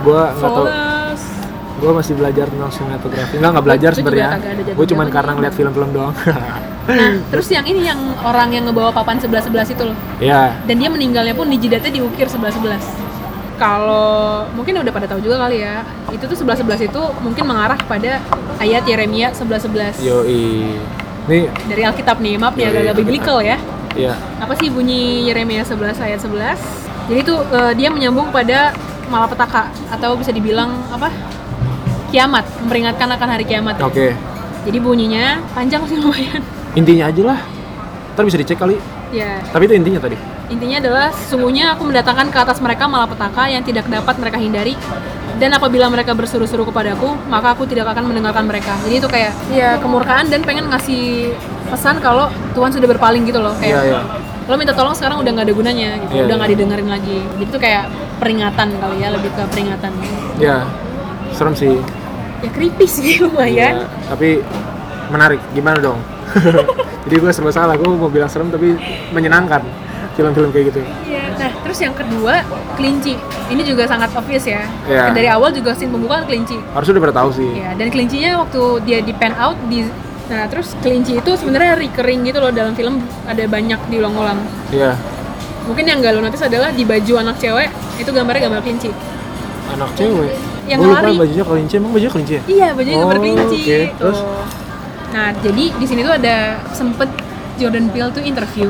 Gue 0.00 0.16
nggak 0.18 0.50
tahu, 0.50 0.64
gue 1.76 1.90
masih 1.92 2.12
belajar 2.16 2.46
tentang 2.48 2.72
sinematografi. 2.72 3.34
Enggak 3.36 3.50
nggak 3.52 3.66
belajar 3.68 3.90
sebenarnya. 3.92 4.28
Gue 4.32 4.40
cuman 4.40 4.72
jago-jagonya. 4.80 5.12
karena 5.12 5.30
ngeliat 5.36 5.54
film-film 5.54 5.88
doang. 5.92 6.14
Nah, 6.86 7.18
terus 7.34 7.50
yang 7.50 7.66
ini 7.66 7.82
yang 7.82 7.98
orang 8.22 8.54
yang 8.54 8.62
ngebawa 8.62 8.94
papan 8.94 9.18
11-11 9.18 9.74
itu 9.74 9.82
loh. 9.82 9.98
Iya, 10.22 10.54
dan 10.62 10.78
dia 10.78 10.86
meninggalnya 10.86 11.34
pun 11.34 11.50
di 11.50 11.58
jidatnya 11.58 11.90
diukir 11.90 12.30
11-11 12.30 12.78
kalau 13.56 14.44
mungkin 14.52 14.80
udah 14.80 14.92
pada 14.92 15.06
tahu 15.08 15.20
juga 15.24 15.48
kali 15.48 15.64
ya 15.64 15.82
itu 16.12 16.24
tuh 16.28 16.36
11-11 16.36 16.92
itu 16.92 17.02
mungkin 17.24 17.44
mengarah 17.48 17.76
kepada 17.76 18.20
ayat 18.60 18.84
Yeremia 18.84 19.32
11-11 19.32 20.04
yoi. 20.04 20.76
Nih, 21.26 21.50
dari 21.66 21.82
Alkitab 21.82 22.22
nih 22.22 22.38
maaf 22.38 22.54
Iya, 22.54 22.60
ya 22.60 22.62
iya, 22.62 22.70
agak-agak 22.70 22.96
biblical 23.02 23.38
ya 23.42 23.56
iya. 23.98 24.14
apa 24.38 24.54
sih 24.54 24.70
bunyi 24.70 25.26
Yeremia 25.26 25.66
11 25.66 25.98
ayat 25.98 26.20
11 26.22 27.10
jadi 27.10 27.20
tuh 27.26 27.38
eh, 27.50 27.72
dia 27.74 27.88
menyambung 27.90 28.30
pada 28.30 28.70
malapetaka 29.10 29.70
atau 29.90 30.18
bisa 30.18 30.30
dibilang 30.30 30.70
apa 30.90 31.10
kiamat 32.10 32.46
memperingatkan 32.62 33.08
akan 33.18 33.28
hari 33.28 33.44
kiamat. 33.46 33.78
Oke. 33.82 34.14
jadi 34.66 34.78
bunyinya 34.82 35.38
panjang 35.54 35.82
sih 35.86 35.98
lumayan 35.98 36.42
Intinya 36.76 37.08
aja 37.08 37.22
lah. 37.32 37.38
Ntar 38.12 38.24
bisa 38.28 38.36
dicek 38.36 38.60
kali. 38.60 38.76
ya 39.08 39.40
Tapi 39.48 39.64
itu 39.64 39.74
intinya 39.80 39.96
tadi. 39.96 40.35
Intinya 40.46 40.78
adalah 40.78 41.06
sesungguhnya 41.10 41.74
aku 41.74 41.90
mendatangkan 41.90 42.30
ke 42.30 42.38
atas 42.38 42.62
mereka 42.62 42.86
malapetaka 42.86 43.50
yang 43.50 43.66
tidak 43.66 43.90
dapat 43.90 44.14
mereka 44.22 44.38
hindari 44.38 44.78
dan 45.36 45.52
apabila 45.52 45.90
mereka 45.90 46.14
berseru-seru 46.16 46.64
kepadaku 46.64 47.12
maka 47.26 47.52
aku 47.52 47.66
tidak 47.66 47.90
akan 47.92 48.08
mendengarkan 48.14 48.46
mereka. 48.46 48.78
Jadi 48.86 48.94
itu 49.02 49.08
kayak 49.10 49.32
ya 49.50 49.76
kemurkaan 49.82 50.30
dan 50.30 50.46
pengen 50.46 50.70
ngasih 50.70 51.34
pesan 51.66 51.98
kalau 51.98 52.30
Tuhan 52.54 52.70
sudah 52.70 52.86
berpaling 52.86 53.26
gitu 53.26 53.42
loh 53.42 53.52
kayak 53.58 53.74
Iya, 53.74 53.98
iya. 53.98 54.00
lo 54.46 54.54
minta 54.54 54.70
tolong 54.70 54.94
sekarang 54.94 55.18
udah 55.18 55.30
nggak 55.34 55.46
ada 55.50 55.54
gunanya 55.58 55.88
gitu, 56.06 56.12
Iya, 56.14 56.22
udah 56.22 56.30
iya. 56.30 56.38
nggak 56.38 56.50
didengerin 56.54 56.88
lagi. 56.88 57.18
Jadi 57.26 57.44
itu 57.50 57.58
kayak 57.58 57.84
peringatan 58.22 58.68
kali 58.78 58.96
ya 59.02 59.08
lebih 59.10 59.30
ke 59.34 59.42
peringatan. 59.50 59.92
Ya, 60.38 60.62
serem 61.34 61.58
sih. 61.58 61.74
Ya 62.46 62.48
creepy 62.54 62.86
sih 62.86 63.18
lumayan. 63.26 63.82
Iya, 63.82 63.86
tapi 64.06 64.40
menarik. 65.10 65.42
Gimana 65.50 65.82
dong? 65.82 65.98
Jadi 67.10 67.14
gue 67.18 67.30
serba 67.34 67.50
salah. 67.50 67.74
Gue 67.74 67.90
mau 67.90 68.06
bilang 68.06 68.30
serem 68.30 68.46
tapi 68.46 68.78
menyenangkan. 69.10 69.66
Film-film 70.16 70.48
kayak 70.48 70.72
gitu. 70.72 70.80
Iya. 71.04 71.36
Nah, 71.36 71.50
terus 71.60 71.78
yang 71.78 71.92
kedua, 71.92 72.40
kelinci. 72.80 73.20
Ini 73.52 73.62
juga 73.62 73.84
sangat 73.84 74.10
obvious 74.16 74.48
ya. 74.48 74.64
Iya. 74.88 75.12
Dari 75.12 75.28
awal 75.28 75.52
juga 75.52 75.76
scene 75.76 75.92
pembukaan 75.92 76.24
kelinci. 76.24 76.56
Harusnya 76.72 76.96
udah 76.96 77.04
pada 77.04 77.16
tahu 77.20 77.30
sih. 77.36 77.50
Ya, 77.52 77.76
dan 77.76 77.92
kelincinya 77.92 78.40
waktu 78.40 78.62
dia 78.88 78.98
di 79.04 79.12
pan 79.12 79.36
out 79.36 79.60
di 79.68 79.84
Nah, 80.26 80.42
terus 80.50 80.74
kelinci 80.82 81.22
itu 81.22 81.30
sebenarnya 81.38 81.78
recurring 81.78 82.26
gitu 82.26 82.42
loh 82.42 82.50
dalam 82.50 82.74
film 82.74 82.98
ada 83.30 83.46
banyak 83.46 83.78
diulang-ulang. 83.86 84.42
Iya. 84.74 84.98
Mungkin 85.70 85.86
yang 85.86 86.02
gak 86.02 86.18
lo 86.18 86.20
notice 86.22 86.50
adalah 86.50 86.74
di 86.74 86.82
baju 86.82 87.14
anak 87.22 87.38
cewek 87.38 87.70
itu 88.02 88.10
gambarnya 88.10 88.50
gambar 88.50 88.58
kelinci. 88.66 88.90
Anak 89.70 89.94
cewek. 89.94 90.34
Yang 90.66 90.78
lupa 90.82 90.98
lari. 90.98 91.14
bajunya 91.14 91.44
kelinci. 91.46 91.74
Emang 91.78 91.92
bajunya 91.94 92.10
kelinci 92.10 92.32
ya? 92.34 92.42
Iya, 92.50 92.68
bajunya 92.74 92.96
gambar 92.98 93.16
Oh, 93.16 93.22
kelinci. 93.22 93.58
oke. 93.62 93.78
Terus? 94.02 94.18
Tuh. 94.18 94.44
Nah, 95.14 95.28
jadi 95.38 95.64
di 95.78 95.86
sini 95.86 96.00
tuh 96.02 96.14
ada 96.18 96.36
sempet 96.74 97.08
Jordan 97.62 97.86
Peele 97.94 98.10
tuh 98.10 98.22
interview. 98.26 98.68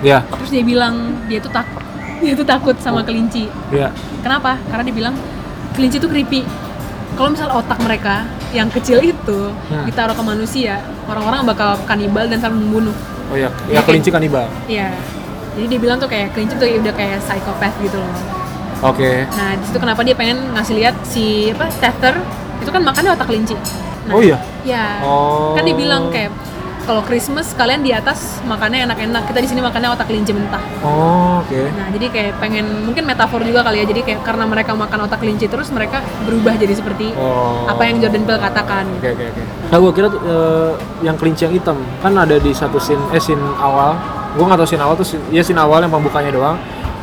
Iya. 0.00 0.22
Terus 0.24 0.50
dia 0.50 0.62
bilang 0.62 0.94
dia 1.26 1.38
tuh 1.38 1.50
takut. 1.50 1.82
Dia 2.18 2.34
tuh 2.34 2.42
takut 2.42 2.74
sama 2.78 3.06
kelinci. 3.06 3.46
Iya. 3.70 3.94
Kenapa? 4.20 4.58
Karena 4.66 4.82
dia 4.82 4.90
bilang 4.92 5.14
kelinci 5.70 6.02
itu 6.02 6.10
creepy. 6.10 6.42
Kalau 7.14 7.30
misal 7.30 7.46
otak 7.48 7.78
mereka 7.78 8.26
yang 8.50 8.66
kecil 8.68 8.98
itu 8.98 9.54
Hmm. 9.70 9.86
ditaruh 9.86 10.14
ke 10.14 10.22
manusia, 10.22 10.82
orang-orang 11.06 11.46
bakal 11.46 11.78
kanibal 11.84 12.26
dan 12.26 12.42
saling 12.42 12.58
membunuh. 12.58 12.94
Oh 13.30 13.38
iya. 13.38 13.46
Iya, 13.66 13.78
Ya 13.78 13.80
kelinci 13.82 14.10
kanibal. 14.10 14.50
Iya. 14.66 14.90
Jadi 15.54 15.66
dia 15.68 15.78
bilang 15.78 15.98
tuh 15.98 16.06
kayak 16.06 16.34
kelinci 16.34 16.54
tuh 16.54 16.66
udah 16.66 16.90
kayak 16.90 17.22
psikopat 17.22 17.70
gitu 17.78 17.98
loh. 17.98 18.14
Oke. 18.80 19.26
Nah, 19.28 19.54
di 19.54 19.62
situ 19.62 19.78
kenapa 19.78 20.02
dia 20.02 20.14
pengen 20.14 20.38
ngasih 20.54 20.74
lihat 20.74 20.94
si 21.02 21.50
apa 21.50 21.70
Tether 21.72 22.18
itu 22.58 22.70
kan 22.70 22.82
makannya 22.82 23.14
otak 23.14 23.26
kelinci. 23.26 23.54
Nah, 24.06 24.14
Oh 24.14 24.22
iya. 24.22 24.38
Ya. 24.62 25.02
Oh. 25.02 25.54
Kan 25.54 25.62
dia 25.62 25.74
bilang 25.74 26.10
kayak 26.10 26.34
kalau 26.88 27.04
Christmas 27.04 27.52
kalian 27.52 27.84
di 27.84 27.92
atas 27.92 28.40
makannya 28.42 28.88
enak-enak, 28.88 29.28
kita 29.28 29.38
di 29.38 29.46
sini 29.46 29.60
makannya 29.60 29.92
otak 29.92 30.08
kelinci 30.08 30.32
mentah. 30.32 30.64
Oh, 30.80 31.44
oke. 31.44 31.60
Nah, 31.70 31.92
jadi 31.92 32.06
kayak 32.08 32.32
pengen 32.40 32.64
mungkin 32.82 33.04
metafor 33.04 33.44
juga 33.44 33.60
kali 33.60 33.78
ya. 33.78 33.86
Jadi 33.86 34.00
kayak 34.02 34.24
karena 34.24 34.48
mereka 34.48 34.72
makan 34.72 35.04
otak 35.04 35.20
kelinci 35.20 35.46
terus 35.46 35.68
mereka 35.68 36.00
berubah 36.24 36.56
jadi 36.56 36.72
seperti 36.72 37.12
Oh. 37.12 37.68
apa 37.68 37.84
yang 37.84 38.00
Jordan 38.00 38.24
Peele 38.24 38.40
katakan. 38.40 38.88
Oke 38.96 39.08
oke 39.12 39.24
oke. 39.28 39.42
Nah 39.68 39.76
gue 39.76 39.92
kira 39.92 40.08
eh, 40.08 40.70
yang 41.04 41.16
kelinci 41.16 41.44
yang 41.44 41.52
hitam 41.52 41.76
kan 42.00 42.16
ada 42.16 42.40
di 42.40 42.56
satu 42.56 42.80
scene 42.80 43.04
eh 43.12 43.20
scene 43.20 43.44
awal. 43.60 43.92
Gue 44.32 44.48
nggak 44.48 44.56
tahu 44.56 44.68
scene 44.68 44.80
awal 44.80 44.96
tuh 44.96 45.04
scene, 45.04 45.20
ya 45.28 45.44
scene 45.44 45.60
awal 45.60 45.84
yang 45.84 45.92
pembukanya 45.92 46.32
doang. 46.32 46.56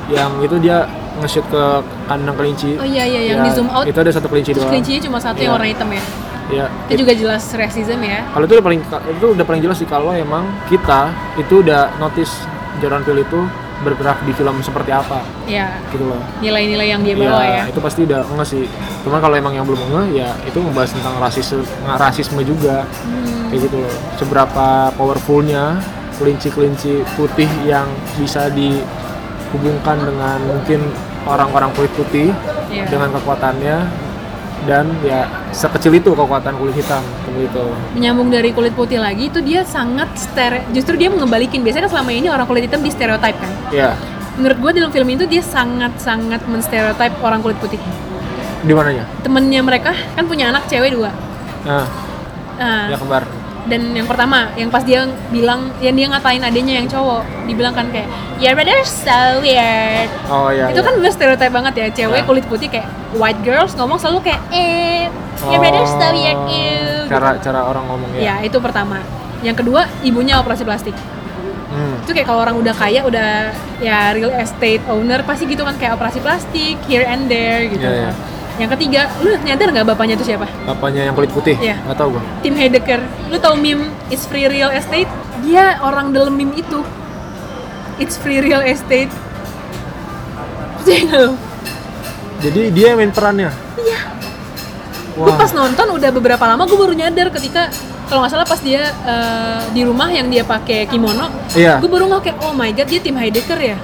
Yang 0.08 0.32
itu 0.42 0.56
dia 0.60 0.90
nge-shoot 1.16 1.46
ke 1.46 1.64
kandang 2.06 2.34
kelinci. 2.34 2.74
Oh 2.76 2.84
iya 2.84 3.06
iya 3.06 3.22
yang 3.28 3.40
Ya, 3.40 3.46
di 3.46 3.52
zoom 3.54 3.70
out 3.70 3.86
Itu 3.86 3.98
ada 3.98 4.10
satu 4.10 4.28
kelinci 4.28 4.52
doang. 4.52 4.66
kelincinya 4.68 5.00
cuma 5.00 5.18
satu 5.18 5.38
yang 5.38 5.54
Iya. 5.54 5.56
warna 5.56 5.68
hitam 5.70 5.90
ya. 5.90 6.04
Ya. 6.48 6.70
Itu 6.86 7.02
juga 7.02 7.14
jelas 7.14 7.42
racism 7.52 8.00
ya. 8.00 8.22
Kalau 8.28 8.46
itu 8.46 8.54
udah 8.54 8.66
paling 8.66 8.82
itu 9.10 9.26
udah 9.32 9.44
paling 9.44 9.62
jelas 9.62 9.78
sih 9.78 9.86
kalau 9.86 10.12
emang 10.12 10.46
kita 10.66 11.10
itu 11.36 11.60
udah 11.60 11.90
notice 11.98 12.32
Jordan 12.78 13.02
Peele 13.02 13.22
itu 13.22 13.40
bergerak 13.76 14.24
di 14.24 14.32
film 14.32 14.56
seperti 14.60 14.88
apa 14.88 15.20
Ya, 15.44 15.76
gitu 15.92 16.08
loh. 16.08 16.16
nilai-nilai 16.40 16.88
yang 16.88 17.04
dia 17.04 17.12
bawa 17.14 17.44
ya. 17.44 17.64
itu 17.68 17.76
pasti 17.78 18.04
udah 18.04 18.24
enggak 18.26 18.48
sih. 18.48 18.64
Cuman 19.02 19.20
kalau 19.20 19.36
emang 19.36 19.52
yang 19.52 19.66
belum 19.66 19.82
enggak 19.86 20.06
ya 20.16 20.30
itu 20.42 20.58
membahas 20.58 20.92
tentang 20.92 21.16
rasisme 21.18 21.60
rasisme 21.86 22.40
juga. 22.42 22.88
Hmm. 23.04 23.52
kayak 23.52 23.62
gitu 23.66 23.78
loh 23.78 23.94
seberapa 24.16 24.68
powerfulnya 24.94 25.78
kelinci-kelinci 26.16 27.04
putih 27.14 27.46
yang 27.64 27.86
bisa 28.16 28.48
dihubungkan 28.50 29.98
dengan 30.00 30.40
mungkin 30.42 30.82
orang-orang 31.24 31.70
kulit 31.74 31.92
putih 31.94 32.30
Iya. 32.66 32.90
dengan 32.90 33.14
kekuatannya 33.14 33.78
dan 34.64 34.88
ya 35.04 35.28
sekecil 35.52 35.94
itu 36.00 36.16
kekuatan 36.16 36.56
kulit 36.56 36.74
hitam 36.80 37.04
itu 37.36 37.64
Menyambung 37.94 38.32
dari 38.32 38.50
kulit 38.56 38.74
putih 38.74 38.98
lagi 39.04 39.28
itu 39.28 39.44
dia 39.44 39.62
sangat 39.68 40.10
stere 40.16 40.64
justru 40.72 40.96
dia 40.96 41.12
mengembalikan 41.12 41.62
biasanya 41.62 41.86
kan 41.86 42.00
selama 42.00 42.12
ini 42.16 42.28
orang 42.32 42.48
kulit 42.48 42.66
hitam 42.66 42.80
di 42.80 42.90
stereotype 42.90 43.38
kan. 43.38 43.52
ya 43.70 43.92
Menurut 44.36 44.58
gue 44.60 44.72
dalam 44.84 44.92
film 44.92 45.08
itu 45.16 45.24
dia 45.28 45.40
sangat-sangat 45.40 46.44
menstereotype 46.48 47.16
orang 47.24 47.40
kulit 47.40 47.56
putih. 47.60 47.80
di 48.66 48.74
mananya 48.74 49.06
Temennya 49.22 49.62
mereka 49.62 49.94
kan 50.18 50.26
punya 50.26 50.50
anak 50.50 50.66
cewek 50.66 50.96
dua. 50.96 51.12
nah 51.68 51.86
Nah, 52.56 52.88
ya 52.88 52.96
kembar 52.96 53.28
dan 53.66 53.82
yang 53.92 54.06
pertama 54.06 54.54
yang 54.54 54.70
pas 54.70 54.82
dia 54.82 55.04
bilang 55.30 55.74
yang 55.80 55.94
dia 55.94 56.06
ngatain 56.08 56.38
adanya 56.40 56.74
yang 56.78 56.86
cowok 56.86 57.26
dibilang 57.44 57.74
kan 57.74 57.90
kayak 57.90 58.06
yeah 58.38 58.54
brother 58.54 58.78
so 58.84 59.42
weird 59.42 60.10
Oh 60.30 60.50
iya. 60.50 60.70
itu 60.70 60.78
iya. 60.78 60.86
kan 60.86 60.94
udah 60.96 61.12
stereotip 61.12 61.50
banget 61.50 61.74
ya 61.76 61.88
cewek 61.92 62.22
Ya. 62.22 62.26
kulit 62.26 62.46
putih 62.46 62.70
kayak 62.70 62.86
white 63.14 63.42
girls 63.42 63.74
ngomong 63.74 63.98
selalu 63.98 64.22
kayak 64.24 64.42
eh 64.50 65.10
yeah 65.44 65.58
brother 65.58 65.84
so 65.84 66.08
weird 66.14 66.38
Oh, 66.38 66.46
ew." 66.48 67.10
Cara 67.10 67.30
cara 67.38 67.60
orang 67.64 67.84
ngomong 67.86 68.10
ya 68.14 68.38
ya. 68.38 68.46
itu 68.46 68.58
pertama 68.58 69.02
yang 69.42 69.54
kedua 69.54 69.86
ibunya 70.02 70.38
operasi 70.38 70.62
plastik 70.62 70.94
Hmm. 71.66 72.00
itu 72.00 72.16
kayak 72.16 72.24
kalau 72.24 72.40
orang 72.40 72.56
udah 72.56 72.72
kaya 72.72 73.04
udah 73.04 73.52
ya 73.84 74.16
real 74.16 74.32
estate 74.32 74.80
owner 74.88 75.20
pasti 75.22 75.44
gitu 75.44 75.60
kan 75.60 75.76
kayak 75.76 76.00
operasi 76.00 76.24
plastik 76.24 76.80
here 76.88 77.04
and 77.04 77.28
there 77.28 77.68
gitu 77.68 77.84
Iya, 77.84 78.08
iya. 78.08 78.12
Yang 78.56 78.70
ketiga 78.72 79.12
lu 79.20 79.36
nyadar 79.44 79.68
nggak 79.72 79.88
bapaknya 79.92 80.16
itu 80.16 80.32
siapa 80.32 80.48
Apanya 80.64 81.12
yang 81.12 81.16
kulit 81.16 81.32
putih? 81.36 81.60
Iya. 81.60 81.76
Nggak 81.84 81.98
tahu 82.00 82.10
gua. 82.16 82.24
Tim 82.40 82.56
Heidegger 82.56 83.02
lu 83.28 83.38
tau 83.40 83.56
meme 83.60 83.92
It's 84.08 84.24
Free 84.24 84.48
Real 84.48 84.72
Estate 84.72 85.12
dia 85.44 85.80
orang 85.84 86.16
dalam 86.16 86.32
meme 86.32 86.56
itu 86.56 86.80
It's 88.00 88.16
Free 88.16 88.40
Real 88.40 88.64
Estate 88.64 89.12
Percaya? 90.86 91.34
Jadi 92.46 92.62
dia 92.70 92.94
main 92.94 93.10
perannya. 93.10 93.50
Iya. 93.80 94.00
Wah. 95.18 95.32
Gue 95.32 95.34
pas 95.34 95.52
nonton 95.56 95.88
udah 95.96 96.10
beberapa 96.14 96.44
lama 96.46 96.68
gue 96.68 96.78
baru 96.78 96.94
nyadar 96.94 97.34
ketika 97.34 97.72
kalau 98.06 98.22
nggak 98.22 98.38
salah 98.38 98.46
pas 98.46 98.62
dia 98.62 98.94
eh, 99.02 99.62
di 99.74 99.82
rumah 99.82 100.14
yang 100.14 100.30
dia 100.30 100.46
pakai 100.46 100.86
kimono, 100.86 101.32
Iya. 101.58 101.82
gue 101.82 101.90
baru 101.90 102.06
kayak 102.22 102.38
oh 102.46 102.54
my 102.54 102.70
god 102.70 102.86
dia 102.86 103.02
tim 103.02 103.18
Heidegger 103.18 103.58
ya, 103.58 103.78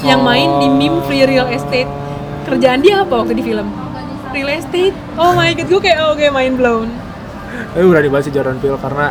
yang 0.00 0.24
main 0.24 0.48
di 0.64 0.68
meme 0.72 1.04
Free 1.04 1.28
Real 1.28 1.44
Estate. 1.52 1.90
Kerjaan 2.48 2.80
dia 2.80 3.04
apa 3.04 3.20
waktu 3.20 3.36
di 3.36 3.44
film? 3.44 3.68
Real 4.30 4.50
Estate. 4.50 4.96
Oh 5.18 5.34
my 5.34 5.50
god, 5.54 5.66
gue 5.66 5.80
kayak 5.82 5.98
oh, 6.02 6.14
oke 6.14 6.26
mind 6.30 6.56
blown. 6.58 6.88
Tapi 7.74 7.84
berani 7.84 8.08
banget 8.08 8.24
sih 8.30 8.34
Jordan 8.34 8.56
Peele 8.62 8.78
karena 8.78 9.06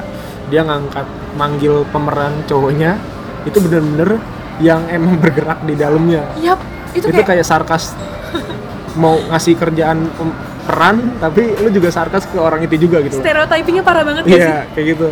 dia 0.50 0.62
ngangkat 0.66 1.08
manggil 1.38 1.86
pemeran 1.94 2.34
cowoknya 2.50 2.98
itu 3.46 3.58
bener-bener 3.62 4.18
yang 4.60 4.84
emang 4.92 5.20
bergerak 5.22 5.64
di 5.64 5.76
dalamnya. 5.76 6.24
Yap, 6.40 6.60
itu, 6.96 7.06
Itu, 7.08 7.22
kayak, 7.22 7.28
kayak 7.40 7.46
sarkas 7.46 7.94
mau 9.02 9.16
ngasih 9.32 9.54
kerjaan 9.56 10.10
peran 10.66 11.18
tapi 11.18 11.56
lu 11.62 11.70
juga 11.72 11.90
sarkas 11.90 12.30
ke 12.30 12.38
orang 12.38 12.62
itu 12.62 12.76
juga 12.90 13.02
gitu. 13.02 13.18
stereotypingnya 13.22 13.84
parah 13.86 14.04
banget 14.06 14.24
sih? 14.28 14.38
Iya, 14.38 14.68
kayak 14.74 14.86
gitu. 14.98 15.08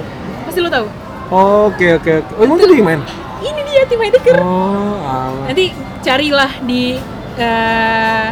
Pasti 0.46 0.60
lo 0.62 0.70
tahu. 0.70 0.88
Oke 1.28 2.00
oke. 2.00 2.12
oke. 2.24 2.36
Oh, 2.40 2.44
emang 2.48 2.58
tuh 2.62 2.68
dia 2.72 2.84
main? 2.84 3.02
Ini 3.44 3.62
dia 3.68 3.84
tim. 3.86 4.00
Oh. 4.42 5.46
Nanti 5.46 5.72
carilah 6.02 6.52
di 6.64 6.98
eh, 7.38 8.28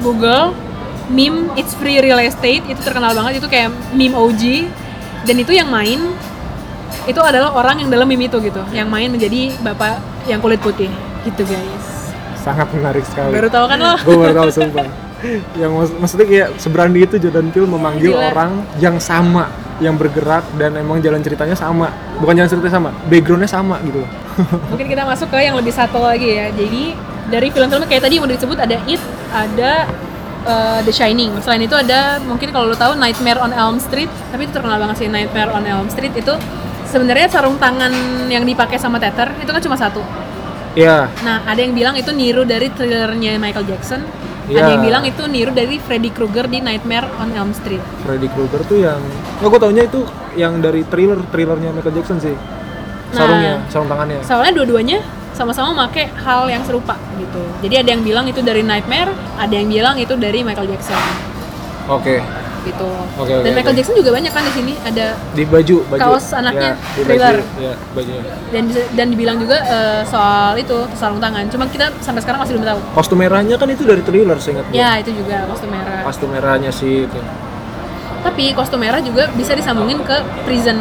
Google 0.00 0.71
meme 1.12 1.52
It's 1.54 1.76
Free 1.76 2.00
Real 2.00 2.18
Estate 2.18 2.64
itu 2.64 2.80
terkenal 2.80 3.12
banget 3.12 3.38
itu 3.38 3.46
kayak 3.46 3.68
meme 3.92 4.16
OG 4.16 4.42
dan 5.28 5.36
itu 5.38 5.52
yang 5.52 5.68
main 5.68 6.00
itu 7.04 7.20
adalah 7.20 7.52
orang 7.52 7.82
yang 7.84 7.90
dalam 7.92 8.08
meme 8.08 8.26
itu 8.26 8.40
gitu 8.40 8.62
yang 8.72 8.88
main 8.88 9.12
menjadi 9.12 9.52
bapak 9.60 10.00
yang 10.24 10.40
kulit 10.40 10.58
putih 10.58 10.88
gitu 11.22 11.42
guys. 11.44 11.86
Sangat 12.42 12.66
menarik 12.74 13.06
sekali. 13.06 13.30
baru 13.30 13.46
tahu 13.46 13.66
kan 13.70 13.78
lo? 13.78 13.94
Gue 14.02 14.16
baru 14.18 14.34
tahu 14.42 14.50
sumpah. 14.50 14.86
Yang 15.54 15.70
mak- 15.70 15.96
maksudnya 16.02 16.26
kayak 16.26 16.48
seberani 16.58 17.06
itu 17.06 17.14
Jordan 17.22 17.54
Peele 17.54 17.70
memanggil 17.70 18.10
Gila. 18.10 18.34
orang 18.34 18.52
yang 18.82 18.98
sama 18.98 19.46
yang 19.78 19.94
bergerak 19.94 20.42
dan 20.58 20.74
emang 20.74 20.98
jalan 20.98 21.22
ceritanya 21.22 21.54
sama. 21.54 21.94
Bukan 22.18 22.34
jalan 22.34 22.50
ceritanya 22.50 22.74
sama 22.74 22.90
backgroundnya 23.06 23.46
sama 23.46 23.78
gitu 23.86 24.02
mungkin 24.72 24.88
kita 24.88 25.04
masuk 25.04 25.28
ke 25.28 25.38
yang 25.44 25.54
lebih 25.54 25.70
satu 25.70 26.02
lagi 26.02 26.40
ya. 26.40 26.48
Jadi 26.50 26.96
dari 27.30 27.48
film-film 27.52 27.84
kayak 27.86 28.02
tadi 28.02 28.18
yang 28.18 28.24
udah 28.26 28.36
disebut 28.36 28.58
ada 28.58 28.76
It 28.88 29.02
ada 29.30 29.72
uh, 30.44 30.80
The 30.82 30.92
Shining. 30.92 31.34
Selain 31.42 31.62
itu 31.62 31.74
ada 31.74 32.18
mungkin 32.22 32.50
kalau 32.50 32.70
lo 32.70 32.76
tahu 32.76 32.98
Nightmare 32.98 33.40
on 33.42 33.52
Elm 33.54 33.76
Street. 33.78 34.10
Tapi 34.30 34.46
itu 34.46 34.52
terkenal 34.54 34.78
banget 34.78 35.04
sih 35.04 35.08
Nightmare 35.08 35.50
on 35.54 35.64
Elm 35.66 35.86
Street. 35.90 36.14
Itu 36.14 36.38
sebenarnya 36.92 37.26
sarung 37.32 37.56
tangan 37.56 37.92
yang 38.28 38.44
dipakai 38.44 38.76
sama 38.76 39.00
Tether 39.00 39.32
itu 39.40 39.48
kan 39.48 39.62
cuma 39.64 39.76
satu. 39.80 40.04
Ya 40.76 41.08
nah 41.24 41.40
ada 41.48 41.60
yang 41.60 41.72
bilang 41.72 41.96
itu 41.96 42.12
niru 42.12 42.44
dari 42.44 42.68
thrillernya 42.68 43.40
Michael 43.40 43.64
Jackson. 43.64 44.04
Iya. 44.42 44.66
ada 44.66 44.70
yang 44.74 44.84
bilang 44.84 45.04
itu 45.06 45.22
niru 45.30 45.54
dari 45.54 45.78
Freddy 45.78 46.10
Krueger 46.10 46.50
di 46.50 46.58
Nightmare 46.60 47.08
on 47.22 47.30
Elm 47.32 47.54
Street. 47.56 47.80
Freddy 48.04 48.26
Krueger 48.28 48.60
tuh 48.66 48.84
yang 48.84 49.00
nggak 49.40 49.48
gue 49.48 49.60
taunya 49.62 49.82
itu 49.86 50.00
yang 50.34 50.58
dari 50.60 50.82
thriller 50.84 51.22
thrillernya 51.30 51.70
Michael 51.72 51.94
Jackson 51.96 52.18
sih. 52.20 52.34
Nah. 52.34 53.16
sarungnya 53.16 53.54
sarung 53.68 53.88
tangannya. 53.88 54.18
soalnya 54.24 54.52
dua-duanya 54.56 54.98
sama-sama 55.42 55.74
make 55.74 56.06
hal 56.22 56.46
yang 56.46 56.62
serupa 56.62 56.94
gitu 57.18 57.42
jadi 57.58 57.82
ada 57.82 57.90
yang 57.98 58.02
bilang 58.06 58.24
itu 58.30 58.38
dari 58.40 58.62
Nightmare 58.62 59.10
ada 59.34 59.50
yang 59.50 59.66
bilang 59.66 59.98
itu 59.98 60.14
dari 60.14 60.46
Michael 60.46 60.70
Jackson 60.70 61.02
oke 61.90 62.22
gitu. 62.62 62.86
Oke, 63.18 63.34
oke, 63.34 63.42
dan 63.42 63.58
Michael 63.58 63.74
oke. 63.74 63.78
Jackson 63.82 63.96
juga 63.98 64.10
banyak 64.14 64.30
kan 64.30 64.42
di 64.46 64.52
sini 64.54 64.72
ada 64.86 65.18
di 65.34 65.42
baju 65.42 65.76
baju 65.90 65.98
Kaos 65.98 66.30
anaknya, 66.30 66.78
ya, 66.78 66.94
di 66.94 67.02
thriller. 67.02 67.36
baju, 67.42 67.58
ya 67.58 67.72
bajunya 67.90 68.22
dan 68.54 68.64
dan 68.94 69.06
dibilang 69.10 69.36
juga 69.42 69.56
eh, 69.66 70.00
soal 70.06 70.54
itu 70.54 70.78
sarung 70.94 71.18
tangan. 71.18 71.50
Cuma 71.50 71.66
kita 71.66 71.90
sampai 71.98 72.22
sekarang 72.22 72.38
masih 72.46 72.54
belum 72.54 72.66
tahu. 72.70 72.80
kostum 72.94 73.18
merahnya 73.18 73.58
kan 73.58 73.66
itu 73.66 73.82
dari 73.82 73.98
thriller 74.06 74.38
seingat 74.38 74.62
gue 74.70 74.78
Ya 74.78 74.94
itu 75.02 75.10
juga 75.10 75.42
kostum 75.50 75.74
merah. 75.74 76.06
kostum 76.06 76.28
merahnya 76.30 76.70
sih 76.70 77.10
itu 77.10 77.18
Tapi 78.22 78.54
kostum 78.54 78.78
merah 78.78 79.02
juga 79.02 79.26
bisa 79.34 79.58
disambungin 79.58 79.98
ke 80.06 80.22
prison 80.46 80.78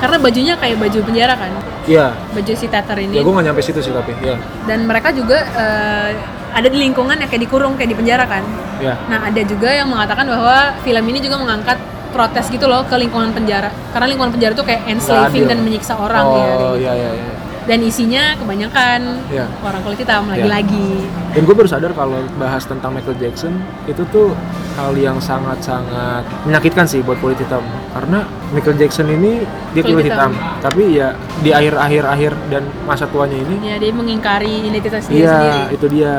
karena 0.00 0.16
bajunya 0.16 0.54
kayak 0.56 0.80
baju 0.80 0.98
penjara 1.04 1.36
kan. 1.36 1.52
Iya 1.88 2.12
Baju 2.30 2.52
si 2.52 2.66
ya 2.68 2.80
ini. 2.94 3.14
gue 3.16 3.32
nggak 3.32 3.46
nyampe 3.46 3.62
situ 3.64 3.80
sih 3.80 3.90
tapi 3.90 4.12
ya 4.20 4.36
Dan 4.68 4.84
mereka 4.84 5.08
juga 5.10 5.40
eh, 5.42 6.10
ada 6.48 6.68
di 6.68 6.78
lingkungan 6.78 7.16
yang 7.16 7.28
kayak 7.28 7.42
dikurung 7.44 7.74
kayak 7.74 7.90
di 7.92 7.96
penjara 7.96 8.24
kan. 8.24 8.44
ya 8.78 8.94
Nah, 9.06 9.26
ada 9.26 9.40
juga 9.42 9.68
yang 9.68 9.88
mengatakan 9.88 10.24
bahwa 10.24 10.76
film 10.80 11.04
ini 11.06 11.18
juga 11.18 11.36
mengangkat 11.36 11.76
protes 12.08 12.48
gitu 12.48 12.64
loh 12.64 12.84
ke 12.84 12.96
lingkungan 12.96 13.32
penjara. 13.32 13.68
Karena 13.90 14.06
lingkungan 14.06 14.32
penjara 14.32 14.52
tuh 14.52 14.64
kayak 14.64 14.84
enslaving 14.86 15.44
dan 15.44 15.60
menyiksa 15.60 15.92
orang 15.94 16.24
oh 16.24 16.32
ya. 16.32 16.36
kayak 16.36 16.48
gitu. 16.48 16.68
iya 16.78 16.92
iya 16.94 17.10
iya 17.14 17.32
Dan 17.68 17.78
isinya 17.84 18.32
kebanyakan 18.40 19.00
Iya. 19.28 19.44
orang 19.60 19.80
kulit 19.84 20.00
hitam 20.00 20.24
lagi-lagi. 20.24 21.04
Dan 21.32 21.42
gue 21.44 21.52
baru 21.52 21.68
sadar 21.68 21.92
kalau 21.92 22.24
bahas 22.36 22.64
tentang 22.64 22.96
Michael 22.96 23.16
Jackson 23.18 23.60
itu 23.84 24.00
tuh 24.08 24.32
hal 24.78 24.94
yang 24.94 25.18
sangat-sangat 25.18 26.22
menyakitkan 26.46 26.86
sih 26.86 27.02
buat 27.02 27.18
kulit 27.18 27.34
hitam. 27.36 27.60
Karena 27.90 28.22
Michael 28.54 28.78
Jackson 28.78 29.10
ini 29.10 29.42
dia 29.74 29.82
Kulit 29.82 29.98
kulit, 29.98 30.06
hitam. 30.06 30.30
hitam. 30.30 30.62
tapi 30.62 30.94
ya 30.94 31.12
di 31.42 31.50
akhir-akhir 31.50 32.02
akhir 32.06 32.32
dan 32.48 32.62
masa 32.82 33.04
tuanya 33.04 33.34
ini, 33.36 33.58
Ya, 33.60 33.76
dia 33.76 33.90
mengingkari 33.90 34.64
identitas 34.64 35.04
dia 35.04 35.18
iya 35.18 35.34
sendiri. 35.34 35.74
itu 35.74 35.86
dia. 35.90 36.14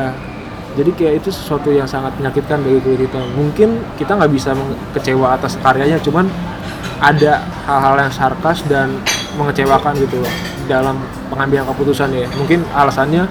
Jadi 0.70 0.91
kayak 0.93 1.14
itu 1.18 1.30
sesuatu 1.32 1.72
yang 1.72 1.88
sangat 1.88 2.14
menyakitkan 2.16 2.60
bagi 2.60 2.80
kulit 2.80 2.99
hitam. 3.01 3.24
Mungkin 3.34 3.70
kita 3.95 4.14
nggak 4.14 4.32
bisa 4.32 4.51
kecewa 4.93 5.34
atas 5.34 5.55
karyanya, 5.57 5.97
cuman 5.99 6.28
ada 6.99 7.39
hal-hal 7.64 7.95
yang 7.97 8.12
sarkas 8.12 8.60
dan 8.66 8.91
mengecewakan 9.34 9.95
gitu 9.97 10.20
loh 10.20 10.34
dalam 10.68 10.99
pengambilan 11.28 11.64
keputusan 11.66 12.12
ya. 12.12 12.28
Mungkin 12.36 12.68
alasannya 12.70 13.24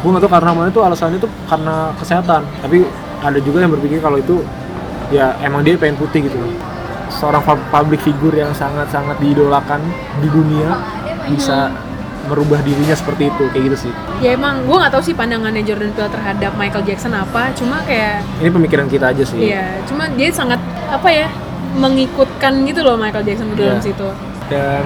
gue 0.00 0.08
nggak 0.08 0.24
tahu 0.24 0.32
karena 0.32 0.50
mana 0.50 0.68
itu 0.68 0.80
alasannya 0.80 1.18
itu 1.20 1.28
karena 1.46 1.92
kesehatan. 1.94 2.42
Tapi 2.58 2.78
ada 3.20 3.38
juga 3.38 3.60
yang 3.60 3.70
berpikir 3.70 4.00
kalau 4.00 4.16
itu 4.16 4.40
ya 5.10 5.36
emang 5.40 5.60
dia 5.60 5.74
pengen 5.74 5.94
putih 5.96 6.24
gitu 6.24 6.36
loh. 6.36 6.52
Seorang 7.10 7.42
pub- 7.42 7.66
public 7.68 8.00
figure 8.00 8.32
yang 8.32 8.50
sangat-sangat 8.52 9.18
diidolakan 9.18 9.82
di 10.18 10.28
dunia 10.28 10.78
bisa 11.26 11.68
merubah 12.22 12.62
dirinya 12.62 12.94
seperti 12.94 13.26
itu 13.26 13.44
kayak 13.50 13.64
gitu 13.66 13.76
sih. 13.80 13.92
Ya 14.20 14.32
emang 14.32 14.62
gue 14.62 14.72
nggak 14.72 14.88
tahu 14.88 15.02
sih 15.02 15.12
pandangannya 15.12 15.60
Jordan 15.60 15.90
Peele 15.90 16.06
terhadap 16.08 16.52
Michael 16.54 16.84
Jackson 16.84 17.10
apa. 17.12 17.50
Cuma 17.52 17.82
kayak 17.82 18.22
Ini 18.38 18.48
pemikiran 18.48 18.86
kita 18.86 19.10
aja 19.10 19.24
sih. 19.24 19.50
Iya, 19.50 19.82
cuma 19.84 20.06
dia 20.08 20.30
sangat 20.30 20.62
apa 20.86 21.08
ya 21.08 21.26
mengikutkan 21.74 22.62
gitu 22.64 22.80
loh 22.80 22.94
Michael 22.94 23.24
Jackson 23.24 23.50
di 23.50 23.56
dalam 23.56 23.76
Iya. 23.76 23.84
situ. 23.84 24.08
dan 24.46 24.82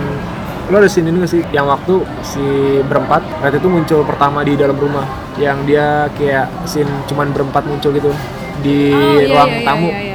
lo 0.67 0.77
ada 0.77 0.85
scene 0.85 1.09
ini 1.09 1.19
gak 1.19 1.31
sih 1.31 1.41
yang 1.49 1.65
waktu 1.65 1.97
si 2.21 2.45
berempat 2.85 3.25
Red 3.41 3.57
itu 3.57 3.65
muncul 3.65 4.05
pertama 4.05 4.41
di 4.41 4.53
dalam 4.55 4.77
rumah 4.77 5.09
yang 5.37 5.65
dia 5.65 6.05
kayak 6.13 6.53
scene 6.65 6.89
cuman 7.07 7.33
berempat 7.33 7.65
muncul 7.65 7.89
gitu 7.91 8.13
di 8.61 8.93
Oh, 8.93 9.17
iya, 9.17 9.25
ruang 9.27 9.49
iya, 9.49 9.57
iya, 9.57 9.65
tamu 9.65 9.87
Iya, 9.87 9.97
iya, 9.97 10.05
iya. 10.05 10.14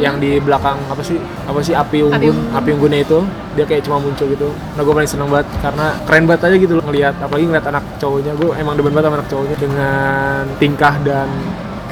Yang 0.00 0.16
di 0.16 0.40
belakang 0.40 0.78
apa 0.88 1.02
sih 1.04 1.18
apa 1.44 1.60
sih 1.60 1.74
api 1.76 2.06
unggun 2.06 2.32
unggun. 2.32 2.56
api, 2.56 2.68
unggunnya 2.72 3.00
itu 3.04 3.18
dia 3.52 3.64
kayak 3.68 3.84
cuma 3.84 4.00
muncul 4.00 4.26
gitu. 4.30 4.48
Nah 4.76 4.80
gue 4.80 4.94
paling 4.94 5.10
seneng 5.10 5.28
banget 5.28 5.48
karena 5.60 5.86
keren 6.08 6.24
banget 6.24 6.42
aja 6.48 6.56
gitu 6.56 6.72
loh 6.80 6.84
ngelihat 6.88 7.14
apalagi 7.20 7.44
ngeliat 7.48 7.66
anak 7.68 7.84
cowoknya. 8.00 8.32
Gue 8.38 8.50
emang 8.56 8.74
demen 8.78 8.92
banget 8.96 9.06
sama 9.08 9.16
anak 9.20 9.28
cowoknya. 9.28 9.56
Dengan 9.60 10.42
tingkah 10.56 10.94
dan 11.04 11.28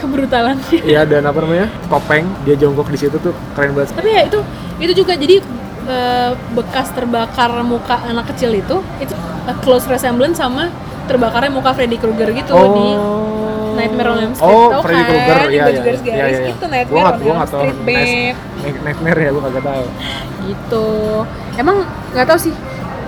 Kebrutalan. 0.01 0.57
ya 0.81 1.05
dan 1.05 1.29
apa 1.29 1.39
namanya 1.45 1.69
topeng 1.93 2.25
dia 2.49 2.57
jongkok 2.57 2.89
di 2.89 2.99
situ 2.99 3.17
tuh 3.21 3.37
keren 3.53 3.77
banget. 3.77 3.93
Tapi 3.93 4.09
ya 4.09 4.23
itu 4.25 4.41
itu 4.81 4.93
juga 5.05 5.13
jadi 5.13 5.45
eh, 5.85 6.31
bekas 6.57 6.89
terbakar 6.97 7.53
muka 7.61 8.01
anak 8.09 8.33
kecil 8.33 8.57
itu 8.57 8.81
itu 8.97 9.13
a 9.45 9.53
close 9.61 9.85
resemblance 9.85 10.41
sama 10.41 10.73
terbakarnya 11.05 11.51
muka 11.51 11.75
Freddy 11.75 11.99
Krueger 11.99 12.31
gitu 12.31 12.55
di 12.55 12.89
Nightmare 13.81 14.09
on 14.09 14.19
Elm 14.21 14.33
Street. 14.33 14.51
Oh, 14.51 14.69
Tahu 14.69 14.83
Freddy 14.83 14.97
kan? 14.97 15.09
Krueger, 15.09 15.39
iya, 15.41 15.41
baju 15.41 15.73
iya, 15.73 15.83
garis-garis 15.83 16.19
iya, 16.21 16.27
iya. 16.39 16.51
itu 16.51 16.67
Nightmare 16.67 16.91
Gua 16.93 17.01
on 17.03 17.17
gua 17.19 17.33
Elm 17.35 17.49
Street, 17.49 17.79
babe. 17.81 18.37
Night- 18.61 18.83
Nightmare 18.83 19.19
ya 19.19 19.29
gue 19.31 19.43
kagak 19.43 19.65
tahu. 19.65 19.85
gitu 20.41 20.87
emang 21.57 21.77
nggak 22.11 22.27
tahu 22.27 22.39
sih 22.41 22.55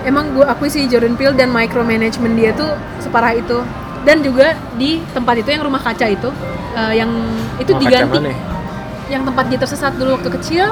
emang 0.03 0.25
gue 0.31 0.43
akui 0.43 0.67
sih 0.67 0.85
Jordan 0.85 1.13
Peele 1.13 1.33
dan 1.33 1.49
micromanagement 1.49 2.33
dia 2.33 2.51
tuh 2.51 2.69
separah 2.97 3.33
itu 3.33 3.57
dan 4.03 4.19
juga 4.19 4.51
di 4.73 5.01
tempat 5.11 5.39
itu 5.39 5.49
yang 5.49 5.63
rumah 5.63 5.79
kaca 5.79 6.05
itu 6.05 6.29
eh, 6.73 6.93
yang 6.95 7.09
itu 7.57 7.71
Rumah 7.71 7.81
diganti 7.81 8.19
ya? 8.23 8.35
yang 9.09 9.23
tempat 9.23 9.45
dia 9.47 9.59
tersesat 9.59 9.93
dulu 9.93 10.15
waktu 10.15 10.29
kecil 10.31 10.71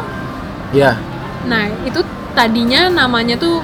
Iya. 0.71 0.95
nah 1.43 1.65
itu 1.83 1.99
tadinya 2.31 2.87
namanya 2.87 3.35
tuh 3.35 3.59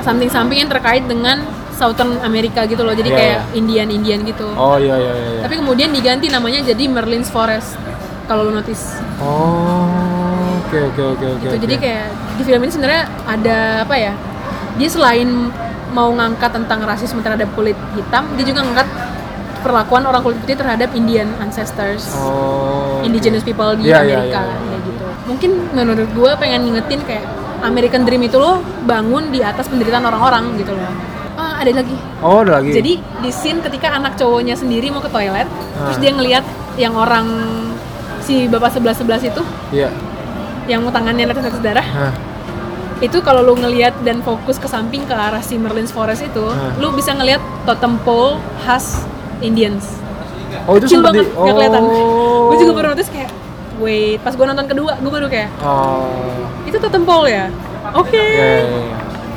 something-something 0.00 0.58
yang 0.58 0.70
terkait 0.70 1.02
dengan 1.04 1.42
Southern 1.82 2.22
America 2.22 2.62
gitu 2.64 2.86
loh. 2.86 2.94
Jadi 2.94 3.10
Iya, 3.10 3.18
kayak 3.18 3.38
iya. 3.42 3.58
Indian-Indian 3.58 4.20
gitu. 4.22 4.46
Oh 4.54 4.78
iya 4.78 4.94
iya 4.94 5.12
iya. 5.12 5.28
iya. 5.34 5.42
Tapi 5.42 5.54
kemudian 5.58 5.90
diganti 5.90 6.30
namanya 6.30 6.62
jadi 6.62 6.86
Merlin's 6.86 7.26
Forest. 7.26 7.74
Kalau 8.30 8.46
lu 8.46 8.54
notice. 8.54 9.02
Oh, 9.18 10.62
oke 10.62 10.78
oke 10.94 11.02
oke 11.12 11.26
oke. 11.26 11.42
gitu. 11.42 11.54
Jadi 11.58 11.74
kayak 11.76 12.06
di 12.38 12.42
film 12.46 12.60
ini 12.62 12.70
sebenarnya 12.70 13.02
ada 13.26 13.58
apa 13.82 13.94
ya? 13.98 14.14
Dia 14.78 14.88
selain 14.88 15.50
mau 15.90 16.08
ngangkat 16.08 16.54
tentang 16.54 16.80
rasisme 16.86 17.20
terhadap 17.20 17.50
kulit 17.52 17.76
hitam, 17.92 18.24
dia 18.32 18.44
juga 18.46 18.64
ngangkat 18.64 18.88
perlakuan 19.60 20.02
orang 20.02 20.24
kulit 20.24 20.38
putih 20.40 20.56
terhadap 20.56 20.88
Indian 20.92 21.28
ancestors, 21.38 22.08
Oh. 22.16 23.04
indigenous 23.04 23.44
people 23.44 23.76
di 23.76 23.86
Iya, 23.86 24.00
iya, 24.00 24.18
Amerika 24.24 24.40
iya, 24.40 24.48
iya. 24.48 24.58
kayak 24.64 24.80
gitu. 24.88 25.04
Mungkin 25.28 25.50
menurut 25.70 26.08
gue 26.10 26.30
pengen 26.40 26.60
ngingetin 26.64 27.00
kayak 27.04 27.26
American 27.62 28.02
Dream 28.02 28.22
itu 28.24 28.40
lo 28.40 28.58
bangun 28.82 29.30
di 29.30 29.38
atas 29.38 29.68
penderitaan 29.68 30.02
orang-orang 30.02 30.56
gitu 30.56 30.72
loh. 30.74 30.90
Ada 31.62 31.78
lagi. 31.78 31.96
Oh, 32.18 32.42
ada 32.42 32.58
lagi. 32.58 32.70
Jadi 32.72 32.92
di 32.98 33.30
scene 33.30 33.60
ketika 33.60 33.88
anak 33.92 34.14
cowoknya 34.14 34.54
sendiri 34.54 34.90
mau 34.90 34.98
ke 34.98 35.06
toilet, 35.08 35.46
terus 35.46 35.96
Ah. 35.96 36.00
dia 36.00 36.10
ngelihat 36.10 36.44
yang 36.74 36.92
orang 36.92 37.26
si 38.18 38.46
bapak 38.46 38.70
sebelah 38.70 38.92
sebelah 38.92 39.18
itu 39.18 39.42
Iya. 39.70 39.90
yang 40.64 40.82
tangannya 40.88 41.22
netes-netes 41.24 41.58
darah 41.58 41.82
Hah. 41.84 42.14
itu 42.98 43.18
kalau 43.20 43.42
lu 43.42 43.54
ngelihat 43.56 43.98
dan 44.00 44.22
fokus 44.22 44.56
ke 44.56 44.66
samping 44.66 45.02
ke 45.02 45.12
arah 45.12 45.38
si 45.38 45.54
Merlin's 45.54 45.90
Forest 45.90 46.22
itu, 46.24 46.42
Hah. 46.44 46.74
lu 46.76 46.90
bisa 46.92 47.12
ngelihat 47.12 47.38
totem 47.62 47.98
pole 48.00 48.38
khas 48.60 49.06
Indians. 49.40 49.98
Oh, 50.64 50.74
itu 50.76 50.86
Kecil 50.86 51.02
banget, 51.02 51.24
di- 51.24 51.32
nggak 51.32 51.54
kelihatan. 51.56 51.82
Oh. 51.84 52.48
Gue 52.48 52.56
juga 52.60 52.72
baru 52.74 52.86
notice 52.90 53.08
kayak, 53.08 53.30
wait, 53.78 54.18
pas 54.18 54.32
gue 54.32 54.44
nonton 54.44 54.66
kedua, 54.66 54.92
gue 54.96 55.10
baru 55.12 55.26
kayak, 55.26 55.50
Oh. 55.60 56.06
itu 56.62 56.76
totem 56.76 57.02
pole 57.02 57.28
ya? 57.28 57.46
Oke. 57.92 58.14
Iya, 58.14 58.22
iya, 58.22 58.54
iya. 58.62 58.91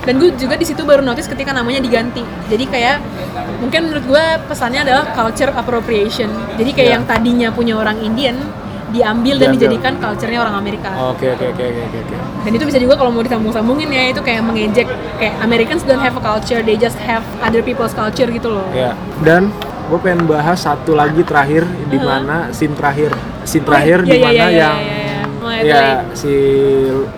Dan 0.05 0.21
gue 0.21 0.29
juga 0.37 0.55
di 0.55 0.65
situ 0.65 0.85
baru 0.85 1.01
notice 1.01 1.25
ketika 1.25 1.49
namanya 1.49 1.81
diganti. 1.81 2.21
Jadi 2.47 2.65
kayak 2.69 3.01
mungkin 3.57 3.89
menurut 3.89 4.05
gue 4.05 4.25
pesannya 4.45 4.85
adalah 4.85 5.09
culture 5.11 5.49
appropriation. 5.51 6.29
Jadi 6.55 6.69
kayak 6.71 6.85
Iya. 6.85 6.95
yang 6.95 7.03
tadinya 7.09 7.47
punya 7.49 7.73
orang 7.73 7.97
Indian 7.99 8.37
diambil 8.85 9.35
dan 9.41 9.51
dijadikan 9.51 9.97
culture-nya 9.97 10.39
orang 10.39 10.55
Amerika. 10.55 10.93
Oke 11.11 11.27
oke 11.27 11.51
oke 11.51 11.63
oke 11.67 11.81
oke, 11.83 11.97
oke. 12.05 12.15
Dan 12.45 12.51
itu 12.53 12.63
bisa 12.63 12.77
juga 12.77 12.95
kalau 12.95 13.11
mau 13.11 13.25
disambung-sambungin 13.25 13.89
ya 13.91 14.13
itu 14.13 14.21
kayak 14.21 14.45
mengejek 14.45 14.87
kayak 15.17 15.35
Americans 15.41 15.81
don't 15.83 15.99
have 15.99 16.15
a 16.15 16.23
culture, 16.23 16.61
they 16.61 16.77
just 16.77 16.95
have 17.01 17.25
other 17.41 17.59
people's 17.59 17.91
culture 17.91 18.29
gitu 18.29 18.47
loh. 18.53 18.63
Ya. 18.71 18.93
Dan 19.25 19.49
gue 19.89 19.99
pengen 19.99 20.29
bahas 20.29 20.63
satu 20.63 20.93
lagi 20.93 21.25
terakhir 21.25 21.65
di 21.89 21.97
mana 21.97 22.53
scene 22.53 22.77
terakhir. 22.77 23.11
Scene 23.43 23.65
terakhir 23.65 24.01
Oh, 24.01 24.07
di 24.07 24.15
iya, 24.15 24.15
iya, 24.15 24.23
mana 24.23 24.33
iya, 24.33 24.47
iya, 24.47 24.61
yang 24.61 24.77
iya, 24.79 24.95
iya. 24.95 25.21
Oh, 25.45 25.51
ya 25.53 25.81
si 26.17 26.33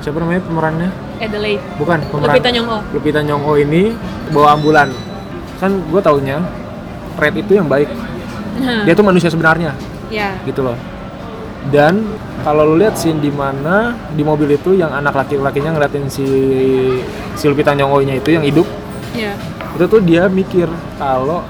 siapa 0.02 0.18
namanya 0.20 0.42
pemerannya? 0.44 0.90
Adelaide. 1.18 1.62
Bukan 1.78 1.98
pemeran. 2.08 2.34
Lupita 2.34 2.50
Nyong'o. 2.54 2.78
Lupita 2.94 3.20
Nyong'o 3.22 3.54
ini 3.58 3.82
bawa 4.30 4.54
ambulan. 4.54 4.90
Kan 5.58 5.82
gue 5.90 6.02
taunya 6.02 6.38
Red 7.18 7.34
itu 7.36 7.58
yang 7.58 7.66
baik. 7.66 7.90
Dia 8.58 8.94
tuh 8.94 9.06
manusia 9.06 9.30
sebenarnya 9.30 9.74
ya. 10.10 10.34
gitu 10.46 10.66
loh. 10.66 10.78
Dan 11.68 12.00
kalau 12.42 12.64
lu 12.64 12.80
lihat 12.80 12.96
scene 12.96 13.20
di 13.20 13.28
mana 13.28 13.92
di 14.14 14.24
mobil 14.24 14.56
itu 14.56 14.72
yang 14.72 14.94
anak 14.94 15.14
laki-lakinya 15.14 15.76
ngeliatin 15.76 16.08
si 16.08 16.26
si 17.34 17.44
Lupita 17.46 17.74
Nyong'o-nya 17.74 18.18
itu 18.18 18.34
yang 18.34 18.46
hidup 18.46 18.66
Ya. 19.18 19.34
itu 19.74 19.86
tuh 19.90 19.98
dia 19.98 20.30
mikir 20.30 20.70
kalau 21.02 21.42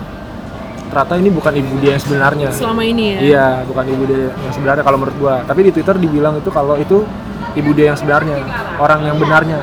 ternyata 0.87 1.19
ini 1.19 1.27
bukan 1.27 1.51
ibu 1.51 1.75
dia 1.83 1.99
yang 1.99 2.01
sebenarnya. 2.01 2.47
Selama 2.55 2.79
ini 2.79 3.03
ya. 3.11 3.19
Iya, 3.19 3.47
bukan 3.67 3.85
ibu 3.91 4.03
dia 4.07 4.31
yang 4.31 4.53
sebenarnya 4.55 4.83
kalau 4.87 4.97
menurut 5.03 5.15
gua. 5.19 5.35
Tapi 5.43 5.67
di 5.67 5.71
Twitter 5.75 5.95
dibilang 5.99 6.39
itu 6.39 6.47
kalau 6.47 6.79
itu 6.79 7.03
ibu 7.57 7.73
dia 7.73 7.91
yang 7.91 7.97
sebenarnya, 7.97 8.37
orang 8.77 9.01
yang 9.03 9.17
benarnya. 9.17 9.59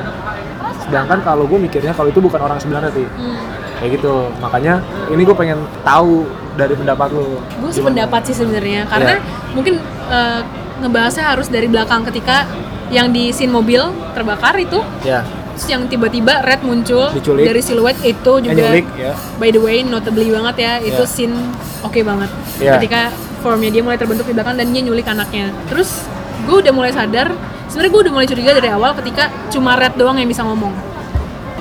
Sedangkan 0.81 1.19
kalau 1.21 1.47
gue 1.47 1.57
mikirnya 1.57 1.91
kalau 1.91 2.09
itu 2.09 2.19
bukan 2.19 2.37
orang 2.37 2.59
sebenarnya 2.59 2.91
sih. 2.91 3.07
Hmm. 3.07 3.37
Kayak 3.75 3.89
gitu. 3.97 4.13
Makanya 4.37 4.73
ini 5.09 5.21
gue 5.21 5.33
pengen 5.33 5.59
tahu 5.81 6.23
dari 6.53 6.73
pendapat 6.73 7.09
lu. 7.11 7.39
Gue 7.59 7.71
sependapat 7.71 8.21
sih 8.23 8.35
sebenarnya 8.35 8.85
karena 8.85 9.17
Iya. 9.17 9.51
mungkin 9.51 9.75
eh, 10.05 10.39
ngebahasnya 10.75 11.25
harus 11.25 11.47
dari 11.47 11.65
belakang 11.65 12.03
ketika 12.05 12.43
yang 12.87 13.09
di 13.09 13.31
scene 13.31 13.49
mobil 13.49 13.81
terbakar 14.13 14.53
itu 14.55 14.77
Ya, 15.01 15.25
terus 15.51 15.65
yang 15.65 15.87
tiba-tiba 15.87 16.43
red 16.43 16.61
muncul 16.61 17.09
Diculik. 17.09 17.47
dari 17.47 17.61
siluet 17.63 17.97
itu 18.03 18.31
eh, 18.37 18.39
juga 18.43 18.53
nyulik 18.61 18.85
ya. 18.93 19.15
by 19.39 19.49
the 19.49 19.57
way 19.57 19.81
notably 19.81 20.29
banget 20.29 20.55
ya 20.59 20.73
itu 20.83 20.99
Iya. 20.99 21.09
scene 21.09 21.35
oke 21.81 21.97
banget 22.03 22.29
Iya. 22.61 22.77
ketika 22.77 23.09
formnya 23.41 23.71
dia 23.71 23.81
mulai 23.81 23.97
terbentuk 23.97 24.27
di 24.27 24.35
belakang 24.35 24.53
dan 24.55 24.67
dia 24.69 24.81
nyulik 24.83 25.07
anaknya 25.07 25.49
terus 25.65 26.05
gue 26.43 26.55
udah 26.59 26.73
mulai 26.75 26.91
sadar 26.91 27.33
sebenarnya 27.75 27.91
gue 27.91 28.01
udah 28.01 28.13
mulai 28.13 28.23
curiga 28.25 28.51
dari 28.53 28.69
awal 28.69 28.95
ketika 28.95 29.23
cuma 29.49 29.75
red 29.75 29.91
doang 29.93 30.15
yang 30.15 30.25
bisa 30.25 30.41
ngomong 30.41 30.71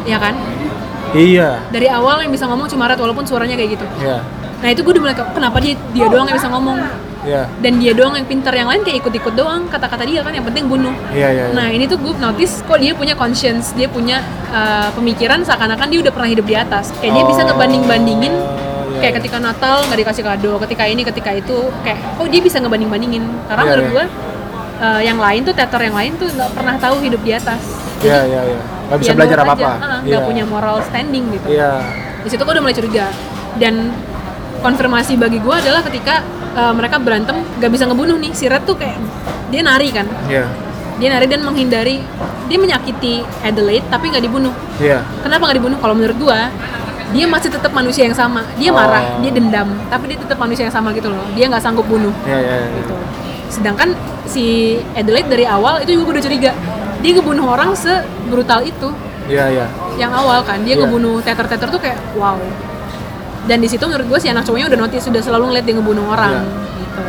ya 0.05 0.15
kan 0.17 0.39
Iya. 1.11 1.59
dari 1.69 1.87
awal 1.89 2.19
yang 2.21 2.31
bisa 2.31 2.43
ngomong 2.45 2.67
cuma 2.67 2.87
red 2.87 2.95
walaupun 2.97 3.23
suaranya 3.23 3.55
kayak 3.55 3.75
gitu 3.75 3.87
Iya. 3.99 4.23
nah 4.57 4.69
itu 4.69 4.81
gue 4.81 4.93
udah 4.93 5.03
mulai 5.03 5.17
ke- 5.17 5.31
kenapa 5.33 5.59
dia 5.59 5.75
dia 5.91 6.07
doang 6.07 6.23
yang 6.25 6.35
bisa 6.35 6.47
ngomong 6.49 6.79
Iya. 7.25 7.43
dan 7.57 7.73
dia 7.77 7.93
doang 7.93 8.15
yang 8.15 8.25
pintar 8.25 8.53
yang 8.53 8.67
lain 8.67 8.83
kayak 8.83 9.01
ikut-ikut 9.01 9.33
doang 9.33 9.67
kata-kata 9.67 10.05
dia 10.05 10.21
kan 10.21 10.31
yang 10.31 10.45
penting 10.45 10.67
bunuh 10.67 10.95
Iya, 11.11 11.29
iya. 11.29 11.45
iya. 11.45 11.45
Nah 11.53 11.67
ini 11.67 11.85
tuh 11.85 11.97
gue 11.97 12.15
notice 12.17 12.63
kok 12.63 12.79
dia 12.79 12.93
punya 12.93 13.15
conscience, 13.15 13.73
dia 13.73 13.89
punya 13.89 14.23
uh, 14.49 14.91
pemikiran 14.93 15.41
seakan-akan 15.41 15.87
dia 15.89 15.99
udah 16.01 16.13
pernah 16.13 16.29
hidup 16.29 16.45
di 16.45 16.55
atas. 16.55 16.95
Kayak 16.95 17.13
dia 17.13 17.25
bisa 17.25 17.41
Oh, 17.41 17.47
ngebanding-bandingin, 17.49 18.35
iya, 18.93 18.99
kayak 19.01 19.15
ketika 19.19 19.39
Natal 19.41 19.83
nggak 19.85 19.99
dikasih 19.99 20.23
kado, 20.23 20.53
ketika 20.61 20.85
ini, 20.85 21.01
ketika 21.03 21.31
itu, 21.33 21.57
kayak 21.81 21.99
oh 22.15 22.27
dia 22.27 22.41
bisa 22.41 22.61
ngebanding-bandingin. 22.61 23.25
Karena 23.47 23.63
Iya, 23.63 23.71
menurut 23.71 23.83
iya. 23.83 23.93
gue 23.95 24.05
uh, 24.81 25.01
yang 25.03 25.19
lain 25.19 25.45
tuh 25.45 25.55
teater 25.55 25.81
yang 25.83 25.97
lain 25.97 26.13
tuh 26.17 26.29
nggak 26.31 26.51
pernah 26.55 26.75
tahu 26.79 27.03
hidup 27.03 27.21
di 27.23 27.33
atas. 27.35 27.61
Iya, 28.05 28.21
iya, 28.27 28.41
iya. 28.55 28.61
Gak 28.85 28.99
bisa 29.01 29.11
Ya 29.11 29.17
belajar 29.17 29.39
aja, 29.41 29.69
ah, 29.81 30.01
nggak 30.05 30.23
punya 30.29 30.45
moral 30.45 30.77
standing 30.85 31.25
gitu. 31.33 31.47
Iya. 31.49 31.81
Di 32.21 32.29
situ 32.29 32.43
gue 32.45 32.53
udah 32.53 32.63
mulai 32.63 32.77
curiga. 32.77 33.07
Dan 33.57 33.91
konfirmasi 34.61 35.17
bagi 35.17 35.41
gue 35.41 35.55
adalah 35.55 35.81
ketika 35.85 36.21
uh, 36.57 36.73
mereka 36.73 37.01
berantem 37.01 37.37
nggak 37.61 37.71
bisa 37.73 37.85
ngebunuh 37.89 38.17
nih, 38.21 38.33
si 38.37 38.45
Red 38.49 38.65
tuh 38.69 38.77
kayak 38.77 38.97
dia 39.49 39.61
nari 39.65 39.89
kan, 39.93 40.05
Iya. 40.29 40.45
dia 41.01 41.09
nari 41.13 41.27
dan 41.29 41.45
menghindari 41.45 42.01
dia 42.45 42.59
menyakiti 42.61 43.25
Adelaide 43.41 43.87
tapi 43.89 44.13
nggak 44.13 44.25
dibunuh 44.25 44.53
Iya. 44.77 45.01
kenapa 45.25 45.49
nggak 45.49 45.59
dibunuh 45.61 45.79
kalau 45.81 45.95
menurut 45.97 46.17
gua 46.21 46.53
dia 47.15 47.25
masih 47.31 47.49
tetap 47.49 47.73
manusia 47.73 48.05
yang 48.05 48.17
sama 48.17 48.45
dia 48.59 48.69
Oh. 48.69 48.77
marah 48.77 49.17
dia 49.23 49.33
dendam 49.33 49.69
tapi 49.89 50.13
dia 50.13 50.19
tetap 50.21 50.37
manusia 50.37 50.69
yang 50.69 50.75
sama 50.75 50.93
gitu 50.93 51.09
loh 51.09 51.25
dia 51.33 51.49
nggak 51.49 51.63
sanggup 51.63 51.87
bunuh 51.89 52.13
Iya, 52.29 52.37
iya, 52.41 52.55
iya. 52.61 52.69
gitu 52.85 52.95
sedangkan 53.49 53.95
si 54.27 54.45
Adelaide 54.93 55.29
dari 55.29 55.45
awal 55.45 55.81
itu 55.81 55.95
juga 55.95 56.03
gue 56.05 56.15
udah 56.15 56.25
curiga 56.25 56.51
dia 56.99 57.13
ngebunuh 57.13 57.47
orang 57.47 57.71
sebrutal 57.75 58.61
itu 58.61 58.89
Iya, 59.25 59.49
iya. 59.49 59.67
yang 59.97 60.13
awal 60.13 60.41
kan 60.41 60.61
dia 60.63 60.75
Iya. 60.75 60.85
ngebunuh 60.85 61.21
teter-teter 61.21 61.69
tuh 61.69 61.79
kayak 61.79 61.97
wow 62.15 62.37
dan 63.45 63.61
di 63.61 63.69
situ 63.69 63.85
menurut 63.85 64.05
gue 64.07 64.19
si 64.19 64.29
anak 64.29 64.45
cowoknya 64.45 64.69
udah 64.69 64.81
notice 64.81 65.05
sudah 65.05 65.21
selalu 65.21 65.53
ngeliat 65.53 65.65
dia 65.65 65.75
ngebunuh 65.75 66.07
orang 66.07 66.33
Iya. 66.33 66.45
gitu 66.79 67.03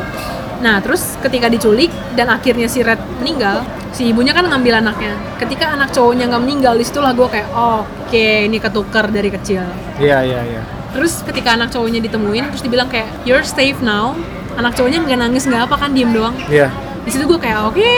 nah 0.57 0.75
terus 0.79 1.15
ketika 1.19 1.47
diculik 1.47 1.91
dan 2.13 2.27
akhirnya 2.27 2.65
si 2.65 2.79
Red 2.81 2.99
meninggal 3.19 3.63
si 3.91 4.09
ibunya 4.09 4.31
kan 4.31 4.43
ngambil 4.43 4.79
anaknya 4.79 5.15
ketika 5.37 5.71
anak 5.71 5.91
cowoknya 5.91 6.27
nggak 6.27 6.41
meninggal 6.41 6.73
di 6.73 6.83
situlah 6.83 7.11
gue 7.11 7.27
kayak 7.29 7.47
oh, 7.51 7.83
oke 7.83 8.25
ini 8.45 8.57
ketukar 8.57 9.07
dari 9.07 9.29
kecil 9.29 9.63
Iya, 9.95 10.23
iya, 10.23 10.41
iya. 10.43 10.61
terus 10.91 11.19
ketika 11.21 11.55
anak 11.55 11.71
cowoknya 11.71 11.99
ditemuin 12.01 12.51
terus 12.51 12.63
dibilang 12.63 12.87
kayak 12.87 13.07
you're 13.23 13.43
safe 13.43 13.79
now 13.79 14.15
anak 14.55 14.71
cowoknya 14.71 15.03
nggak 15.03 15.19
nangis 15.19 15.43
nggak 15.43 15.67
apa 15.67 15.75
kan 15.77 15.91
diem 15.91 16.11
doang 16.11 16.35
Iya. 16.47 16.71
Di 17.05 17.09
situ 17.13 17.23
gue 17.23 17.39
kayak 17.39 17.69
oke. 17.69 17.93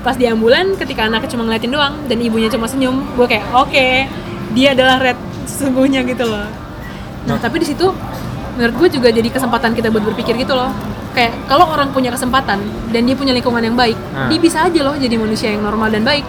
Pas 0.00 0.16
di 0.16 0.24
ambulan 0.24 0.78
ketika 0.80 1.04
anaknya 1.10 1.28
cuma 1.36 1.44
ngeliatin 1.44 1.72
doang 1.74 1.94
dan 2.08 2.16
ibunya 2.22 2.48
cuma 2.48 2.64
senyum 2.64 3.04
gue 3.18 3.26
kayak 3.26 3.44
oke. 3.52 3.86
Dia 4.56 4.72
adalah 4.72 4.96
red 5.02 5.18
sesungguhnya 5.44 6.06
gitu 6.06 6.24
loh. 6.24 6.46
Nah 7.26 7.36
tapi 7.36 7.60
di 7.60 7.66
situ 7.68 7.90
menurut 8.56 8.74
gue 8.86 8.88
juga 8.96 9.08
jadi 9.12 9.28
kesempatan 9.28 9.76
kita 9.76 9.92
buat 9.92 10.06
berpikir 10.14 10.38
gitu 10.38 10.54
loh. 10.56 10.70
Kayak 11.10 11.34
kalau 11.50 11.66
orang 11.66 11.90
punya 11.90 12.14
kesempatan 12.14 12.62
dan 12.94 13.02
dia 13.02 13.18
punya 13.18 13.34
lingkungan 13.34 13.58
yang 13.58 13.74
baik 13.74 13.98
Nah. 14.14 14.30
dia 14.30 14.38
bisa 14.38 14.62
aja 14.62 14.80
loh 14.86 14.94
jadi 14.94 15.18
manusia 15.18 15.50
yang 15.50 15.66
normal 15.66 15.90
dan 15.90 16.06
baik 16.06 16.22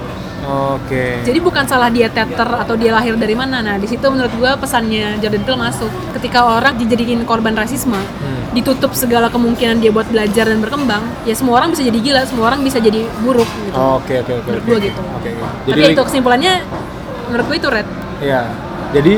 Oke. 0.43 1.21
jadi 1.21 1.37
bukan 1.37 1.63
salah 1.63 1.87
dia 1.87 2.07
teter 2.07 2.45
atau 2.47 2.73
dia 2.73 2.89
lahir 2.89 3.13
dari 3.13 3.33
mana 3.33 3.59
nah 3.59 3.75
di 3.75 3.85
situ 3.85 4.01
menurut 4.03 4.31
gue 4.31 4.51
pesannya 4.57 5.17
Jordan 5.17 5.41
Peele 5.41 5.59
masuk 5.59 5.87
ketika 6.13 6.43
orang 6.43 6.75
dijadiin 6.75 7.21
korban 7.23 7.53
rasisme 7.53 7.93
Hmm. 7.93 8.43
ditutup 8.51 8.91
segala 8.93 9.27
kemungkinan 9.27 9.77
dia 9.77 9.89
buat 9.89 10.05
belajar 10.05 10.45
dan 10.45 10.59
berkembang 10.59 10.99
ya 11.23 11.31
semua 11.31 11.57
orang 11.57 11.69
bisa 11.69 11.83
jadi 11.83 11.99
gila 11.99 12.21
semua 12.23 12.49
orang 12.49 12.61
bisa 12.61 12.77
jadi 12.77 13.05
buruk 13.19 13.47
gitu 13.61 13.77
Oke, 13.77 14.19
oke, 14.19 14.31
oke. 14.35 14.47
Menurut 14.47 14.59
oke. 14.59 14.67
gua 14.67 14.79
gitu. 14.81 15.01
Oke, 15.13 15.29
oke. 15.31 15.41
tapi 15.67 15.79
ling- 15.79 15.93
itu 15.93 16.03
kesimpulannya 16.03 16.53
menurut 17.27 17.45
gue 17.45 17.57
itu 17.57 17.69
red 17.69 17.87
Iya. 18.19 18.41
Jadi 18.91 19.13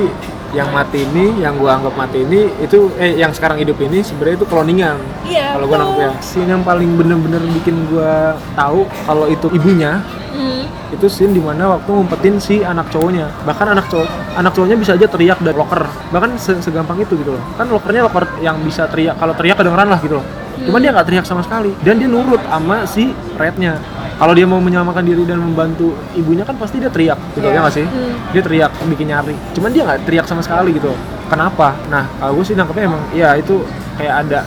yang 0.53 0.69
mati 0.69 1.01
ini, 1.03 1.41
yang 1.41 1.57
gua 1.57 1.75
anggap 1.75 1.97
mati 1.97 2.21
ini 2.21 2.45
itu 2.57 2.93
eh 2.95 3.17
yang 3.17 3.31
sekarang 3.31 3.57
hidup 3.57 3.73
ini 3.81 3.99
sebenarnya 3.99 4.37
itu 4.37 4.45
cloningan. 4.45 4.97
Iya, 5.23 5.45
Kalau 5.51 5.65
gua 5.65 5.75
betul. 5.75 5.89
nangkep 5.89 6.05
ya. 6.05 6.11
Scene 6.21 6.45
yang 6.47 6.61
paling 6.61 6.89
bener-bener 6.93 7.41
bikin 7.51 7.89
gua 7.89 8.13
tahu 8.53 8.79
kalau 9.01 9.25
itu 9.27 9.49
ibunya 9.49 10.05
Hmm. 10.29 10.52
Itu 10.93 11.05
scene 11.07 11.29
di 11.29 11.39
mana 11.39 11.73
waktu 11.73 11.89
ngumpetin 11.89 12.37
si 12.37 12.61
anak 12.61 12.87
cowoknya. 12.87 13.25
Bahkan 13.43 13.67
anak 13.69 13.85
cowok 13.87 14.07
anak 14.33 14.51
cowoknya 14.51 14.77
bisa 14.77 14.91
aja 14.93 15.05
teriak 15.05 15.39
dari 15.39 15.53
locker. 15.53 15.81
Bahkan 16.09 16.29
se- 16.37 16.61
segampang 16.61 16.97
itu 16.97 17.13
gitu 17.15 17.33
loh. 17.33 17.43
Kan 17.53 17.67
lockernya 17.67 18.03
locker 18.03 18.23
yang 18.39 18.61
bisa 18.61 18.85
teriak 18.85 19.17
kalau 19.17 19.33
teriak 19.33 19.57
kedengeran 19.57 19.87
lah 19.87 19.97
gitu 19.97 20.17
loh. 20.17 20.25
Cuman 20.63 20.79
dia 20.79 20.91
nggak 20.91 21.03
teriak 21.03 21.25
sama 21.25 21.41
sekali. 21.41 21.73
Dan 21.79 21.97
dia 21.97 22.05
nurut 22.05 22.39
sama 22.39 22.85
si 22.85 23.09
rednya. 23.33 23.81
Kalau 24.13 24.31
dia 24.31 24.45
mau 24.45 24.57
menyelamatkan 24.57 25.01
diri 25.01 25.25
dan 25.25 25.41
membantu 25.41 25.91
ibunya 26.13 26.41
kan 26.41 26.53
pasti 26.55 26.77
dia 26.77 26.87
teriak 26.87 27.17
gitu 27.33 27.43
Iya. 27.43 27.57
ya 27.57 27.59
nggak 27.59 27.73
sih? 27.73 27.83
Hmm. 27.83 28.13
dia 28.29 28.41
teriak 28.41 28.71
bikin 28.87 29.07
nyari. 29.09 29.35
Cuman 29.51 29.69
dia 29.69 29.81
nggak 29.83 30.05
teriak 30.05 30.25
sama 30.25 30.39
sekali 30.39 30.71
gitu 30.71 30.93
kenapa? 31.25 31.73
Nah 31.89 32.05
kalau 32.15 32.37
gue 32.37 32.45
sih 32.45 32.53
nangkepnya 32.53 32.85
emang 32.85 33.01
ya 33.11 33.33
itu 33.33 33.65
kayak 33.97 34.15
ada 34.23 34.45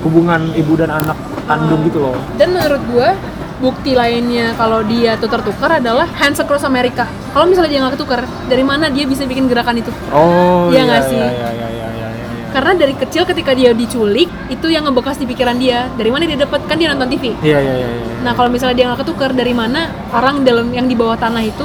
hubungan 0.00 0.52
ibu 0.52 0.76
dan 0.76 0.92
anak 0.92 1.16
kandung 1.44 1.82
gitu 1.82 1.98
loh. 2.00 2.14
Dan 2.36 2.52
menurut 2.52 2.82
gua 2.86 3.08
bukti 3.56 3.96
lainnya 3.96 4.52
kalau 4.54 4.84
dia 4.84 5.16
tuh 5.16 5.32
tertukar 5.32 5.80
adalah 5.80 6.04
hands 6.16 6.40
across 6.40 6.64
Amerika. 6.64 7.08
Kalau 7.32 7.48
misalnya 7.48 7.70
dia 7.72 7.80
nggak 7.84 7.94
ketukar, 7.96 8.20
dari 8.48 8.64
mana 8.64 8.92
dia 8.92 9.04
bisa 9.08 9.24
bikin 9.24 9.48
gerakan 9.48 9.80
itu? 9.80 9.92
oh 10.12 10.68
Iya 10.68 10.82
nggak 10.84 11.02
sih? 11.08 11.16
iya 11.16 11.30
iya 11.32 11.48
iya 11.52 11.68
iya 11.68 11.88
iya, 11.88 12.08
iya. 12.12 12.28
Karena 12.52 12.72
dari 12.72 12.94
kecil 12.96 13.28
ketika 13.28 13.52
dia 13.52 13.76
diculik, 13.76 14.32
itu 14.48 14.66
yang 14.72 14.88
ngebekas 14.88 15.20
di 15.20 15.28
pikiran 15.28 15.60
dia. 15.60 15.92
Dari 15.92 16.08
mana 16.08 16.24
dia 16.24 16.40
dapat? 16.40 16.64
Kan 16.64 16.80
dia 16.80 16.88
nonton 16.92 17.12
TV. 17.12 17.36
iya 17.44 17.58
iya 17.60 17.74
iya 17.84 17.88
iya. 17.88 18.14
Nah 18.24 18.32
kalau 18.32 18.48
misalnya 18.48 18.76
dia 18.76 18.86
nggak 18.88 19.00
ketukar, 19.04 19.30
dari 19.36 19.52
mana 19.52 19.92
orang 20.12 20.40
dalam 20.40 20.72
yang 20.72 20.88
di 20.88 20.96
bawah 20.96 21.16
tanah 21.16 21.44
itu 21.44 21.64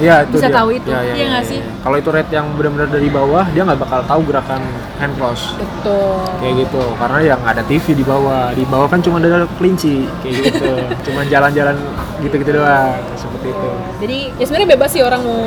Iya, 0.00 0.16
itu 0.24 0.32
bisa 0.34 0.48
dia. 0.48 0.56
tahu 0.56 0.68
itu. 0.72 0.88
Iya, 0.88 1.00
iya, 1.04 1.12
Iya 1.14 1.26
nggak 1.30 1.44
iya, 1.44 1.50
sih? 1.52 1.60
Kalau 1.80 1.96
itu 1.96 2.08
rate 2.08 2.32
yang 2.32 2.46
benar-benar 2.56 2.88
dari 2.88 3.08
bawah, 3.08 3.44
dia 3.52 3.62
nggak 3.62 3.80
bakal 3.80 4.00
tahu 4.04 4.20
gerakan 4.26 4.62
hand 4.96 5.14
close. 5.14 5.44
betul. 5.54 6.18
Kayak 6.40 6.54
gitu, 6.64 6.82
karena 6.96 7.18
ya 7.20 7.34
nggak 7.36 7.52
ada 7.54 7.64
TV 7.64 7.86
di 7.92 8.04
bawah. 8.04 8.44
Di 8.50 8.64
bawah 8.64 8.88
kan 8.88 9.00
cuma 9.00 9.16
ada 9.20 9.44
kelinci, 9.56 10.08
kayak 10.20 10.34
gitu. 10.40 10.68
cuma 11.06 11.20
jalan-jalan 11.24 11.76
gitu-gitu 12.18 12.50
doang, 12.56 12.96
seperti 13.14 13.46
itu. 13.52 13.68
Jadi 14.00 14.18
ya 14.36 14.44
sebenarnya 14.44 14.68
bebas 14.74 14.90
sih 14.90 15.02
orang 15.04 15.20
mau 15.20 15.40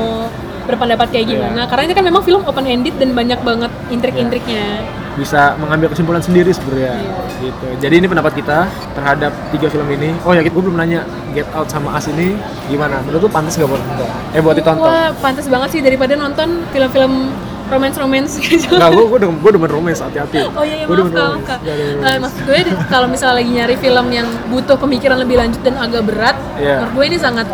berpendapat 0.64 1.08
kayak 1.12 1.26
Iya. 1.28 1.34
gimana. 1.36 1.62
Karena 1.68 1.84
ini 1.86 1.94
kan 1.94 2.06
memang 2.08 2.24
film 2.24 2.42
open 2.46 2.64
ended 2.64 2.96
dan 2.96 3.12
banyak 3.12 3.40
banget 3.42 3.72
intrik-intriknya. 3.90 4.66
Bisa 5.14 5.54
mengambil 5.56 5.88
kesimpulan 5.88 6.18
sendiri 6.20 6.50
sebenarnya. 6.50 6.94
Iya. 6.96 7.14
Gitu. 7.40 7.66
Jadi 7.80 7.96
ini 7.96 8.08
pendapat 8.08 8.34
kita 8.34 8.66
terhadap 8.94 9.30
tiga 9.50 9.68
film 9.68 9.86
ini. 9.88 10.10
Oh 10.24 10.32
ya, 10.32 10.42
gue 10.42 10.50
belum 10.56 10.74
nanya 10.74 11.06
Get 11.32 11.46
Out 11.52 11.70
sama 11.70 11.94
Us 11.94 12.08
ini 12.08 12.34
gimana? 12.66 12.98
Menurut 13.02 13.26
lu 13.26 13.30
pantas 13.30 13.54
nggak 13.54 13.68
buat 13.68 13.82
nonton? 13.84 14.10
Eh 14.32 14.40
buat 14.40 14.56
ditonton? 14.56 14.82
Wah 14.84 15.14
pantas 15.16 15.46
banget 15.46 15.70
sih 15.70 15.82
daripada 15.82 16.14
nonton 16.14 16.66
film-film 16.70 17.30
romance-romance 17.64 18.38
gitu. 18.40 18.74
Nggak, 18.74 18.90
gue 18.92 19.06
gue 19.08 19.20
demen, 19.20 19.38
gue 19.40 19.52
demen 19.52 19.70
romance 19.70 20.00
hati-hati. 20.00 20.46
Oh 20.58 20.62
iya, 20.62 20.82
iya 20.82 20.86
Gua 20.86 20.98
maaf 21.00 21.10
romance. 21.10 21.46
Nggak 21.46 21.60
demen 21.64 21.80
Eh, 21.80 21.94
romance. 21.96 22.20
maksud 22.22 22.42
gue 22.44 22.60
kalau 22.88 23.08
misalnya 23.08 23.36
lagi 23.38 23.52
nyari 23.52 23.76
film 23.78 24.06
yang 24.10 24.28
butuh 24.50 24.78
pemikiran 24.78 25.18
lebih 25.18 25.36
lanjut 25.38 25.62
dan 25.62 25.76
agak 25.78 26.04
berat, 26.06 26.38
Iya. 26.58 26.82
menurut 26.82 26.94
gue 26.94 27.06
ini 27.08 27.18
sangat 27.18 27.48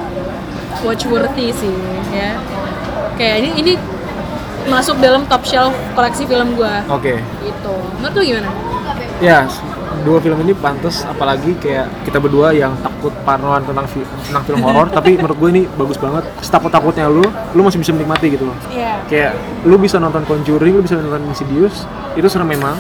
watch 0.80 1.04
worthy 1.06 1.52
sih, 1.52 1.76
ya. 2.10 2.40
Kayak 3.16 3.36
ini 3.38 3.50
ini 3.58 3.72
masuk 4.70 4.96
dalam 4.98 5.26
top 5.26 5.44
shelf 5.44 5.74
koleksi 5.92 6.24
film 6.24 6.54
gue, 6.54 6.74
Oke. 6.88 7.20
gitu. 7.42 7.74
Menurut 7.98 8.14
lu 8.14 8.24
gimana? 8.24 8.50
Ya, 9.20 9.44
dua 10.00 10.18
film 10.18 10.40
ini 10.40 10.54
pantas 10.54 11.04
apalagi 11.04 11.52
kayak 11.56 11.92
kita 12.02 12.18
berdua 12.18 12.50
yang 12.50 12.72
takut 12.80 13.12
parnoan 13.22 13.60
tentang 13.62 13.84
fi- 13.86 14.08
tentang 14.24 14.44
film 14.44 14.62
horor 14.62 14.88
tapi 14.96 15.14
menurut 15.14 15.36
gue 15.36 15.50
ini 15.52 15.62
bagus 15.70 16.00
banget 16.00 16.24
setakut-takutnya 16.40 17.06
lu 17.06 17.22
lu 17.52 17.62
masih 17.62 17.78
bisa 17.78 17.92
menikmati 17.92 18.32
gitu 18.32 18.48
loh 18.48 18.56
Iya. 18.70 19.04
kayak 19.06 19.32
lu 19.64 19.76
bisa 19.76 20.00
nonton 20.00 20.24
Conjuring 20.24 20.74
lu 20.74 20.82
bisa 20.82 20.96
nonton 20.96 21.28
Insidious 21.28 21.84
itu 22.16 22.26
serem 22.26 22.48
memang 22.48 22.80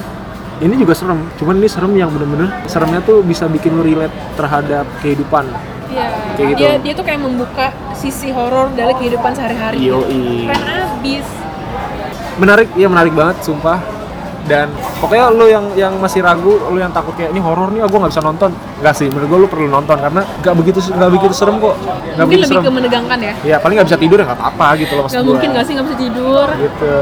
ini 0.59 0.73
juga 0.75 0.95
serem 0.95 1.19
cuman 1.35 1.59
ini 1.59 1.67
serem 1.67 1.91
yang 1.93 2.07
bener-bener 2.07 2.55
seremnya 2.65 3.03
tuh 3.03 3.19
bisa 3.19 3.45
bikin 3.45 3.75
lu 3.75 3.83
relate 3.83 4.15
terhadap 4.33 4.87
kehidupan 4.99 5.43
Iya. 5.89 6.07
Kayak 6.37 6.47
gitu. 6.47 6.59
Dia 6.61 6.71
dia 6.79 6.93
tuh 6.93 7.03
kayak 7.03 7.19
membuka 7.19 7.65
sisi 7.91 8.29
horor 8.29 8.69
dari 8.71 8.93
kehidupan 8.93 9.33
sehari-hari. 9.33 9.81
Yoi. 9.81 10.45
Keren 10.45 10.63
abis. 10.93 11.25
Menarik 12.39 12.67
ya 12.73 12.87
menarik 12.87 13.11
banget 13.11 13.37
sumpah 13.41 13.77
dan 14.41 14.65
pokoknya 14.97 15.29
lu 15.29 15.45
yang 15.45 15.65
yang 15.75 15.93
masih 15.95 16.19
ragu 16.19 16.57
lu 16.65 16.75
yang 16.75 16.89
takut 16.89 17.13
kayak 17.13 17.29
ini 17.29 17.37
horor 17.37 17.69
nih 17.69 17.85
aku 17.85 18.01
nggak 18.01 18.09
bisa 18.09 18.23
nonton 18.23 18.49
nggak 18.79 18.95
sih 18.95 19.05
menurut 19.05 19.27
gue 19.27 19.39
lu 19.39 19.47
perlu 19.47 19.67
nonton 19.67 19.93
karena 19.93 20.21
nggak 20.41 20.55
begitu 20.55 20.79
nggak 20.89 21.11
begitu 21.11 21.33
serem 21.35 21.59
kok 21.59 21.75
nggak 21.77 22.17
Mungkin 22.17 22.39
lebih 22.39 22.49
serem 22.49 22.63
ke 22.63 22.71
menegangkan 22.71 23.19
ya. 23.19 23.33
ya 23.45 23.57
paling 23.59 23.75
nggak 23.77 23.87
bisa 23.87 23.99
tidur 23.99 24.17
ya 24.17 24.25
nggak 24.25 24.39
apa-apa 24.39 24.67
gitu 24.79 24.93
loh 24.95 25.05
Gak 25.05 25.13
gua. 25.13 25.27
mungkin 25.29 25.49
gak 25.51 25.63
sih 25.63 25.73
gak 25.75 25.85
bisa 25.85 25.97
tidur. 25.99 26.47
gitu 26.57 26.93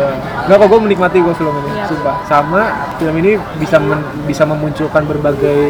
nggak 0.44 0.58
kok 0.58 0.68
gue 0.68 0.80
menikmati 0.82 1.18
gue 1.22 1.36
film 1.36 1.54
ini 1.56 1.70
Iya. 1.72 1.86
sumpah 1.88 2.16
sama 2.26 2.62
film 2.98 3.16
ini 3.16 3.32
bisa 3.56 3.78
men- 3.80 4.08
bisa 4.26 4.44
memunculkan 4.44 5.04
berbagai 5.06 5.62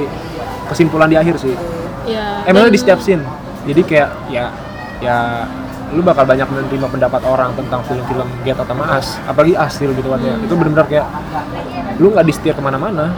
kesimpulan 0.65 1.07
di 1.07 1.17
akhir 1.19 1.35
sih 1.37 1.53
Iya. 2.07 2.41
emangnya 2.43 2.63
dan- 2.63 2.73
di 2.73 2.79
setiap 2.79 2.99
scene 2.99 3.21
jadi 3.63 3.81
kayak 3.83 4.09
ya 4.27 4.45
ya 4.97 5.17
lu 5.95 6.03
bakal 6.03 6.27
banyak 6.27 6.43
menerima 6.51 6.87
pendapat 6.91 7.21
orang 7.23 7.55
tentang 7.55 7.79
film-film 7.87 8.27
Get 8.43 8.59
sama 8.59 8.83
Us 8.99 9.15
apalagi 9.23 9.55
Us 9.55 9.71
sih 9.79 9.87
lebih 9.87 10.03
tepatnya 10.03 10.35
itu 10.43 10.53
benar-benar 10.53 10.87
kayak 10.91 11.07
lu 11.97 12.11
nggak 12.11 12.25
di-steer 12.27 12.53
ke 12.53 12.61
mana-mana. 12.61 13.15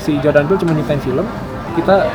Si 0.00 0.16
Jordan 0.20 0.44
Peele 0.44 0.60
cuma 0.60 0.72
nyiptain 0.76 1.00
film 1.00 1.24
kita 1.74 2.08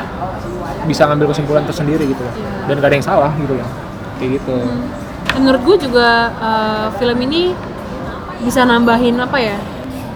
bisa 0.88 1.04
ngambil 1.06 1.26
kesimpulan 1.30 1.62
tersendiri 1.66 2.04
gitu 2.08 2.22
loh. 2.22 2.34
dan 2.64 2.74
gak 2.80 2.88
ada 2.88 2.96
yang 2.96 3.06
salah 3.06 3.32
gitu 3.36 3.52
loh. 3.54 3.68
Kayak 4.16 4.30
gitu. 4.40 4.56
Dan 5.30 5.40
menurut 5.44 5.62
gue 5.62 5.76
juga 5.90 6.08
uh, 6.40 6.86
film 6.96 7.18
ini 7.28 7.52
bisa 8.40 8.64
nambahin 8.64 9.20
apa 9.20 9.36
ya 9.36 9.56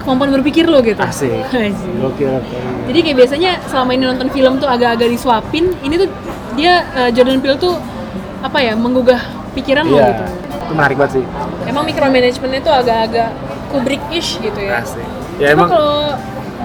kemampuan 0.01 0.33
berpikir 0.41 0.69
lo 0.69 0.81
gitu. 0.81 1.01
asik. 1.01 1.45
Gokil 2.01 2.31
oke 2.41 2.59
Jadi 2.93 2.99
kayak 3.01 3.17
biasanya 3.17 3.51
selama 3.69 3.91
ini 3.97 4.05
nonton 4.09 4.29
film 4.33 4.61
tuh 4.61 4.69
agak-agak 4.69 5.09
disuapin, 5.09 5.73
ini 5.81 5.95
tuh 5.97 6.09
dia 6.57 6.85
uh, 6.97 7.11
Jordan 7.13 7.41
Peele 7.41 7.57
tuh 7.57 7.77
apa 8.45 8.61
ya 8.61 8.77
menggugah 8.77 9.44
pikiran 9.55 9.85
lo 9.85 9.95
iya 9.95 10.09
gitu. 10.11 10.25
itu 10.61 10.73
menarik 10.75 10.97
banget 10.97 11.13
sih 11.15 11.25
Emang 11.65 11.85
micromanagementnya 11.85 12.61
tuh 12.61 12.75
agak-agak 12.75 13.29
Kubrick-ish 13.71 14.39
gitu 14.39 14.61
ya. 14.61 14.79
asik 14.79 15.07
ya 15.37 15.49
Cuma 15.51 15.55
emang 15.57 15.69
kalau 15.71 15.99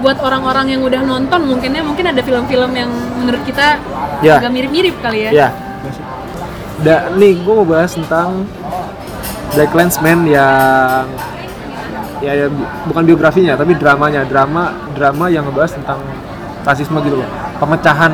buat 0.00 0.18
orang-orang 0.18 0.66
yang 0.68 0.82
udah 0.82 1.00
nonton 1.00 1.40
mungkinnya 1.44 1.80
mungkin 1.80 2.06
ada 2.06 2.20
film-film 2.20 2.70
yang 2.72 2.90
menurut 3.16 3.42
kita 3.42 3.76
Ya. 4.20 4.36
agak 4.36 4.50
mirip-mirip 4.50 5.00
kali 5.00 5.28
ya. 5.28 5.30
Ya. 5.32 5.48
Da, 6.78 7.08
nih 7.10 7.36
gue 7.38 7.54
mau 7.54 7.64
bahas 7.64 7.92
tentang 7.92 8.44
Black 9.50 9.72
Landsman 9.72 10.24
yang 10.24 11.04
ya, 12.18 12.32
ya 12.34 12.46
bu- 12.46 12.64
bukan 12.86 13.02
biografinya 13.02 13.52
tapi 13.54 13.72
dramanya 13.74 14.24
drama 14.24 14.68
drama 14.90 15.26
yang 15.26 15.44
ngebahas 15.44 15.72
tentang 15.72 16.00
rasisme 16.62 17.00
gitu 17.00 17.16
loh 17.16 17.28
pemecahan 17.56 18.12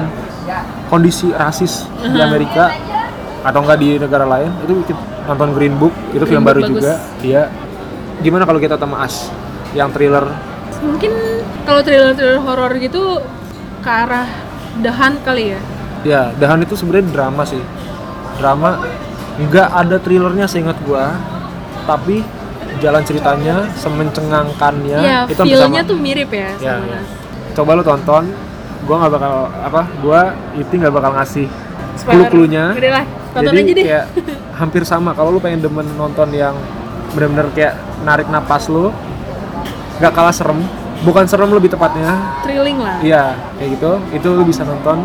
kondisi 0.87 1.31
rasis 1.31 1.87
di 2.01 2.18
Amerika 2.18 2.70
atau 3.47 3.62
enggak 3.62 3.78
di 3.78 3.94
negara 3.97 4.26
lain 4.26 4.51
itu 4.66 4.72
nonton 5.22 5.55
Green 5.55 5.78
Book 5.78 5.94
itu 6.11 6.18
Green 6.18 6.28
film 6.28 6.42
Book 6.42 6.51
baru 6.51 6.61
bagus. 6.61 6.70
juga 6.74 6.92
dia 7.22 7.42
gimana 8.18 8.42
kalau 8.42 8.59
kita 8.59 8.74
sama 8.74 9.07
As 9.07 9.30
yang 9.70 9.94
thriller 9.94 10.26
Mungkin 10.76 11.12
kalau 11.64 11.80
thriller-thriller 11.80 12.36
horor 12.42 12.76
gitu 12.76 13.24
ke 13.80 13.88
arah 13.88 14.28
Hunt 14.76 15.24
kali 15.24 15.57
ya. 15.57 15.61
Ya, 16.05 16.22
Dahan 16.36 16.61
itu 16.61 16.76
sebenarnya 16.76 17.09
drama 17.09 17.49
sih. 17.49 17.59
Drama 18.36 18.76
nggak 19.40 19.68
ada 19.72 19.97
thrillernya 19.97 20.44
seingat 20.44 20.76
gua, 20.84 21.16
tapi 21.88 22.20
jalan 22.78 23.01
ceritanya, 23.09 23.72
semencengangkannya 23.72 25.01
Iya, 25.01 25.18
itu 25.32 25.42
feel-nya 25.49 25.80
sama. 25.80 25.90
tuh 25.90 25.97
mirip 25.97 26.28
ya 26.28 26.53
Ya, 26.61 26.76
sama. 26.76 26.92
ya. 26.92 27.01
Coba 27.57 27.70
lu 27.72 27.82
tonton, 27.82 28.24
gua 28.84 28.97
nggak 29.01 29.12
bakal 29.16 29.32
apa, 29.49 29.82
gua 30.05 30.20
itu 30.55 30.72
nggak 30.76 30.92
bakal 30.92 31.11
ngasih 31.16 31.47
clue-cluenya. 32.05 32.76
Tonton 33.37 33.53
Jadi 33.53 33.61
aja 33.62 33.72
deh. 33.72 33.84
kayak 33.84 34.05
hampir 34.55 34.82
sama. 34.82 35.12
Kalau 35.12 35.28
lu 35.28 35.39
pengen 35.39 35.61
demen 35.61 35.84
nonton 35.95 36.28
yang 36.30 36.57
bener-bener 37.12 37.53
kayak 37.53 37.74
narik 38.03 38.26
napas 38.26 38.66
lu, 38.66 38.89
nggak 39.99 40.11
kalah 40.11 40.32
serem. 40.32 40.64
Bukan 40.99 41.24
serem 41.24 41.51
lebih 41.51 41.68
tepatnya. 41.68 42.16
Thrilling 42.41 42.78
lah, 42.78 42.97
Iya, 42.99 43.24
kayak 43.55 43.68
gitu. 43.76 43.91
Itu 44.12 44.28
lu 44.32 44.43
bisa 44.43 44.62
nonton 44.62 45.05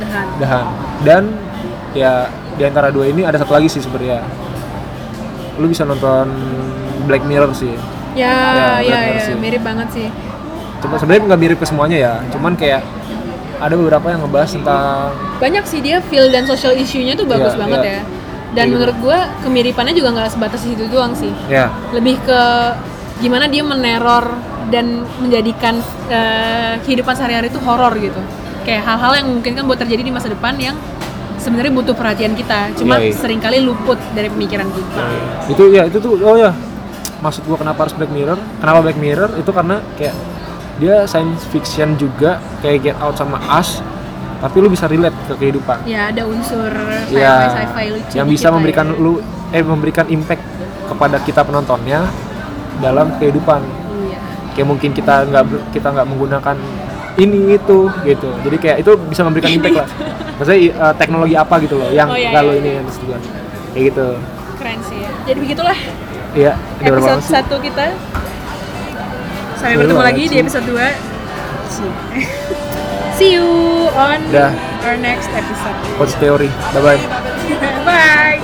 Hunt. 0.00 0.30
Dahan 0.38 0.66
dan 1.00 1.22
ya 1.92 2.26
di 2.52 2.62
antara 2.62 2.88
dua 2.88 3.06
ini 3.06 3.22
ada 3.22 3.36
satu 3.36 3.52
lagi 3.52 3.68
sih 3.68 3.78
sebenarnya 3.78 4.24
lu 5.54 5.66
bisa 5.66 5.84
nonton 5.84 6.26
Black 7.04 7.22
Mirror 7.22 7.52
sih 7.52 7.76
Ya, 8.12 8.26
Ya, 8.50 8.68
ya, 8.82 8.98
ya, 9.12 9.20
sih. 9.22 9.34
mirip 9.36 9.62
banget 9.62 9.86
sih. 9.92 10.08
cuma 10.80 10.96
sebenarnya 10.96 11.28
nggak 11.28 11.40
mirip 11.40 11.58
ke 11.58 11.66
semuanya 11.68 11.98
ya 12.00 12.12
cuman 12.32 12.56
kayak 12.56 12.80
ada 13.60 13.74
beberapa 13.74 14.06
yang 14.08 14.20
ngebahas 14.20 14.50
tentang 14.50 15.12
Banyak 15.36 15.64
sih 15.64 15.80
dia 15.80 16.00
feel 16.02 16.26
dan 16.26 16.44
social 16.44 16.72
issue-nya 16.72 17.12
tuh 17.12 17.24
bagus 17.24 17.52
Iya, 17.52 17.60
banget 17.60 17.80
iya. 17.80 17.92
ya. 17.92 18.00
Dan 18.50 18.64
Iya. 18.66 18.72
menurut 18.72 18.96
gua 18.98 19.18
kemiripannya 19.40 19.92
juga 19.92 20.08
nggak 20.10 20.30
sebatas 20.30 20.60
di 20.60 20.72
situ 20.72 20.88
doang 20.88 21.12
sih. 21.12 21.30
ya 21.46 21.68
Lebih 21.90 22.18
ke 22.20 22.40
gimana 23.20 23.44
dia 23.44 23.60
meneror 23.60 24.32
dan 24.68 24.86
menjadikan 25.16 25.78
eh, 26.08 26.74
kehidupan 26.80 27.12
sehari-hari 27.12 27.46
itu 27.46 27.60
horor 27.60 27.94
gitu. 27.94 28.18
Kayak 28.60 28.82
hal-hal 28.86 29.12
yang 29.16 29.28
mungkin 29.30 29.52
kan 29.52 29.64
buat 29.64 29.78
terjadi 29.78 30.02
di 30.02 30.10
masa 30.10 30.26
depan 30.26 30.56
yang 30.56 30.74
sebenarnya 31.36 31.70
butuh 31.70 31.94
perhatian 31.94 32.32
kita, 32.32 32.68
cuma 32.74 32.96
Iya, 32.96 33.08
iya. 33.08 33.16
sering 33.16 33.38
kali 33.38 33.60
luput 33.60 33.96
dari 34.10 34.28
pemikiran 34.28 34.68
kita. 34.68 35.04
itu 35.48 35.62
ya 35.70 35.82
itu 35.84 35.96
tuh 35.96 36.20
oh 36.20 36.36
ya 36.36 36.52
maksud 37.18 37.42
gua 37.42 37.56
kenapa 37.56 37.84
harus 37.84 37.92
Black 37.92 38.08
Mirror 38.08 38.36
kenapa 38.56 38.78
Black 38.80 38.96
Mirror 38.96 39.30
itu 39.36 39.50
karena 39.50 39.80
kayak 39.94 40.14
dia 40.80 41.04
science 41.04 41.44
fiction 41.46 41.94
juga 41.94 42.40
kayak 42.58 42.78
Get 42.82 42.96
Out 42.98 43.14
sama 43.14 43.36
Us 43.46 43.84
tapi 44.40 44.56
lu 44.56 44.66
bisa 44.66 44.88
relate 44.88 45.12
ke 45.28 45.36
kehidupan 45.36 45.84
Ya 45.84 46.08
ada 46.08 46.24
unsur 46.24 46.72
sci-fi, 47.04 47.12
ya 47.14 47.36
sci-fi 47.52 47.84
lucu 47.92 48.14
yang 48.16 48.26
bisa 48.26 48.48
memberikan 48.48 48.88
ya. 48.88 48.96
lu 48.96 49.20
eh 49.50 49.60
memberikan 49.60 50.08
impact 50.08 50.40
kepada 50.86 51.20
kita 51.20 51.40
penontonnya 51.42 52.08
dalam 52.78 53.12
kehidupan 53.14 53.60
Iya. 54.02 54.18
kayak 54.50 54.66
mungkin 54.66 54.90
kita 54.90 55.28
nggak 55.28 55.44
kita 55.70 55.92
nggak 55.92 56.06
menggunakan 56.08 56.56
ini 57.14 57.52
itu 57.52 57.78
gitu 58.02 58.30
jadi 58.40 58.56
kayak 58.56 58.76
itu 58.80 58.92
bisa 59.04 59.20
memberikan 59.20 59.52
impact 59.52 59.76
lah 59.76 59.88
maksudnya 60.40 60.60
eh, 60.72 60.94
teknologi 60.96 61.34
apa 61.36 61.54
gitu 61.60 61.76
loh 61.76 61.90
yang 61.90 62.08
Oh, 62.08 62.16
iya, 62.16 62.32
kalau 62.32 62.56
iya. 62.56 62.60
ini 62.60 62.70
yang 62.74 62.86
juga 62.88 63.16
kayak 63.70 63.84
gitu 63.92 64.06
Keren 64.56 64.80
sih 64.84 64.98
ya. 64.98 65.10
Jadi 65.24 65.38
begitulah 65.40 65.78
iya 66.32 66.52
episode 66.78 67.20
satu 67.22 67.56
kita. 67.58 67.92
Sampai 69.60 69.76
Seru 69.76 69.84
bertemu 69.84 70.00
lagi 70.00 70.24
di 70.24 70.40
episode 70.40 70.64
2. 70.64 70.72
See 73.20 73.36
you 73.36 73.44
on 73.92 74.24
Dah. 74.32 74.56
our 74.88 74.96
next 74.96 75.28
episode. 75.36 75.76
Coach 76.00 76.16
Theory 76.16 76.48
bye 76.72 76.80
bye 76.80 76.96
Bye. 77.84 78.40